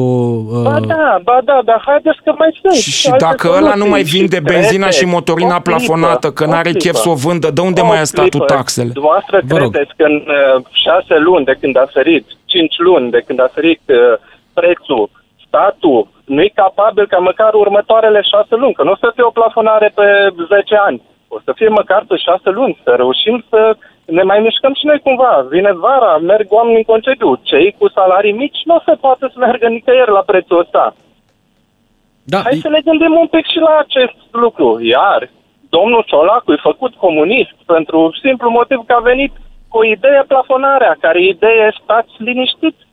Uh... 0.52 0.64
Ba 0.70 0.80
da, 0.96 1.20
ba 1.24 1.38
da, 1.50 1.58
dar 1.70 1.80
haideți 1.86 2.20
că 2.24 2.32
mai 2.38 2.52
sunt. 2.62 2.74
Și, 2.74 2.92
și 3.02 3.10
dacă 3.28 3.46
ăla 3.58 3.74
nu 3.76 3.88
mai 3.94 4.04
vinde 4.16 4.40
benzina 4.40 4.90
și 4.90 5.06
motorina 5.06 5.60
plafonată, 5.60 6.28
că 6.32 6.46
n-are 6.46 6.72
chef 6.72 6.96
să 7.06 7.10
o 7.10 7.14
vândă, 7.26 7.48
de 7.52 7.62
unde 7.62 7.82
o 7.82 7.86
mai 7.86 7.98
ia 7.98 8.04
statul 8.04 8.40
taxele? 8.40 8.92
Dumneavoastră 9.00 9.38
credeți 9.48 9.94
că 9.98 10.04
în 10.12 10.16
uh, 10.28 10.64
șase 10.84 11.16
luni 11.28 11.46
de 11.46 11.56
când 11.62 11.78
a 11.78 11.86
sărit, 11.96 12.26
cinci 12.46 12.76
luni 12.78 13.12
de 13.16 13.22
când 13.26 13.40
a 13.40 13.50
sărit 13.54 13.82
uh, 13.88 13.98
prețul, 14.54 15.10
statul 15.48 16.08
nu 16.26 16.42
e 16.42 16.62
capabil 16.64 17.06
ca 17.08 17.18
măcar 17.18 17.54
următoarele 17.54 18.22
șase 18.32 18.56
luni, 18.56 18.74
că 18.74 18.84
nu 18.84 18.92
o 18.92 19.02
să 19.04 19.12
fie 19.16 19.24
o 19.24 19.38
plafonare 19.40 19.92
pe 19.96 20.08
10 20.48 20.76
ani 20.88 21.02
o 21.28 21.40
să 21.44 21.52
fie 21.56 21.68
măcar 21.68 22.04
pe 22.08 22.16
șase 22.16 22.50
luni, 22.50 22.80
să 22.84 22.90
reușim 22.90 23.46
să 23.50 23.78
ne 24.06 24.24
mai 24.24 24.40
mișcăm 24.40 24.74
și 24.74 24.86
noi 24.86 25.00
cumva. 25.00 25.46
Vine 25.50 25.72
vara, 25.74 26.18
merg 26.18 26.48
oamenii 26.50 26.78
în 26.78 26.92
concediu. 26.94 27.40
Cei 27.44 27.76
cu 27.78 27.90
salarii 27.90 28.32
mici 28.32 28.62
nu 28.66 28.76
o 28.76 28.82
să 28.86 28.98
poată 29.02 29.30
să 29.34 29.40
meargă 29.40 29.68
nicăieri 29.68 30.12
la 30.12 30.24
prețul 30.26 30.60
ăsta. 30.60 30.96
Da. 32.24 32.40
Hai 32.44 32.66
să 32.66 32.70
ne 32.70 32.82
gândim 32.88 33.14
un 33.20 33.28
pic 33.28 33.46
și 33.46 33.60
la 33.60 33.78
acest 33.78 34.18
lucru. 34.32 34.80
Iar 34.82 35.30
domnul 35.70 36.04
Ciolacu 36.08 36.52
e 36.52 36.70
făcut 36.72 36.94
comunist 36.94 37.58
pentru 37.66 38.18
simplu 38.22 38.50
motiv 38.50 38.80
că 38.86 38.94
a 38.98 39.00
venit 39.12 39.34
cu 39.68 39.78
o 39.78 39.86
idee 39.86 40.24
plafonarea, 40.28 40.98
care 41.00 41.22
idee 41.24 41.78
stați 41.84 42.12
liniștiți 42.18 42.87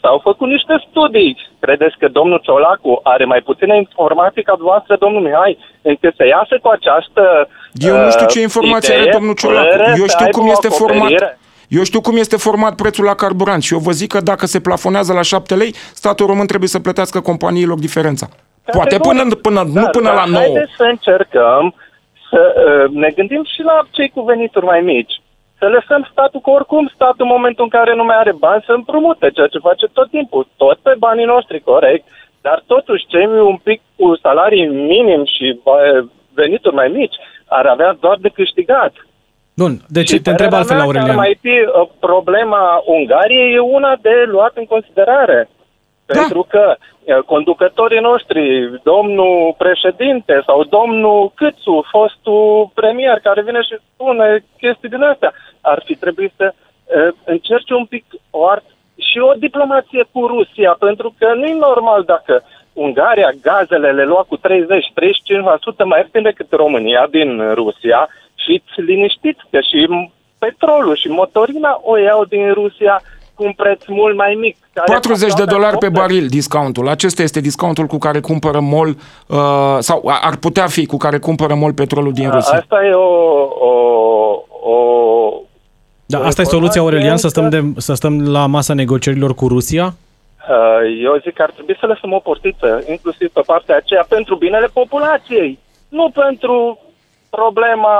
s-au 0.00 0.18
făcut 0.28 0.48
niște 0.48 0.74
studii. 0.88 1.36
Credeți 1.58 1.96
că 1.98 2.08
domnul 2.08 2.40
Ciolacu 2.42 3.00
are 3.02 3.24
mai 3.24 3.40
puține 3.40 3.76
informații 3.76 4.42
ca 4.42 4.54
dumneavoastră, 4.54 4.96
domnul 4.96 5.22
Mihai, 5.22 5.58
încât 5.82 6.14
să 6.16 6.24
iasă 6.26 6.54
cu 6.62 6.68
această 6.68 7.22
Eu 7.72 7.96
nu 8.04 8.10
știu 8.10 8.26
ce 8.26 8.40
informații 8.40 8.94
are 8.94 9.10
domnul 9.12 9.34
Ciolacu. 9.34 9.76
Eu 10.00 10.06
știu 10.06 10.28
cum 10.36 10.46
este 10.48 10.68
format. 10.68 11.38
Eu 11.68 11.82
știu 11.82 12.00
cum 12.00 12.16
este 12.16 12.36
format 12.36 12.74
prețul 12.74 13.04
la 13.04 13.14
carburant 13.14 13.62
și 13.62 13.72
eu 13.72 13.78
vă 13.78 13.90
zic 13.90 14.10
că 14.12 14.20
dacă 14.20 14.46
se 14.46 14.60
plafonează 14.60 15.12
la 15.12 15.22
7 15.22 15.54
lei, 15.54 15.74
statul 15.94 16.26
român 16.26 16.46
trebuie 16.46 16.68
să 16.68 16.80
plătească 16.80 17.20
companiilor 17.20 17.78
diferența. 17.78 18.26
Poate 18.72 18.98
până, 18.98 19.22
până, 19.42 19.62
da, 19.72 19.80
nu 19.80 19.86
până 19.86 20.10
la 20.10 20.24
9. 20.24 20.42
Haideți 20.42 20.72
să 20.76 20.82
încercăm 20.82 21.74
să 22.30 22.40
uh, 22.56 22.94
ne 22.94 23.10
gândim 23.16 23.44
și 23.54 23.62
la 23.62 23.86
cei 23.90 24.08
cu 24.08 24.20
venituri 24.20 24.64
mai 24.64 24.80
mici 24.80 25.14
să 25.58 25.66
lăsăm 25.68 26.08
statul, 26.10 26.40
că 26.40 26.50
oricum 26.50 26.90
statul 26.94 27.24
în 27.26 27.34
momentul 27.36 27.64
în 27.64 27.74
care 27.78 27.94
nu 27.94 28.04
mai 28.04 28.16
are 28.18 28.32
bani 28.32 28.64
să 28.66 28.72
împrumute, 28.72 29.30
ceea 29.30 29.46
ce 29.46 29.66
face 29.68 29.86
tot 29.92 30.08
timpul, 30.10 30.46
tot 30.56 30.78
pe 30.78 30.94
banii 30.98 31.32
noștri, 31.34 31.60
corect, 31.60 32.04
dar 32.40 32.62
totuși 32.66 33.06
cei 33.06 33.26
un 33.26 33.58
pic 33.62 33.80
cu 33.96 34.16
salarii 34.22 34.66
minim 34.66 35.22
și 35.24 35.60
venituri 36.34 36.74
mai 36.74 36.88
mici 36.88 37.16
ar 37.46 37.66
avea 37.66 37.96
doar 38.00 38.16
de 38.20 38.28
câștigat. 38.28 38.92
Bun, 39.56 39.72
deci 39.88 40.08
și 40.08 40.20
te 40.20 40.30
întreb 40.30 40.52
altfel, 40.52 40.80
Aurelian. 40.80 41.16
Mai 41.16 41.38
fi, 41.40 41.48
uh, 41.48 41.88
problema 42.00 42.82
Ungariei 42.86 43.54
e 43.54 43.58
una 43.58 43.96
de 44.00 44.24
luat 44.26 44.52
în 44.54 44.64
considerare. 44.64 45.48
Da. 46.06 46.20
Pentru 46.20 46.46
că 46.48 46.76
conducătorii 47.26 48.00
noștri, 48.00 48.42
domnul 48.82 49.54
președinte 49.58 50.42
sau 50.46 50.64
domnul 50.64 51.32
Câțu, 51.34 51.86
fostul 51.90 52.70
premier 52.74 53.20
care 53.22 53.42
vine 53.42 53.60
și 53.62 53.76
spune 53.92 54.44
chestii 54.58 54.88
din 54.88 55.02
astea, 55.02 55.32
ar 55.60 55.82
fi 55.84 55.94
trebuit 55.94 56.32
să 56.36 56.54
încerce 57.24 57.74
un 57.74 57.84
pic 57.84 58.04
o 58.30 58.46
art 58.46 58.64
și 58.96 59.18
o 59.18 59.32
diplomație 59.32 60.04
cu 60.12 60.26
Rusia, 60.26 60.76
pentru 60.78 61.14
că 61.18 61.34
nu 61.34 61.44
e 61.44 61.54
normal 61.54 62.02
dacă 62.02 62.42
Ungaria 62.72 63.30
gazele 63.42 63.92
le 63.92 64.04
lua 64.04 64.26
cu 64.28 64.36
30-35% 64.38 64.40
mai 65.84 65.98
ieftin 65.98 66.22
decât 66.22 66.46
România 66.50 67.06
din 67.10 67.54
Rusia, 67.54 68.08
fiți 68.34 68.80
liniștiți 68.80 69.42
că 69.50 69.60
și 69.60 70.10
petrolul 70.38 70.96
și 70.96 71.08
motorina 71.08 71.80
o 71.82 71.96
iau 71.96 72.24
din 72.24 72.52
Rusia 72.52 73.02
cu 73.34 73.44
un 73.44 73.52
preț 73.52 73.82
mult 73.86 74.16
mai 74.16 74.36
mic. 74.40 74.56
40 74.86 75.32
de 75.32 75.44
dolari 75.44 75.78
pe 75.78 75.88
baril 75.88 76.26
discountul. 76.26 76.88
Acesta 76.88 77.22
este 77.22 77.40
discountul 77.40 77.86
cu 77.86 77.98
care 77.98 78.20
cumpără 78.20 78.60
MOL 78.60 78.88
uh, 78.88 79.36
sau 79.78 80.02
ar 80.22 80.36
putea 80.36 80.66
fi 80.66 80.86
cu 80.86 80.96
care 80.96 81.18
cumpără 81.18 81.54
MOL 81.54 81.72
petrolul 81.72 82.12
din 82.12 82.30
Rusia. 82.30 82.58
Asta 82.58 82.84
e 82.84 82.92
o, 82.92 83.02
o, 83.58 83.72
o 84.70 84.74
da, 86.06 86.18
asta 86.18 86.42
e 86.42 86.44
soluția, 86.44 86.80
Aurelian, 86.80 87.16
să 87.16 87.28
stăm, 87.28 87.48
de, 87.48 87.62
să 87.76 87.94
stăm 87.94 88.32
la 88.32 88.46
masa 88.46 88.74
negocierilor 88.74 89.34
cu 89.34 89.48
Rusia? 89.48 89.94
Uh, 90.48 91.00
eu 91.02 91.18
zic 91.22 91.34
că 91.34 91.42
ar 91.42 91.50
trebui 91.50 91.76
să 91.80 91.86
lăsăm 91.86 92.12
o 92.12 92.18
portiță, 92.18 92.84
inclusiv 92.88 93.28
pe 93.32 93.40
partea 93.46 93.76
aceea, 93.76 94.04
pentru 94.08 94.34
binele 94.36 94.66
populației. 94.66 95.58
Nu 95.88 96.10
pentru 96.14 96.78
problema 97.38 97.94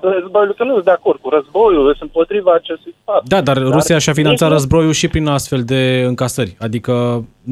războiului, 0.00 0.54
că 0.54 0.64
nu 0.64 0.72
sunt 0.72 0.84
de 0.84 0.90
acord 0.98 1.18
cu 1.20 1.28
războiul, 1.28 1.84
sunt 1.84 2.00
împotriva 2.00 2.52
acestui 2.54 2.94
fapt. 3.04 3.28
Da, 3.28 3.40
dar, 3.40 3.58
dar 3.58 3.72
Rusia 3.76 3.98
și-a 3.98 4.12
finanțat 4.12 4.48
nici... 4.48 4.56
războiul 4.58 4.92
și 5.00 5.08
prin 5.08 5.26
astfel 5.26 5.62
de 5.72 5.82
încasări, 6.06 6.56
adică... 6.66 6.92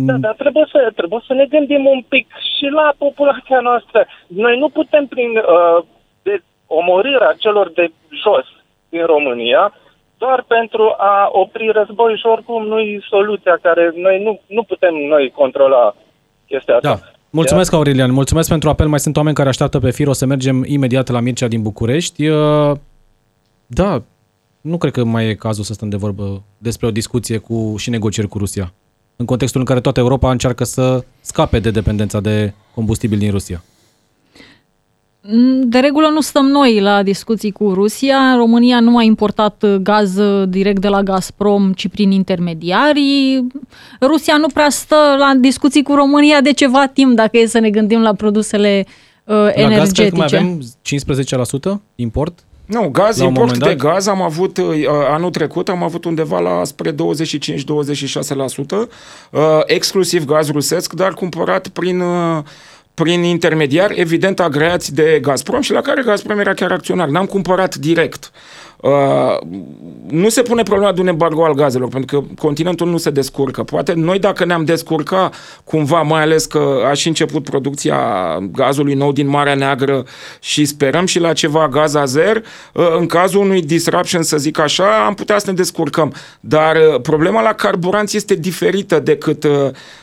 Da, 0.08 0.16
dar 0.26 0.34
trebuie 0.42 0.66
să, 0.72 0.78
trebuie 0.96 1.20
să 1.26 1.32
ne 1.34 1.46
gândim 1.54 1.84
un 1.86 2.02
pic 2.08 2.26
și 2.56 2.66
la 2.80 2.86
populația 2.98 3.60
noastră. 3.60 4.06
Noi 4.26 4.58
nu 4.58 4.68
putem 4.68 5.06
prin 5.06 5.30
uh, 5.36 5.84
de 6.22 6.42
omorirea 6.66 7.34
celor 7.38 7.66
de 7.78 7.84
jos 8.22 8.46
din 8.88 9.04
România 9.06 9.72
doar 10.18 10.44
pentru 10.48 10.94
a 10.96 11.28
opri 11.32 11.68
război 11.68 12.16
și 12.16 12.26
oricum 12.26 12.66
nu 12.66 12.78
e 12.80 13.00
soluția 13.08 13.58
care 13.62 13.92
noi 13.94 14.22
nu, 14.22 14.40
nu 14.46 14.62
putem 14.62 14.94
noi 14.94 15.30
controla 15.30 15.94
chestia 16.46 16.74
asta. 16.74 16.88
Da. 16.88 17.17
Mulțumesc, 17.30 17.72
Aurelian. 17.72 18.12
Mulțumesc 18.12 18.48
pentru 18.48 18.68
apel. 18.68 18.88
Mai 18.88 19.00
sunt 19.00 19.16
oameni 19.16 19.34
care 19.34 19.48
așteaptă 19.48 19.78
pe 19.78 19.90
fir. 19.90 20.06
O 20.06 20.12
să 20.12 20.26
mergem 20.26 20.64
imediat 20.66 21.08
la 21.08 21.20
Mircea 21.20 21.48
din 21.48 21.62
București. 21.62 22.28
Da, 23.66 24.02
nu 24.60 24.78
cred 24.78 24.92
că 24.92 25.04
mai 25.04 25.28
e 25.28 25.34
cazul 25.34 25.64
să 25.64 25.72
stăm 25.72 25.88
de 25.88 25.96
vorbă 25.96 26.42
despre 26.58 26.86
o 26.86 26.90
discuție 26.90 27.38
cu 27.38 27.74
și 27.76 27.90
negocieri 27.90 28.28
cu 28.28 28.38
Rusia. 28.38 28.72
În 29.16 29.26
contextul 29.26 29.60
în 29.60 29.66
care 29.66 29.80
toată 29.80 30.00
Europa 30.00 30.30
încearcă 30.30 30.64
să 30.64 31.04
scape 31.20 31.58
de 31.58 31.70
dependența 31.70 32.20
de 32.20 32.52
combustibil 32.74 33.18
din 33.18 33.30
Rusia. 33.30 33.64
De 35.62 35.78
regulă 35.78 36.08
nu 36.08 36.20
stăm 36.20 36.46
noi 36.46 36.80
la 36.80 37.02
discuții 37.02 37.50
cu 37.50 37.72
Rusia. 37.74 38.34
România 38.36 38.80
nu 38.80 38.96
a 38.96 39.02
importat 39.02 39.64
gaz 39.82 40.18
direct 40.48 40.80
de 40.80 40.88
la 40.88 41.02
Gazprom, 41.02 41.72
ci 41.72 41.88
prin 41.88 42.10
intermediarii. 42.10 43.46
Rusia 44.00 44.36
nu 44.36 44.46
prea 44.46 44.68
stă 44.68 45.14
la 45.18 45.32
discuții 45.40 45.82
cu 45.82 45.94
România 45.94 46.40
de 46.40 46.52
ceva 46.52 46.86
timp, 46.86 47.16
dacă 47.16 47.38
e 47.38 47.46
să 47.46 47.58
ne 47.58 47.70
gândim 47.70 48.00
la 48.00 48.14
produsele 48.14 48.86
uh, 49.24 49.34
energetice. 49.52 49.68
La 49.68 49.76
gaz 49.76 49.92
cred 49.92 50.10
că 50.10 50.16
mai 50.16 50.26
avem 50.26 50.60
15% 51.76 51.80
import? 51.94 52.38
Nu, 52.68 52.88
gaz, 52.88 53.18
import 53.18 53.58
de 53.58 53.74
gaz 53.74 54.06
am 54.06 54.22
avut, 54.22 54.58
uh, 54.58 54.66
anul 55.10 55.30
trecut 55.30 55.68
am 55.68 55.82
avut 55.82 56.04
undeva 56.04 56.40
la 56.40 56.64
spre 56.64 56.92
25-26%, 56.92 56.96
uh, 59.30 59.40
exclusiv 59.66 60.24
gaz 60.24 60.50
rusesc, 60.50 60.92
dar 60.92 61.14
cumpărat 61.14 61.68
prin 61.68 62.00
uh, 62.00 62.38
prin 63.02 63.22
intermediari, 63.22 64.00
evident, 64.00 64.40
agreați 64.40 64.94
de 64.94 65.18
Gazprom 65.22 65.60
și 65.60 65.72
la 65.72 65.80
care 65.80 66.02
Gazprom 66.02 66.38
era 66.38 66.54
chiar 66.54 66.72
acționar. 66.72 67.08
N-am 67.08 67.26
cumpărat 67.26 67.74
direct. 67.74 68.30
Uh, 68.80 69.38
nu 70.08 70.28
se 70.28 70.42
pune 70.42 70.62
problema 70.62 70.92
de 70.92 71.00
un 71.00 71.06
embargo 71.06 71.44
al 71.44 71.54
gazelor, 71.54 71.88
pentru 71.88 72.20
că 72.20 72.26
continentul 72.38 72.88
nu 72.88 72.96
se 72.96 73.10
descurcă. 73.10 73.62
Poate 73.62 73.92
noi 73.92 74.18
dacă 74.18 74.44
ne-am 74.44 74.64
descurca 74.64 75.30
cumva, 75.64 76.02
mai 76.02 76.22
ales 76.22 76.44
că 76.44 76.84
a 76.90 76.92
și 76.92 77.08
început 77.08 77.44
producția 77.44 77.98
gazului 78.52 78.94
nou 78.94 79.12
din 79.12 79.28
Marea 79.28 79.54
Neagră 79.54 80.04
și 80.40 80.64
sperăm 80.64 81.06
și 81.06 81.18
la 81.18 81.32
ceva 81.32 81.68
gaz 81.68 81.94
azer, 81.94 82.36
uh, 82.36 82.96
în 82.98 83.06
cazul 83.06 83.40
unui 83.40 83.62
disruption, 83.62 84.22
să 84.22 84.36
zic 84.36 84.58
așa, 84.58 85.04
am 85.06 85.14
putea 85.14 85.38
să 85.38 85.50
ne 85.50 85.56
descurcăm. 85.56 86.12
Dar 86.40 86.76
uh, 86.76 87.00
problema 87.00 87.42
la 87.42 87.52
carburanți 87.52 88.16
este 88.16 88.34
diferită 88.34 88.98
decât, 88.98 89.44
uh, 89.44 89.50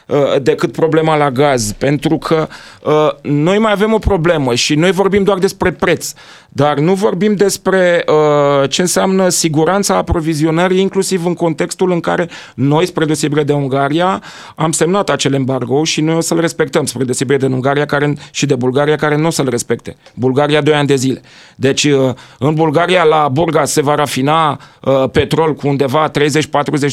uh, 0.08 0.42
decât 0.42 0.72
problema 0.72 1.16
la 1.16 1.32
gaz, 1.32 1.72
pentru 1.72 2.18
că 2.18 2.48
uh, 2.84 3.10
noi 3.22 3.58
mai 3.58 3.72
avem 3.72 3.94
o 3.94 3.98
problemă 3.98 4.56
și 4.56 4.76
noi 4.76 4.92
vorbim 4.92 5.24
doar 5.24 5.38
despre 5.38 5.72
preț, 5.72 6.14
dar 6.58 6.80
nu 6.80 6.94
vorbim 6.94 7.36
despre 7.36 8.04
uh, 8.08 8.70
ce 8.70 8.82
înseamnă 8.82 9.30
siguranța 9.30 9.96
aprovizionării, 9.96 10.82
inclusiv 10.82 11.26
în 11.26 11.34
contextul 11.34 11.92
în 11.92 12.00
care 12.00 12.30
noi, 12.54 12.86
spre 12.86 13.06
deosebire 13.06 13.44
de 13.44 13.54
Ungaria, 13.54 14.24
am 14.56 14.72
semnat 14.72 15.10
acel 15.10 15.34
embargo 15.34 15.84
și 15.84 16.02
noi 16.02 16.16
o 16.16 16.22
să-l 16.22 16.40
respectăm, 16.40 16.86
spre 16.86 17.04
deosebire 17.04 17.38
de 17.38 17.46
Ungaria 17.46 17.86
care, 17.86 18.14
și 18.32 18.46
de 18.46 18.56
Bulgaria, 18.56 18.96
care 18.96 19.18
nu 19.18 19.28
o 19.28 19.30
să-l 19.30 19.50
respecte. 19.50 19.96
Bulgaria 20.14 20.62
2 20.62 20.74
ani 20.74 20.88
de 20.88 20.96
zile. 20.96 21.22
Deci, 21.56 21.84
uh, 21.84 22.14
în 22.40 22.54
Bulgaria, 22.54 23.04
la 23.04 23.28
Burgas 23.32 23.72
se 23.72 23.82
va 23.82 23.96
rafina 23.96 24.60
uh, 24.82 25.10
petrol 25.12 25.54
cu 25.54 25.68
undeva 25.68 26.12
30-40 26.12 26.14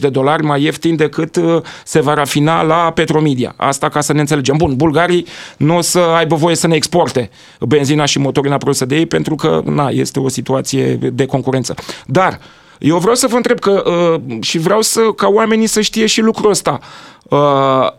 de 0.00 0.08
dolari 0.08 0.44
mai 0.44 0.62
ieftin 0.62 0.96
decât 0.96 1.36
uh, 1.36 1.62
se 1.84 2.00
va 2.00 2.14
rafina 2.14 2.62
la 2.62 2.92
Petromedia. 2.94 3.54
Asta 3.56 3.88
ca 3.88 4.00
să 4.00 4.12
ne 4.12 4.20
înțelegem. 4.20 4.56
Bun, 4.56 4.76
bulgarii 4.76 5.26
nu 5.56 5.76
o 5.76 5.80
să 5.80 5.98
aibă 5.98 6.34
voie 6.34 6.54
să 6.54 6.66
ne 6.66 6.74
exporte 6.74 7.30
benzina 7.60 8.04
și 8.04 8.18
motorina 8.18 8.56
produsă 8.56 8.84
de 8.84 8.96
ei 8.96 9.06
pentru 9.06 9.34
că 9.34 9.50
na, 9.64 9.88
este 9.88 10.20
o 10.20 10.28
situație 10.28 10.94
de 10.94 11.26
concurență 11.26 11.40
concurență. 11.52 11.74
Dar 12.06 12.40
eu 12.78 12.98
vreau 12.98 13.14
să 13.14 13.26
vă 13.26 13.36
întreb 13.36 13.58
că 13.58 13.82
uh, 13.86 14.42
și 14.42 14.58
vreau 14.58 14.80
să 14.80 15.00
ca 15.00 15.28
oamenii 15.28 15.66
să 15.66 15.80
știe 15.80 16.06
și 16.06 16.20
lucrul 16.20 16.50
ăsta. 16.50 16.78
Uh, 17.22 17.92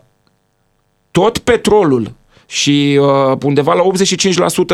tot 1.10 1.38
petrolul 1.38 2.12
și 2.46 3.00
uh, 3.00 3.36
undeva 3.42 3.74
la 3.74 3.82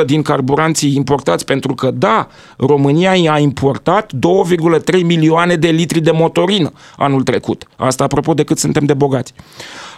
85% 0.02 0.04
din 0.06 0.22
carburanții 0.22 0.94
importați, 0.94 1.44
pentru 1.44 1.74
că, 1.74 1.90
da, 1.90 2.28
România 2.56 3.14
i-a 3.14 3.38
importat 3.38 4.12
2,3 4.12 5.02
milioane 5.02 5.56
de 5.56 5.68
litri 5.68 6.00
de 6.00 6.10
motorină 6.10 6.72
anul 6.96 7.22
trecut. 7.22 7.64
Asta 7.76 8.04
apropo 8.04 8.34
de 8.34 8.44
cât 8.44 8.58
suntem 8.58 8.84
de 8.84 8.94
bogați. 8.94 9.32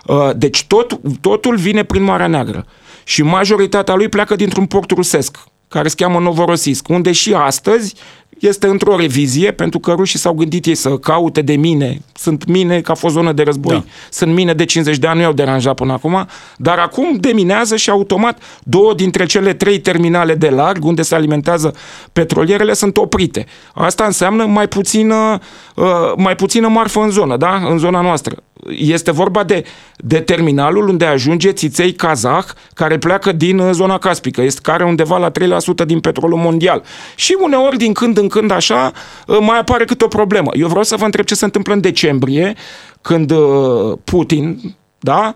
Uh, 0.07 0.31
deci 0.37 0.65
tot, 0.65 1.01
totul 1.21 1.57
vine 1.57 1.83
prin 1.83 2.03
Marea 2.03 2.27
Neagră 2.27 2.67
și 3.05 3.23
majoritatea 3.23 3.95
lui 3.95 4.09
pleacă 4.09 4.37
dintr-un 4.37 4.67
port 4.67 4.91
rusesc, 4.91 5.39
care 5.73 5.89
se 5.89 5.95
cheamă 5.97 6.19
Novorosisc, 6.19 6.89
unde 6.89 7.13
și 7.13 7.35
astăzi 7.35 7.95
este 8.47 8.67
într-o 8.67 8.97
revizie, 8.97 9.53
pentru 9.53 9.79
că 9.79 9.93
rușii 9.93 10.19
s-au 10.19 10.33
gândit 10.33 10.67
ei 10.67 10.75
să 10.75 10.97
caute 10.97 11.43
de 11.43 11.57
mine. 11.57 11.99
Sunt 12.15 12.47
mine, 12.47 12.81
ca 12.81 12.93
a 12.93 12.95
fost 12.95 13.15
zonă 13.15 13.33
de 13.33 13.43
război. 13.43 13.75
Da. 13.75 13.85
Sunt 14.11 14.35
mine 14.35 14.53
de 14.53 14.65
50 14.65 14.97
de 14.99 15.07
ani, 15.07 15.17
nu 15.17 15.23
i-au 15.23 15.33
deranjat 15.33 15.75
până 15.75 15.93
acum, 15.93 16.27
dar 16.57 16.79
acum 16.79 17.17
deminează 17.17 17.77
și 17.77 17.91
automat 17.91 18.43
două 18.63 18.95
dintre 18.95 19.25
cele 19.25 19.53
trei 19.53 19.81
terminale 19.81 20.35
de 20.35 20.49
larg, 20.49 20.85
unde 20.85 21.03
se 21.03 21.15
alimentează 21.15 21.75
petrolierele, 22.13 22.73
sunt 22.73 22.97
oprite. 22.97 23.47
Asta 23.75 24.05
înseamnă 24.05 24.45
mai 24.45 24.69
puțină, 24.69 25.39
uh, 25.75 25.85
mai 26.17 26.35
puțină 26.35 26.69
marfă 26.69 27.01
în 27.01 27.11
zonă, 27.11 27.37
da? 27.37 27.55
în 27.71 27.79
zona 27.79 28.01
noastră. 28.01 28.37
Este 28.71 29.11
vorba 29.11 29.45
de, 29.45 29.65
de 29.97 30.21
terminalul 30.21 30.89
unde 30.89 31.05
ajunge 31.05 31.53
țiței 31.53 31.93
kazah, 31.93 32.45
care 32.75 32.99
pleacă 32.99 33.33
din 33.33 33.59
uh, 33.59 33.71
zona 33.73 33.99
caspică, 33.99 34.43
este 34.43 34.61
care 34.63 34.85
undeva 34.85 35.19
la 35.19 35.31
3% 35.31 35.87
din 35.87 36.01
petrolul 36.01 36.39
mondial. 36.39 36.83
Și 37.15 37.37
uneori, 37.41 37.77
din 37.77 37.93
când 37.93 38.19
în 38.19 38.29
când 38.29 38.51
așa, 38.51 38.93
uh, 39.27 39.39
mai 39.41 39.59
apare 39.59 39.85
câte 39.85 40.05
o 40.05 40.09
problemă. 40.09 40.51
Eu 40.55 40.69
vreau 40.69 40.83
să 40.83 40.97
vă 40.97 41.05
întreb 41.05 41.25
ce 41.25 41.35
se 41.35 41.45
întâmplă 41.45 41.73
în 41.75 41.81
decembrie, 41.81 42.55
când 43.01 43.31
uh, 43.31 43.99
Putin, 44.05 44.77
da, 45.05 45.35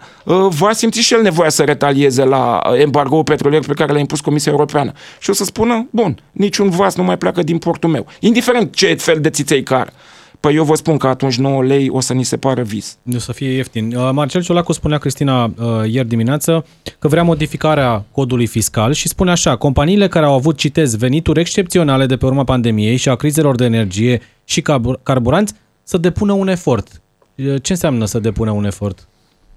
va 0.49 0.73
simți 0.73 1.01
și 1.01 1.15
el 1.15 1.23
nevoia 1.23 1.49
să 1.49 1.63
retalieze 1.63 2.25
la 2.25 2.61
embargo 2.79 3.23
petrolier 3.23 3.63
pe 3.67 3.73
care 3.73 3.93
l-a 3.93 3.99
impus 3.99 4.21
Comisia 4.21 4.53
Europeană. 4.53 4.93
Și 5.19 5.31
o 5.31 5.33
să 5.33 5.45
spună, 5.45 5.87
bun, 5.91 6.19
niciun 6.33 6.69
vas 6.69 6.97
nu 6.97 7.03
mai 7.03 7.19
pleacă 7.19 7.43
din 7.43 7.59
portul 7.59 7.91
meu, 7.91 8.07
indiferent 8.21 8.75
ce 8.75 8.95
fel 8.95 9.21
de 9.21 9.31
țiței 9.31 9.63
car. 9.63 9.93
Păi 10.41 10.55
eu 10.55 10.65
vă 10.65 10.75
spun 10.75 10.97
că 10.97 11.07
atunci 11.07 11.39
9 11.39 11.63
lei 11.63 11.89
o 11.89 12.01
să 12.01 12.13
ni 12.13 12.23
se 12.23 12.37
pară 12.37 12.63
vis. 12.63 12.99
O 13.15 13.19
să 13.19 13.33
fie 13.33 13.49
ieftin. 13.49 13.97
Uh, 13.97 14.11
Marcel 14.13 14.43
Ciolacu 14.43 14.73
spunea 14.73 14.99
Cristina 14.99 15.45
uh, 15.45 15.53
ieri 15.87 16.09
dimineață 16.09 16.65
că 16.99 17.09
vrea 17.09 17.23
modificarea 17.23 18.05
codului 18.13 18.47
fiscal 18.47 18.93
și 18.93 19.09
spune 19.09 19.31
așa, 19.31 19.57
companiile 19.57 20.09
care 20.09 20.27
au 20.27 20.35
avut, 20.35 20.57
citez, 20.57 20.97
venituri 20.97 21.41
excepționale 21.41 22.07
de 22.07 22.17
pe 22.17 22.27
urma 22.27 22.45
pandemiei 22.45 22.97
și 22.97 23.09
a 23.09 23.15
crizelor 23.15 23.55
de 23.55 23.65
energie 23.65 24.21
și 24.45 24.63
carburanți 25.03 25.55
să 25.83 25.99
depună 25.99 26.33
un 26.33 26.49
efort. 26.49 27.03
Uh, 27.37 27.55
ce 27.63 27.73
înseamnă 27.73 28.05
să 28.05 28.19
depună 28.19 28.51
un 28.51 28.65
efort? 28.65 29.09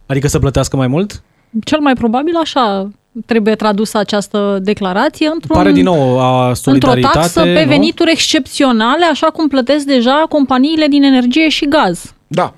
Adică 0.06 0.28
să 0.28 0.40
plătească 0.40 0.76
mai 0.76 0.88
mult? 0.88 1.24
Cel 1.64 1.80
mai 1.80 1.94
probabil 1.94 2.36
așa 2.36 2.90
trebuie 3.26 3.56
tradusă 3.56 3.98
această 3.98 4.60
declarație 4.62 5.30
într-un, 5.34 5.56
Pare 5.56 5.72
din 5.72 5.84
nou 5.84 6.20
a 6.20 6.52
într-o 6.66 6.94
taxă 6.94 7.42
pe 7.42 7.62
nu? 7.64 7.70
venituri 7.70 8.12
excepționale, 8.12 9.06
așa 9.06 9.28
cum 9.28 9.48
plătesc 9.48 9.86
deja 9.86 10.26
companiile 10.30 10.88
din 10.88 11.04
energie 11.04 11.50
și 11.50 11.68
gaz. 11.68 12.14
Da, 12.28 12.54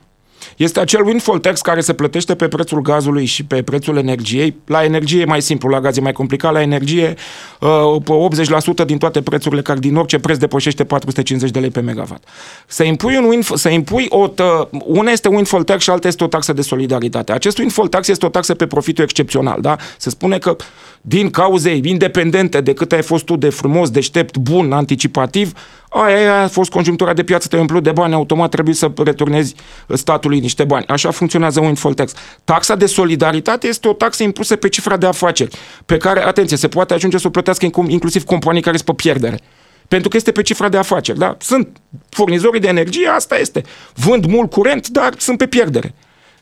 este 0.64 0.80
acel 0.80 1.04
windfall 1.04 1.40
tax 1.40 1.62
care 1.62 1.82
se 1.82 1.94
plătește 1.94 2.36
pe 2.36 2.48
prețul 2.48 2.82
gazului 2.82 3.26
și 3.26 3.46
pe 3.46 3.62
prețul 3.62 3.98
energiei. 3.98 4.56
La 4.66 4.84
energie 4.84 5.22
e 5.22 5.26
mai 5.26 5.42
simplu, 5.42 5.70
la 5.70 5.80
gaz 5.80 5.98
e 5.98 6.02
mai 6.02 6.12
complicat. 6.12 6.54
La 6.54 6.62
energie, 6.62 7.14
80% 7.14 7.18
uh, 7.60 8.86
din 8.86 8.98
toate 8.98 9.22
prețurile, 9.22 9.62
care 9.62 9.80
din 9.80 9.96
orice 9.96 10.20
preț 10.20 10.38
depășește 10.38 10.84
450 10.84 11.52
de 11.52 11.60
lei 11.60 11.70
pe 11.70 11.80
megawatt. 11.80 12.24
Să 12.68 12.84
impui, 12.84 13.18
un 13.18 13.24
windfall, 13.24 13.60
să 13.60 13.70
impui 13.70 14.06
o, 14.10 14.28
tă, 14.28 14.70
una 14.86 15.12
este 15.12 15.28
windfall 15.28 15.64
tax 15.64 15.84
și 15.84 15.90
alta 15.90 16.08
este 16.08 16.24
o 16.24 16.28
taxă 16.28 16.54
de 16.54 16.62
solidaritate. 16.62 17.32
Acest 17.32 17.58
windfall 17.58 17.88
tax 17.88 18.08
este 18.08 18.26
o 18.26 18.30
taxă 18.30 18.54
pe 18.54 18.68
profitul 18.68 19.04
excepțional. 19.04 19.62
Da? 19.62 19.76
Se 19.98 20.10
spune 20.10 20.38
că 20.38 20.56
din 21.02 21.30
cauze 21.30 21.80
independente 21.84 22.62
de 22.62 22.74
cât 22.74 22.92
ai 22.92 23.02
fost 23.02 23.26
tu 23.26 23.36
de 23.36 23.50
frumos, 23.50 23.90
deștept, 23.90 24.38
bun, 24.38 24.72
anticipativ, 24.72 25.54
aia, 25.94 26.16
aia 26.16 26.44
a 26.44 26.48
fost 26.48 26.72
conjunctura 26.72 27.14
de 27.14 27.24
piață, 27.24 27.48
te 27.48 27.58
umplut 27.58 27.84
de 27.84 27.92
bani, 27.92 28.14
automat 28.14 28.50
trebuie 28.50 28.76
să 28.76 28.92
returnezi 29.04 29.56
statului 29.88 30.40
niște 30.40 30.64
bani. 30.64 30.86
Așa 30.88 31.12
funcționează 31.12 31.60
windfall 31.60 31.94
tax. 31.94 32.14
Taxa 32.44 32.76
de 32.76 32.86
solidaritate 32.86 33.68
este 33.68 33.88
o 33.88 33.94
taxă 33.94 34.24
impusă 34.24 34.56
pe 34.56 34.70
cifra 34.70 34.98
de 34.98 35.06
afaceri, 35.06 35.56
pe 35.86 35.98
care, 35.98 36.26
atenție, 36.26 36.58
se 36.58 36.68
poate 36.68 36.94
ajunge 36.94 37.18
să 37.18 37.28
o 37.28 37.30
plătească 37.30 37.66
inclusiv 37.88 38.24
companii 38.24 38.62
care 38.62 38.76
sunt 38.76 38.88
pe 38.88 39.04
pierdere 39.04 39.40
pentru 39.88 40.10
că 40.10 40.18
este 40.18 40.32
pe 40.32 40.42
cifra 40.42 40.70
de 40.70 40.78
afaceri. 40.78 41.18
Da? 41.18 41.38
Sunt 41.40 41.78
furnizorii 42.10 42.60
de 42.60 42.68
energie, 42.68 43.08
asta 43.08 43.38
este. 43.38 43.64
Vând 43.94 44.26
mult 44.26 44.52
curent, 44.52 44.88
dar 44.88 45.14
sunt 45.18 45.38
pe 45.38 45.48
pierdere 45.48 45.94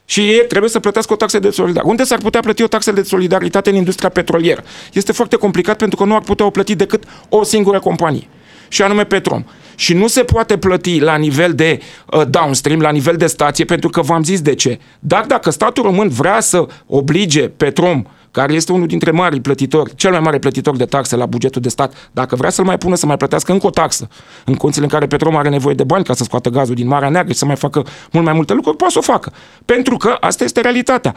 și 0.05 0.19
ei 0.19 0.45
trebuie 0.47 0.69
să 0.69 0.79
plătească 0.79 1.13
o 1.13 1.15
taxă 1.15 1.39
de 1.39 1.49
solidaritate. 1.49 1.89
Unde 1.89 2.03
s-ar 2.03 2.19
putea 2.19 2.39
plăti 2.39 2.63
o 2.63 2.67
taxă 2.67 2.91
de 2.91 3.01
solidaritate 3.01 3.69
în 3.69 3.75
industria 3.75 4.09
petrolieră? 4.09 4.63
Este 4.93 5.11
foarte 5.11 5.35
complicat 5.35 5.77
pentru 5.77 5.97
că 5.97 6.03
nu 6.03 6.15
ar 6.15 6.21
putea 6.21 6.45
o 6.45 6.49
plăti 6.49 6.75
decât 6.75 7.03
o 7.29 7.43
singură 7.43 7.79
companie 7.79 8.27
și 8.69 8.81
anume 8.81 9.03
Petrom. 9.03 9.43
Și 9.75 9.93
nu 9.93 10.07
se 10.07 10.23
poate 10.23 10.57
plăti 10.57 10.99
la 10.99 11.15
nivel 11.15 11.53
de 11.53 11.79
uh, 12.13 12.21
downstream, 12.29 12.79
la 12.79 12.89
nivel 12.89 13.15
de 13.15 13.27
stație, 13.27 13.65
pentru 13.65 13.89
că 13.89 14.01
v-am 14.01 14.23
zis 14.23 14.41
de 14.41 14.55
ce. 14.55 14.79
Dar 14.99 15.25
dacă 15.25 15.49
statul 15.49 15.83
român 15.83 16.09
vrea 16.09 16.39
să 16.39 16.67
oblige 16.87 17.47
Petrom 17.47 18.03
care 18.31 18.53
este 18.53 18.71
unul 18.71 18.87
dintre 18.87 19.11
mari 19.11 19.39
plătitori, 19.39 19.95
cel 19.95 20.11
mai 20.11 20.19
mare 20.19 20.39
plătitor 20.39 20.75
de 20.75 20.85
taxe 20.85 21.15
la 21.15 21.25
bugetul 21.25 21.61
de 21.61 21.69
stat, 21.69 22.09
dacă 22.11 22.35
vrea 22.35 22.49
să-l 22.49 22.65
mai 22.65 22.77
pună 22.77 22.95
să 22.95 23.05
mai 23.05 23.17
plătească 23.17 23.51
încă 23.51 23.67
o 23.67 23.69
taxă, 23.69 24.07
în 24.45 24.55
condițiile 24.55 24.87
în 24.91 24.93
care 24.93 25.07
Petrom 25.07 25.35
are 25.35 25.49
nevoie 25.49 25.75
de 25.75 25.83
bani 25.83 26.03
ca 26.03 26.13
să 26.13 26.23
scoată 26.23 26.49
gazul 26.49 26.75
din 26.75 26.87
Marea 26.87 27.09
Neagră 27.09 27.31
și 27.31 27.37
să 27.37 27.45
mai 27.45 27.55
facă 27.55 27.85
mult 28.11 28.25
mai 28.25 28.33
multe 28.33 28.53
lucruri, 28.53 28.77
poate 28.77 28.93
să 28.93 28.99
o 28.99 29.01
facă. 29.01 29.33
Pentru 29.65 29.97
că 29.97 30.17
asta 30.19 30.43
este 30.43 30.61
realitatea. 30.61 31.15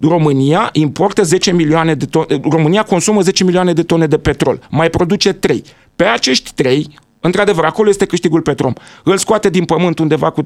România 0.00 0.68
importă 0.72 1.22
10 1.22 1.52
milioane 1.52 1.94
de 1.94 2.04
tone, 2.04 2.40
România 2.50 2.82
consumă 2.82 3.20
10 3.20 3.44
milioane 3.44 3.72
de 3.72 3.82
tone 3.82 4.06
de 4.06 4.18
petrol, 4.18 4.66
mai 4.70 4.90
produce 4.90 5.32
3. 5.32 5.64
Pe 5.96 6.04
acești 6.04 6.52
3, 6.54 6.98
Într-adevăr, 7.22 7.64
acolo 7.64 7.88
este 7.88 8.06
câștigul 8.06 8.40
Petrom. 8.40 8.72
Îl 9.04 9.16
scoate 9.16 9.50
din 9.50 9.64
pământ 9.64 9.98
undeva 9.98 10.30
cu 10.30 10.42
30-40 10.42 10.44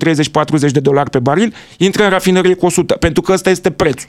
de 0.71 0.81
dolari 0.81 1.11
pe 1.11 1.19
baril, 1.19 1.55
intră 1.79 2.05
în 2.05 2.11
rafinărie 2.11 2.55
cu 2.55 2.67
100, 2.67 2.95
pentru 2.95 3.23
că 3.23 3.33
ăsta 3.33 3.51
este 3.51 3.71
prețul. 3.71 4.09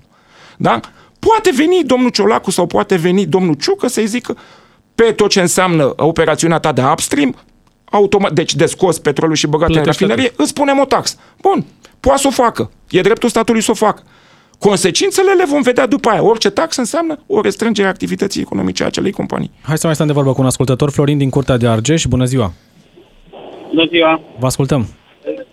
Da? 0.58 0.80
Poate 1.20 1.52
veni 1.56 1.84
domnul 1.84 2.10
Ciolacu 2.10 2.52
sau 2.52 2.66
poate 2.66 2.96
veni 2.96 3.26
domnul 3.26 3.54
Ciucă 3.54 3.88
să-i 3.88 4.08
zică 4.08 4.38
pe 4.96 5.04
tot 5.04 5.30
ce 5.30 5.42
înseamnă 5.42 5.94
operațiunea 5.96 6.60
ta 6.60 6.72
de 6.72 6.82
upstream, 6.92 7.36
automat, 7.86 8.32
deci 8.32 8.56
de 8.56 8.66
scos 8.66 9.00
petrolul 9.00 9.36
și 9.36 9.48
băgat 9.48 9.70
în 9.70 9.84
rafinerie, 9.84 10.34
îți 10.36 10.54
punem 10.54 10.80
o 10.80 10.86
taxă. 10.86 11.16
Bun, 11.42 11.66
poate 12.00 12.22
să 12.22 12.28
o 12.28 12.32
facă. 12.32 12.72
E 12.90 13.02
dreptul 13.02 13.30
statului 13.30 13.62
să 13.62 13.72
o 13.72 13.74
facă. 13.74 14.04
Consecințele 14.60 15.32
le 15.32 15.46
vom 15.46 15.62
vedea 15.62 15.88
după 15.88 16.10
aia. 16.10 16.24
Orice 16.24 16.50
taxă 16.50 16.80
înseamnă 16.80 17.20
o 17.28 17.42
restrângere 17.42 17.88
a 17.88 17.90
activității 17.90 18.42
economice 18.42 18.84
a 18.84 18.86
acelei 18.86 19.12
companii. 19.12 19.52
Hai 19.62 19.78
să 19.78 19.86
mai 19.86 19.96
stăm 19.96 20.08
de 20.08 20.14
vorbă 20.14 20.34
cu 20.34 20.42
un 20.42 20.48
ascultător, 20.48 20.90
Florin 20.92 21.18
din 21.18 21.30
Curtea 21.30 21.58
de 21.58 21.68
Argeș. 21.68 22.06
Bună 22.06 22.26
ziua! 22.26 22.52
Bună 23.70 23.86
ziua! 23.90 24.22
Vă 24.40 24.46
ascultăm! 24.46 24.86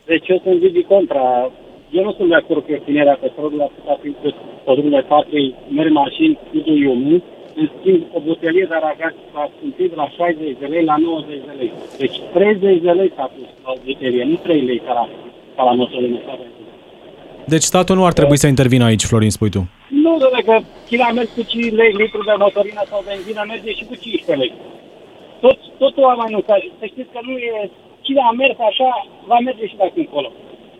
Deci 0.05 0.29
eu 0.29 0.41
sunt 0.45 0.73
de 0.73 0.85
contra 0.89 1.51
eu 1.99 2.05
nu 2.05 2.13
sunt 2.13 2.29
de 2.29 2.35
acord 2.35 2.65
cu 2.65 2.73
obținerea 2.73 3.19
petrolului 3.21 3.69
atâta 3.69 3.99
timp 4.03 4.17
cât 4.23 4.35
pe 4.65 4.73
drumurile 4.73 5.03
patrei 5.13 5.55
merg 5.77 5.93
mașini 5.93 6.39
cu 6.51 6.57
duiumul, 6.67 7.23
în 7.61 7.69
schimb, 7.77 8.03
o 8.17 8.21
butelie 8.21 8.67
de 8.69 8.75
aragați 8.75 9.19
s-a 9.33 9.51
scumpit 9.57 9.95
la 9.95 10.09
60 10.09 10.57
de 10.61 10.67
lei, 10.67 10.85
la 10.85 10.97
90 10.97 11.41
de 11.49 11.55
lei. 11.61 11.73
Deci 11.99 12.17
30 12.33 12.83
de 12.87 12.91
lei 12.91 13.13
s-a 13.17 13.31
pus 13.35 13.49
la 13.65 13.73
butelie, 13.85 14.25
nu 14.25 14.35
3 14.35 14.61
lei 14.61 14.81
ca 14.87 14.93
la, 14.99 15.05
ca 15.57 15.63
la 15.69 15.73
motorină. 15.73 16.19
Deci 17.45 17.63
statul 17.63 17.97
nu 17.97 18.05
ar 18.05 18.13
trebui 18.13 18.39
să 18.43 18.47
intervină 18.47 18.85
aici, 18.85 19.05
Florin, 19.11 19.31
spui 19.31 19.51
tu? 19.51 19.63
Nu, 20.05 20.13
doamne, 20.23 20.41
că 20.49 20.55
China 20.89 21.05
a 21.09 21.13
mers 21.19 21.29
cu 21.37 21.43
5 21.43 21.73
lei 21.81 21.93
litru 22.01 22.23
de 22.29 22.35
motorină 22.39 22.83
sau 22.91 23.01
benzină, 23.09 23.43
merge 23.53 23.71
și 23.79 23.85
cu 23.89 23.95
15 23.95 24.43
lei. 24.43 24.53
Tot, 25.41 25.59
totul 25.83 26.05
a 26.05 26.15
mai 26.21 26.31
nu 26.35 26.41
Să 26.81 26.85
știți 26.93 27.13
că 27.15 27.21
nu 27.29 27.35
e... 27.51 27.71
China 28.07 28.23
a 28.31 28.35
mers 28.43 28.59
așa, 28.71 28.91
va 29.31 29.39
merge 29.49 29.65
și 29.71 29.77
de 29.79 29.85
acum 29.87 30.03
încolo. 30.07 30.31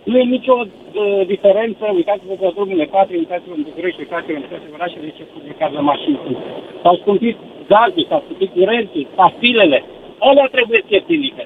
Nu 0.09 0.17
e 0.19 0.35
nicio 0.37 0.57
uh, 0.65 1.27
diferență, 1.33 1.85
uitați-vă 1.99 2.35
pe 2.41 2.49
drumurile 2.55 2.85
4, 2.85 3.17
uitați-vă 3.17 3.55
în 3.57 3.67
București, 3.69 4.01
uitați-vă 4.05 4.39
în 4.39 4.49
toate 4.51 4.69
orașele, 4.77 5.15
ce 5.17 5.25
publicat 5.35 5.71
de 5.73 5.81
mașini 5.91 6.19
sunt. 6.25 6.37
S-au 6.83 6.97
scumpit 7.03 7.37
gazul, 7.73 8.05
s-au 8.09 8.23
scumpit 8.25 8.51
curentul, 8.57 9.07
pastilele. 9.19 9.79
Alea 10.19 10.49
trebuie 10.57 10.81
ieftinite. 10.89 11.45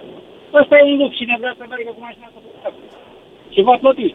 Ăsta 0.60 0.74
e 0.78 0.90
un 0.92 0.96
lux 1.00 1.12
și 1.16 1.24
ne 1.30 1.36
vrea 1.42 1.54
să 1.58 1.64
meargă 1.68 1.90
cu 1.96 2.02
mașina 2.06 2.28
să 2.34 2.70
Și 3.54 3.60
va 3.68 3.76
plăti. 3.82 4.14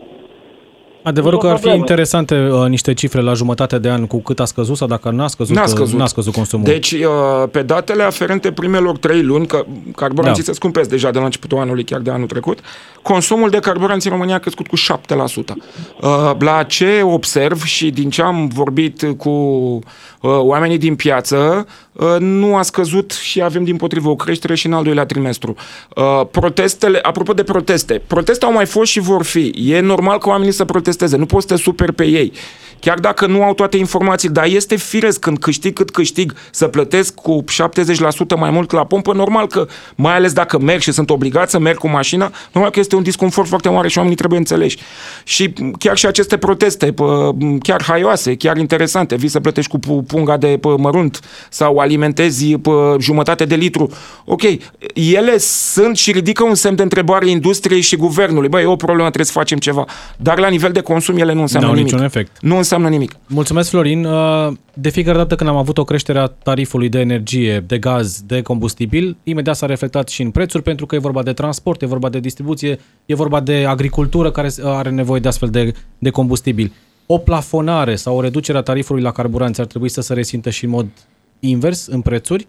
Adevărul 1.03 1.39
că 1.39 1.47
ar 1.47 1.57
fi 1.57 1.69
interesante 1.69 2.35
uh, 2.35 2.67
niște 2.67 2.93
cifre 2.93 3.21
la 3.21 3.33
jumătate 3.33 3.79
de 3.79 3.89
an 3.89 4.07
cu 4.07 4.21
cât 4.21 4.39
a 4.39 4.45
scăzut 4.45 4.77
sau 4.77 4.87
dacă 4.87 5.09
n-a 5.09 5.27
scăzut, 5.27 5.55
n-a 5.55 5.61
uh, 5.61 5.67
scăzut. 5.67 5.99
N-a 5.99 6.05
scăzut 6.05 6.33
consumul. 6.33 6.65
Deci, 6.65 6.91
uh, 6.91 7.49
pe 7.51 7.61
datele 7.61 8.03
aferente 8.03 8.51
primelor 8.51 8.97
trei 8.97 9.23
luni, 9.23 9.47
că 9.47 9.65
carburanții 9.95 10.43
da. 10.43 10.51
se 10.51 10.55
scumpesc 10.55 10.89
deja 10.89 11.11
de 11.11 11.19
la 11.19 11.25
începutul 11.25 11.57
anului, 11.57 11.83
chiar 11.83 11.99
de 11.99 12.11
anul 12.11 12.27
trecut, 12.27 12.59
consumul 13.01 13.49
de 13.49 13.59
carburanți 13.59 14.07
în 14.07 14.13
România 14.13 14.35
a 14.35 14.39
crescut 14.39 14.67
cu 14.67 14.75
7%. 14.75 14.79
Uh, 16.01 16.31
la 16.39 16.63
ce 16.63 17.01
observ 17.03 17.63
și 17.63 17.89
din 17.89 18.09
ce 18.09 18.21
am 18.21 18.47
vorbit 18.47 19.15
cu 19.17 19.29
uh, 19.29 19.79
oamenii 20.21 20.77
din 20.77 20.95
piață, 20.95 21.67
uh, 21.90 21.90
nu 22.19 22.55
a 22.55 22.61
scăzut 22.61 23.11
și 23.11 23.41
avem 23.41 23.63
din 23.63 23.75
potrivă 23.75 24.09
o 24.09 24.15
creștere 24.15 24.55
și 24.55 24.65
în 24.65 24.73
al 24.73 24.83
doilea 24.83 25.05
trimestru. 25.05 25.55
Uh, 25.95 26.27
protestele, 26.31 26.99
apropo 27.01 27.33
de 27.33 27.43
proteste, 27.43 28.01
proteste 28.07 28.45
au 28.45 28.51
mai 28.51 28.65
fost 28.65 28.91
și 28.91 28.99
vor 28.99 29.23
fi. 29.23 29.53
E 29.55 29.79
normal 29.79 30.17
că 30.17 30.29
oamenii 30.29 30.53
să 30.53 30.65
protesteze, 30.65 31.17
nu 31.17 31.25
poți 31.25 31.47
să 31.47 31.53
te 31.53 31.61
super 31.61 31.91
pe 31.91 32.05
ei 32.05 32.33
chiar 32.81 32.99
dacă 32.99 33.25
nu 33.27 33.43
au 33.43 33.53
toate 33.53 33.77
informațiile, 33.77 34.33
dar 34.33 34.45
este 34.45 34.75
firesc 34.75 35.19
când 35.19 35.39
câștig 35.39 35.73
cât 35.73 35.89
câștig 35.89 36.33
să 36.51 36.67
plătesc 36.67 37.13
cu 37.13 37.43
70% 37.43 38.37
mai 38.37 38.49
mult 38.49 38.71
la 38.71 38.85
pompă, 38.85 39.13
normal 39.13 39.47
că, 39.47 39.67
mai 39.95 40.15
ales 40.15 40.33
dacă 40.33 40.59
merg 40.59 40.81
și 40.81 40.91
sunt 40.91 41.09
obligat 41.09 41.49
să 41.49 41.59
merg 41.59 41.77
cu 41.77 41.87
mașina, 41.87 42.31
normal 42.51 42.71
că 42.71 42.79
este 42.79 42.95
un 42.95 43.03
disconfort 43.03 43.47
foarte 43.47 43.69
mare 43.69 43.87
și 43.87 43.97
oamenii 43.97 44.17
trebuie 44.17 44.39
înțeleși. 44.39 44.77
Și 45.23 45.53
chiar 45.79 45.97
și 45.97 46.05
aceste 46.05 46.37
proteste, 46.37 46.93
chiar 47.59 47.83
haioase, 47.83 48.35
chiar 48.35 48.57
interesante, 48.57 49.15
vii 49.15 49.29
să 49.29 49.39
plătești 49.39 49.71
cu 49.71 50.03
punga 50.07 50.37
de 50.37 50.59
mărunt 50.77 51.19
sau 51.49 51.77
alimentezi 51.81 52.55
jumătate 52.99 53.45
de 53.45 53.55
litru. 53.55 53.89
Ok, 54.25 54.41
ele 54.93 55.37
sunt 55.37 55.97
și 55.97 56.11
ridică 56.11 56.43
un 56.43 56.55
semn 56.55 56.75
de 56.75 56.81
întrebare 56.81 57.29
industriei 57.29 57.81
și 57.81 57.95
guvernului. 57.95 58.49
Băi, 58.49 58.63
e 58.63 58.65
o 58.65 58.75
problemă, 58.75 59.03
trebuie 59.03 59.25
să 59.25 59.31
facem 59.31 59.57
ceva. 59.57 59.85
Dar 60.17 60.39
la 60.39 60.47
nivel 60.47 60.71
de 60.71 60.81
consum 60.81 61.17
ele 61.17 61.33
nu 61.33 61.41
înseamnă 61.41 61.69
nimic. 61.69 61.83
niciun 61.83 62.03
efect. 62.03 62.37
Nu 62.41 62.57
înseamnă 62.57 62.89
nimic. 62.89 63.15
Mulțumesc, 63.27 63.69
Florin. 63.69 64.05
Uh, 64.05 64.51
de 64.73 64.89
fiecare 64.89 65.17
dată 65.17 65.35
când 65.35 65.49
am 65.49 65.55
avut 65.55 65.77
o 65.77 65.83
creștere 65.83 66.19
a 66.19 66.27
tarifului 66.27 66.89
de 66.89 66.99
energie, 66.99 67.63
de 67.67 67.77
gaz, 67.77 68.21
de 68.25 68.41
combustibil, 68.41 69.17
imediat 69.23 69.55
s-a 69.55 69.65
reflectat 69.65 70.07
și 70.07 70.21
în 70.21 70.31
prețuri, 70.31 70.63
pentru 70.63 70.85
că 70.85 70.95
e 70.95 70.99
vorba 70.99 71.23
de 71.23 71.33
transport, 71.33 71.81
e 71.81 71.85
vorba 71.85 72.09
de 72.09 72.19
distribuție, 72.19 72.79
e 73.05 73.15
vorba 73.15 73.39
de 73.39 73.65
agricultură 73.67 74.31
care 74.31 74.49
are 74.63 74.89
nevoie 74.89 75.19
de 75.19 75.27
astfel 75.27 75.49
de, 75.49 75.73
de 75.97 76.09
combustibil. 76.09 76.71
O 77.05 77.17
plafonare 77.17 77.95
sau 77.95 78.15
o 78.15 78.21
reducere 78.21 78.57
a 78.57 78.61
tarifului 78.61 79.01
la 79.01 79.11
carburanți 79.11 79.59
ar 79.59 79.65
trebui 79.67 79.89
să 79.89 80.01
se 80.01 80.13
resimtă 80.13 80.49
și 80.49 80.63
în 80.63 80.69
mod 80.69 80.87
invers 81.41 81.87
în 81.87 82.01
prețuri? 82.01 82.47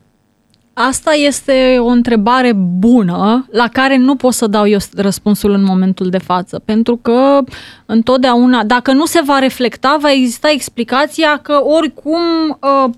Asta 0.75 1.13
este 1.13 1.77
o 1.79 1.87
întrebare 1.87 2.53
bună 2.79 3.47
la 3.51 3.69
care 3.73 3.97
nu 3.97 4.17
pot 4.17 4.33
să 4.33 4.47
dau 4.47 4.67
eu 4.67 4.79
răspunsul 4.97 5.51
în 5.51 5.65
momentul 5.65 6.09
de 6.11 6.19
față, 6.19 6.59
pentru 6.59 6.97
că 6.97 7.39
întotdeauna, 7.87 8.65
dacă 8.65 8.93
nu 8.93 9.05
se 9.05 9.21
va 9.25 9.39
reflecta, 9.39 9.97
va 10.01 10.13
exista 10.13 10.51
explicația 10.51 11.37
că 11.37 11.61
oricum 11.65 12.21
uh, 12.49 12.91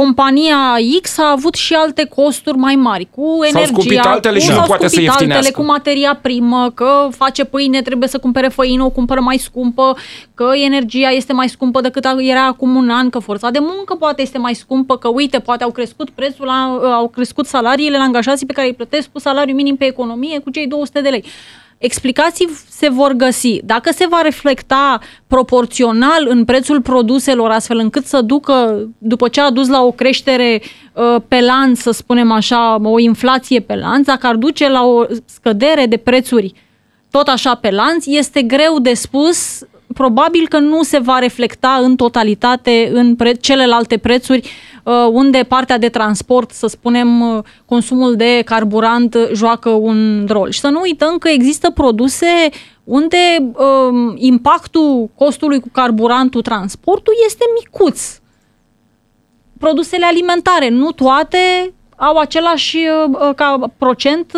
compania 0.00 0.76
X 1.02 1.18
a 1.18 1.30
avut 1.30 1.54
și 1.54 1.74
alte 1.74 2.04
costuri 2.04 2.56
mai 2.56 2.74
mari, 2.74 3.08
cu 3.10 3.38
energia, 3.42 4.02
s-au 4.02 4.12
altele 4.12 4.38
cu, 4.38 4.44
și 4.44 4.50
nu 4.50 4.62
poate 4.66 4.88
să 4.88 5.00
altele, 5.08 5.50
cu 5.50 5.62
materia 5.62 6.18
primă, 6.22 6.70
că 6.74 7.08
face 7.16 7.44
pâine, 7.44 7.82
trebuie 7.82 8.08
să 8.08 8.18
cumpere 8.18 8.48
făină, 8.48 8.84
o 8.84 8.90
cumpără 8.90 9.20
mai 9.20 9.36
scumpă, 9.36 9.96
că 10.34 10.50
energia 10.64 11.08
este 11.08 11.32
mai 11.32 11.48
scumpă 11.48 11.80
decât 11.80 12.04
era 12.18 12.46
acum 12.46 12.76
un 12.76 12.90
an, 12.90 13.10
că 13.10 13.18
forța 13.18 13.50
de 13.50 13.58
muncă 13.60 13.94
poate 13.94 14.22
este 14.22 14.38
mai 14.38 14.54
scumpă, 14.54 14.96
că 14.96 15.08
uite, 15.08 15.38
poate 15.38 15.64
au 15.64 15.70
crescut 15.70 16.10
prețul, 16.10 16.44
la, 16.44 16.78
au 16.94 17.08
crescut 17.08 17.46
salariile 17.46 17.96
la 17.96 18.02
angajații 18.02 18.46
pe 18.46 18.52
care 18.52 18.66
îi 18.66 18.74
plătesc 18.74 19.08
cu 19.12 19.18
salariu 19.18 19.54
minim 19.54 19.76
pe 19.76 19.84
economie 19.84 20.38
cu 20.38 20.50
cei 20.50 20.66
200 20.66 21.00
de 21.00 21.08
lei 21.08 21.24
explicații 21.78 22.48
se 22.68 22.88
vor 22.88 23.12
găsi. 23.12 23.58
Dacă 23.64 23.92
se 23.92 24.06
va 24.10 24.20
reflecta 24.22 25.00
proporțional 25.26 26.26
în 26.28 26.44
prețul 26.44 26.80
produselor, 26.82 27.50
astfel 27.50 27.78
încât 27.78 28.06
să 28.06 28.20
ducă, 28.20 28.88
după 28.98 29.28
ce 29.28 29.40
a 29.40 29.50
dus 29.50 29.68
la 29.68 29.82
o 29.82 29.90
creștere 29.90 30.62
uh, 30.92 31.20
pe 31.28 31.40
lanț, 31.40 31.80
să 31.80 31.90
spunem 31.90 32.32
așa, 32.32 32.80
o 32.82 32.98
inflație 32.98 33.60
pe 33.60 33.74
lanț, 33.74 34.06
dacă 34.06 34.26
ar 34.26 34.36
duce 34.36 34.68
la 34.68 34.84
o 34.84 35.04
scădere 35.24 35.86
de 35.86 35.96
prețuri 35.96 36.52
tot 37.10 37.28
așa 37.28 37.54
pe 37.54 37.70
lanț, 37.70 38.06
este 38.06 38.42
greu 38.42 38.78
de 38.78 38.94
spus 38.94 39.58
probabil 39.94 40.48
că 40.48 40.58
nu 40.58 40.82
se 40.82 40.98
va 40.98 41.18
reflecta 41.18 41.78
în 41.82 41.96
totalitate 41.96 42.90
în 42.92 43.16
pre- 43.16 43.32
celelalte 43.32 43.96
prețuri 43.96 44.38
uh, 44.38 44.73
unde 45.12 45.42
partea 45.48 45.78
de 45.78 45.88
transport, 45.88 46.50
să 46.50 46.66
spunem, 46.66 47.20
uh, 47.20 47.44
consumul 47.66 48.16
de 48.16 48.42
carburant 48.44 49.16
joacă 49.32 49.70
un 49.70 50.26
rol. 50.28 50.50
Și 50.50 50.60
să 50.60 50.68
nu 50.68 50.80
uităm 50.80 51.18
că 51.18 51.28
există 51.28 51.70
produse 51.70 52.48
unde 52.84 53.16
um, 53.38 54.14
impactul 54.16 55.10
costului 55.18 55.60
cu 55.60 55.68
carburantul, 55.72 56.42
transportul 56.42 57.12
este 57.26 57.44
micuț. 57.58 58.18
Produsele 59.58 60.04
alimentare, 60.04 60.68
nu 60.68 60.90
toate 60.90 61.72
au 61.96 62.16
același 62.16 62.76
uh, 62.76 63.34
ca 63.34 63.72
procent 63.78 64.32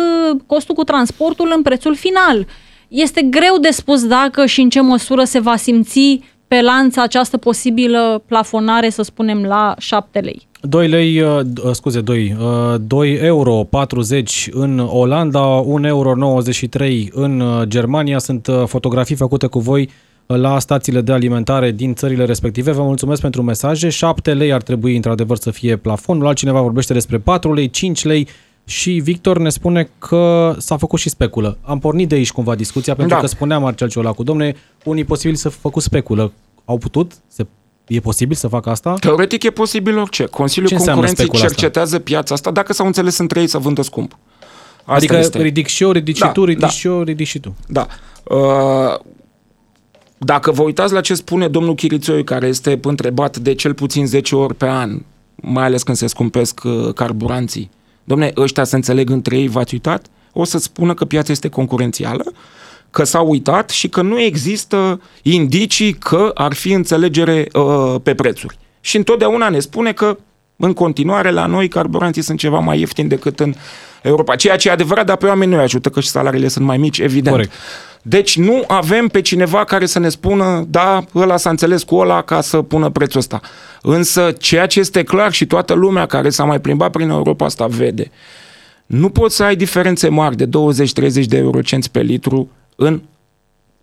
costul 0.45 0.75
cu 0.75 0.83
transportul 0.83 1.51
în 1.55 1.61
prețul 1.61 1.95
final. 1.95 2.47
Este 2.87 3.21
greu 3.21 3.57
de 3.57 3.69
spus 3.69 4.07
dacă 4.07 4.45
și 4.45 4.61
în 4.61 4.69
ce 4.69 4.81
măsură 4.81 5.23
se 5.23 5.39
va 5.39 5.55
simți 5.55 6.21
pe 6.47 6.61
lanț 6.61 6.97
această 6.97 7.37
posibilă 7.37 8.23
plafonare, 8.25 8.89
să 8.89 9.01
spunem, 9.01 9.43
la 9.43 9.75
7 9.77 10.19
lei. 10.19 10.47
2 10.61 10.87
lei, 10.87 11.21
uh, 11.21 11.39
uh, 11.63 11.71
scuze, 11.71 12.01
2, 12.01 12.37
2 12.81 13.13
uh, 13.13 13.19
euro 13.21 13.53
40 13.53 14.49
în 14.51 14.79
Olanda, 14.79 15.45
1 15.45 15.87
euro 15.87 16.15
93 16.15 17.09
în 17.13 17.63
Germania. 17.63 18.17
Sunt 18.17 18.49
fotografii 18.65 19.15
făcute 19.15 19.47
cu 19.47 19.59
voi 19.59 19.89
la 20.25 20.59
stațiile 20.59 21.01
de 21.01 21.11
alimentare 21.11 21.71
din 21.71 21.93
țările 21.93 22.25
respective. 22.25 22.71
Vă 22.71 22.83
mulțumesc 22.83 23.21
pentru 23.21 23.41
mesaje. 23.41 23.89
7 23.89 24.33
lei 24.33 24.53
ar 24.53 24.61
trebui 24.61 24.95
într-adevăr 24.95 25.37
să 25.37 25.51
fie 25.51 25.75
plafonul. 25.75 26.27
Altcineva 26.27 26.61
vorbește 26.61 26.93
despre 26.93 27.17
4 27.17 27.53
lei, 27.53 27.69
5 27.69 28.03
lei 28.03 28.27
și 28.67 28.91
Victor 28.91 29.37
ne 29.37 29.49
spune 29.49 29.89
că 29.97 30.55
s-a 30.57 30.77
făcut 30.77 30.99
și 30.99 31.09
speculă. 31.09 31.57
Am 31.61 31.79
pornit 31.79 32.07
de 32.07 32.15
aici 32.15 32.31
cumva 32.31 32.55
discuția, 32.55 32.95
pentru 32.95 33.15
da. 33.15 33.21
că 33.21 33.27
spunea 33.27 33.59
Marcel 33.59 33.89
Ciolacu, 33.89 34.23
domne, 34.23 34.55
unii 34.83 35.03
posibil 35.03 35.35
să 35.35 35.49
făcut 35.49 35.83
speculă. 35.83 36.31
Au 36.65 36.77
putut? 36.77 37.11
Se 37.27 37.45
E 37.87 37.99
posibil 37.99 38.35
să 38.35 38.47
facă 38.47 38.69
asta? 38.69 38.93
Teoretic 38.93 39.43
e 39.43 39.49
posibil 39.49 39.97
orice. 39.97 40.25
Consiliul 40.25 40.69
Ce 40.69 40.75
Concurenței 40.75 41.29
cercetează 41.29 41.95
asta? 41.95 42.03
piața 42.03 42.33
asta 42.33 42.51
dacă 42.51 42.73
s-au 42.73 42.85
înțeles 42.85 43.17
între 43.17 43.39
ei 43.39 43.47
să 43.47 43.57
vândă 43.57 43.81
scump. 43.81 44.17
Asta 44.77 44.93
adică 44.93 45.17
este. 45.17 45.41
ridic 45.41 45.67
și 45.67 45.83
eu, 45.83 45.91
ridic 45.91 46.17
da, 46.17 46.25
și 46.25 46.31
tu, 46.31 46.43
ridic 46.43 46.61
da. 46.61 46.67
și 46.67 46.87
eu, 46.87 47.01
ridic 47.01 47.27
și 47.27 47.39
tu. 47.39 47.55
Da. 47.67 47.87
Uh, 48.23 48.99
dacă 50.17 50.51
vă 50.51 50.61
uitați 50.61 50.93
la 50.93 51.01
ce 51.01 51.13
spune 51.13 51.47
domnul 51.47 51.75
Chirițoi, 51.75 52.23
care 52.23 52.47
este 52.47 52.79
întrebat 52.81 53.37
de 53.37 53.53
cel 53.53 53.73
puțin 53.73 54.07
10 54.07 54.35
ori 54.35 54.55
pe 54.55 54.67
an, 54.67 54.99
mai 55.35 55.63
ales 55.63 55.83
când 55.83 55.97
se 55.97 56.07
scumpesc 56.07 56.61
uh, 56.63 56.93
carburanții, 56.93 57.69
domne, 58.07 58.31
ăștia 58.37 58.63
se 58.63 58.75
înțeleg 58.75 59.09
între 59.09 59.37
ei, 59.37 59.47
v-ați 59.47 59.73
uitat? 59.73 60.05
O 60.33 60.43
să 60.43 60.57
spună 60.57 60.93
că 60.93 61.05
piața 61.05 61.31
este 61.31 61.49
concurențială, 61.49 62.33
că 62.91 63.03
s-au 63.03 63.29
uitat 63.29 63.69
și 63.69 63.89
că 63.89 64.01
nu 64.01 64.19
există 64.19 65.01
indicii 65.21 65.93
că 65.93 66.31
ar 66.33 66.53
fi 66.53 66.71
înțelegere 66.71 67.47
uh, 67.53 67.95
pe 68.03 68.13
prețuri. 68.15 68.57
Și 68.79 68.97
întotdeauna 68.97 69.49
ne 69.49 69.59
spune 69.59 69.93
că 69.93 70.17
în 70.55 70.73
continuare 70.73 71.31
la 71.31 71.45
noi 71.45 71.67
carburanții 71.67 72.21
sunt 72.21 72.39
ceva 72.39 72.59
mai 72.59 72.79
ieftini 72.79 73.09
decât 73.09 73.39
în 73.39 73.53
Europa. 74.01 74.35
Ceea 74.35 74.55
ce 74.55 74.67
e 74.67 74.71
adevărat, 74.71 75.05
dar 75.05 75.17
pe 75.17 75.25
oameni 75.25 75.51
nu 75.51 75.59
ajută 75.59 75.89
că 75.89 75.99
și 75.99 76.07
salariile 76.07 76.47
sunt 76.47 76.65
mai 76.65 76.77
mici, 76.77 76.99
evident. 76.99 77.35
Corect. 77.35 77.51
Deci 78.09 78.37
nu 78.37 78.63
avem 78.67 79.07
pe 79.07 79.21
cineva 79.21 79.63
care 79.63 79.85
să 79.85 79.99
ne 79.99 80.09
spună, 80.09 80.65
da, 80.69 81.03
ăla 81.15 81.37
s-a 81.37 81.49
înțeles 81.49 81.83
cu 81.83 81.95
ăla 81.95 82.21
ca 82.21 82.41
să 82.41 82.61
pună 82.61 82.89
prețul 82.89 83.19
ăsta. 83.19 83.41
Însă 83.81 84.31
ceea 84.39 84.65
ce 84.65 84.79
este 84.79 85.03
clar 85.03 85.31
și 85.31 85.45
toată 85.45 85.73
lumea 85.73 86.05
care 86.05 86.29
s-a 86.29 86.43
mai 86.43 86.59
plimbat 86.59 86.91
prin 86.91 87.09
Europa 87.09 87.45
asta 87.45 87.67
vede, 87.67 88.11
nu 88.85 89.09
poți 89.09 89.35
să 89.35 89.43
ai 89.43 89.55
diferențe 89.55 90.09
mari 90.09 90.35
de 90.35 90.45
20-30 90.45 90.49
de 91.25 91.37
eurocenți 91.37 91.91
pe 91.91 92.01
litru 92.01 92.49
în 92.75 93.01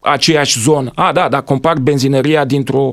aceeași 0.01 0.61
zonă. 0.61 0.91
A, 0.95 1.12
da, 1.12 1.29
dacă 1.29 1.45
compar 1.45 1.79
benzinăria 1.79 2.45
dintr-o, 2.45 2.93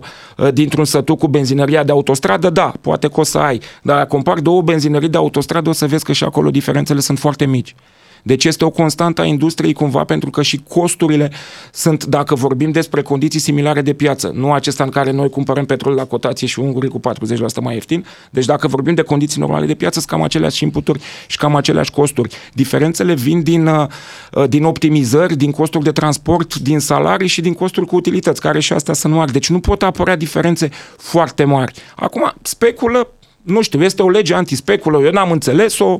dintr-un 0.53 0.85
sătuc 0.85 1.19
cu 1.19 1.27
benzinăria 1.27 1.83
de 1.83 1.91
autostradă, 1.91 2.49
da, 2.49 2.73
poate 2.81 3.07
că 3.07 3.19
o 3.19 3.23
să 3.23 3.37
ai. 3.37 3.61
Dar 3.81 3.95
dacă 3.95 4.07
compar 4.07 4.39
două 4.39 4.61
benzinării 4.61 5.09
de 5.09 5.17
autostradă, 5.17 5.69
o 5.69 5.73
să 5.73 5.87
vezi 5.87 6.03
că 6.03 6.13
și 6.13 6.23
acolo 6.23 6.49
diferențele 6.49 6.99
sunt 6.99 7.19
foarte 7.19 7.45
mici. 7.45 7.75
Deci 8.23 8.45
este 8.45 8.65
o 8.65 8.69
constantă 8.69 9.21
a 9.21 9.25
industriei 9.25 9.73
cumva 9.73 10.03
pentru 10.03 10.29
că 10.29 10.41
și 10.41 10.63
costurile 10.67 11.31
sunt, 11.71 12.05
dacă 12.05 12.35
vorbim 12.35 12.71
despre 12.71 13.01
condiții 13.01 13.39
similare 13.39 13.81
de 13.81 13.93
piață, 13.93 14.31
nu 14.35 14.53
acesta 14.53 14.83
în 14.83 14.89
care 14.89 15.11
noi 15.11 15.29
cumpărăm 15.29 15.65
petrol 15.65 15.93
la 15.93 16.05
cotație 16.05 16.47
și 16.47 16.59
ungurii 16.59 16.89
cu 16.89 16.99
40% 16.99 17.03
mai 17.61 17.73
ieftin. 17.73 18.05
Deci 18.29 18.45
dacă 18.45 18.67
vorbim 18.67 18.93
de 18.93 19.01
condiții 19.01 19.39
normale 19.39 19.65
de 19.65 19.75
piață, 19.75 19.99
sunt 19.99 20.11
cam 20.11 20.21
aceleași 20.21 20.63
inputuri 20.63 21.01
și 21.27 21.37
cam 21.37 21.55
aceleași 21.55 21.91
costuri. 21.91 22.35
Diferențele 22.53 23.13
vin 23.13 23.43
din, 23.43 23.67
uh, 23.67 23.87
din 24.49 24.63
optimizări, 24.63 25.35
din 25.35 25.51
costuri 25.51 25.83
de 25.83 25.91
transport, 25.91 26.55
din 26.55 26.79
salarii 26.79 27.27
și 27.27 27.41
din 27.41 27.53
costuri 27.53 27.85
cu 27.85 27.95
utilități, 27.95 28.41
care 28.41 28.59
și 28.59 28.73
astea 28.73 28.93
sunt 28.93 29.13
mari. 29.13 29.31
Deci 29.31 29.49
nu 29.49 29.59
pot 29.59 29.83
apărea 29.83 30.15
diferențe 30.15 30.69
foarte 30.97 31.43
mari. 31.43 31.73
Acum, 31.95 32.33
speculă, 32.41 33.07
nu 33.41 33.61
știu, 33.61 33.83
este 33.83 34.01
o 34.01 34.09
lege 34.09 34.33
antispeculă, 34.33 34.99
eu 35.03 35.11
n-am 35.11 35.31
înțeles-o, 35.31 35.99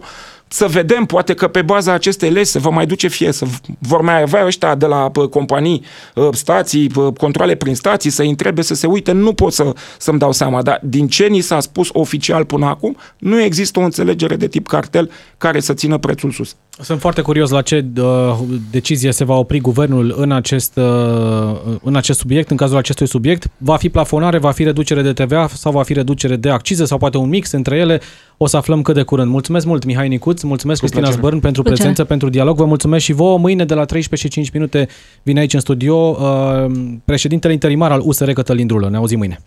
să 0.54 0.68
vedem, 0.68 1.06
poate 1.06 1.34
că 1.34 1.48
pe 1.48 1.62
baza 1.62 1.94
acestei 1.94 2.30
legi 2.30 2.50
se 2.50 2.60
va 2.60 2.70
mai 2.70 2.86
duce 2.86 3.08
fie, 3.08 3.32
să 3.32 3.46
vor 3.80 4.02
mai 4.02 4.22
avea 4.22 4.46
ăștia 4.46 4.76
de 4.76 4.86
la 4.86 5.12
companii, 5.30 5.84
stații, 6.32 6.92
controle 7.18 7.56
prin 7.56 7.76
stații, 7.76 8.10
să 8.10 8.24
întrebe, 8.24 8.62
să 8.62 8.74
se 8.74 8.88
uite, 8.88 9.12
nu 9.12 9.34
pot 9.34 9.54
să, 9.54 9.74
să-mi 9.98 10.20
dau 10.20 10.32
seama, 10.32 10.62
dar 10.62 10.80
din 10.84 11.08
ce 11.08 11.26
ni 11.26 11.42
s-a 11.42 11.60
spus 11.60 11.90
oficial 11.92 12.46
până 12.46 12.66
acum, 12.66 12.98
nu 13.18 13.42
există 13.42 13.80
o 13.80 13.84
înțelegere 13.84 14.36
de 14.36 14.48
tip 14.48 14.68
cartel 14.68 15.12
care 15.38 15.60
să 15.60 15.74
țină 15.74 15.98
prețul 15.98 16.32
sus. 16.32 16.56
Sunt 16.80 17.00
foarte 17.00 17.22
curios 17.22 17.50
la 17.50 17.62
ce 17.62 17.86
uh, 17.98 18.38
decizie 18.72 19.12
se 19.12 19.24
va 19.24 19.36
opri 19.36 19.60
guvernul 19.60 20.14
în 20.18 20.32
acest, 20.32 20.78
uh, 20.78 21.60
în 21.84 21.96
acest 21.96 22.20
subiect, 22.20 22.52
în 22.52 22.58
cazul 22.58 22.78
acestui 22.78 23.08
subiect. 23.08 23.48
Va 23.58 23.76
fi 23.76 23.90
plafonare, 23.90 24.38
va 24.38 24.52
fi 24.52 24.64
reducere 24.64 25.02
de 25.02 25.14
TVA 25.14 25.48
sau 25.48 25.72
va 25.72 25.84
fi 25.84 25.94
reducere 25.94 26.36
de 26.36 26.50
accize 26.50 26.86
sau 26.86 26.98
poate 26.98 27.18
un 27.18 27.30
mix 27.30 27.52
între 27.52 27.78
ele. 27.78 28.02
o 28.38 28.48
să 28.48 28.58
aflăm 28.58 28.82
cât 28.82 28.96
de 28.96 29.02
curând. 29.02 29.32
Mulțumesc 29.32 29.66
mult, 29.66 29.86
Mihai 29.86 30.08
Nicuț, 30.08 30.42
mulțumesc 30.42 30.80
Cu 30.80 30.86
Cristina 30.86 31.08
plăcere. 31.08 31.28
Zbărn 31.28 31.42
pentru 31.42 31.62
Plăcere. 31.62 31.82
prezență, 31.82 32.04
pentru 32.10 32.30
dialog. 32.30 32.58
Vă 32.58 32.66
mulțumesc 32.66 33.04
și 33.04 33.14
vouă. 33.14 33.38
Mâine 33.38 33.66
de 33.66 33.74
la 33.74 33.86
13 33.86 34.28
și 34.28 34.34
5 34.34 34.50
minute 34.54 34.88
vine 35.24 35.40
aici 35.40 35.54
în 35.54 35.60
studio 35.60 35.96
uh, 35.96 36.72
președintele 37.06 37.54
interimar 37.54 37.92
al 37.92 38.02
USR 38.04 38.32
Cătălin 38.32 38.68
Drulă. 38.68 38.90
Ne 38.90 38.98
auzim 38.98 39.18
mâine. 39.18 39.40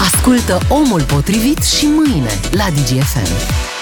Ascultă 0.00 0.58
Omul 0.68 1.02
Potrivit 1.02 1.62
și 1.62 1.86
mâine 1.86 2.30
la 2.50 2.66
DGFM. 2.70 3.75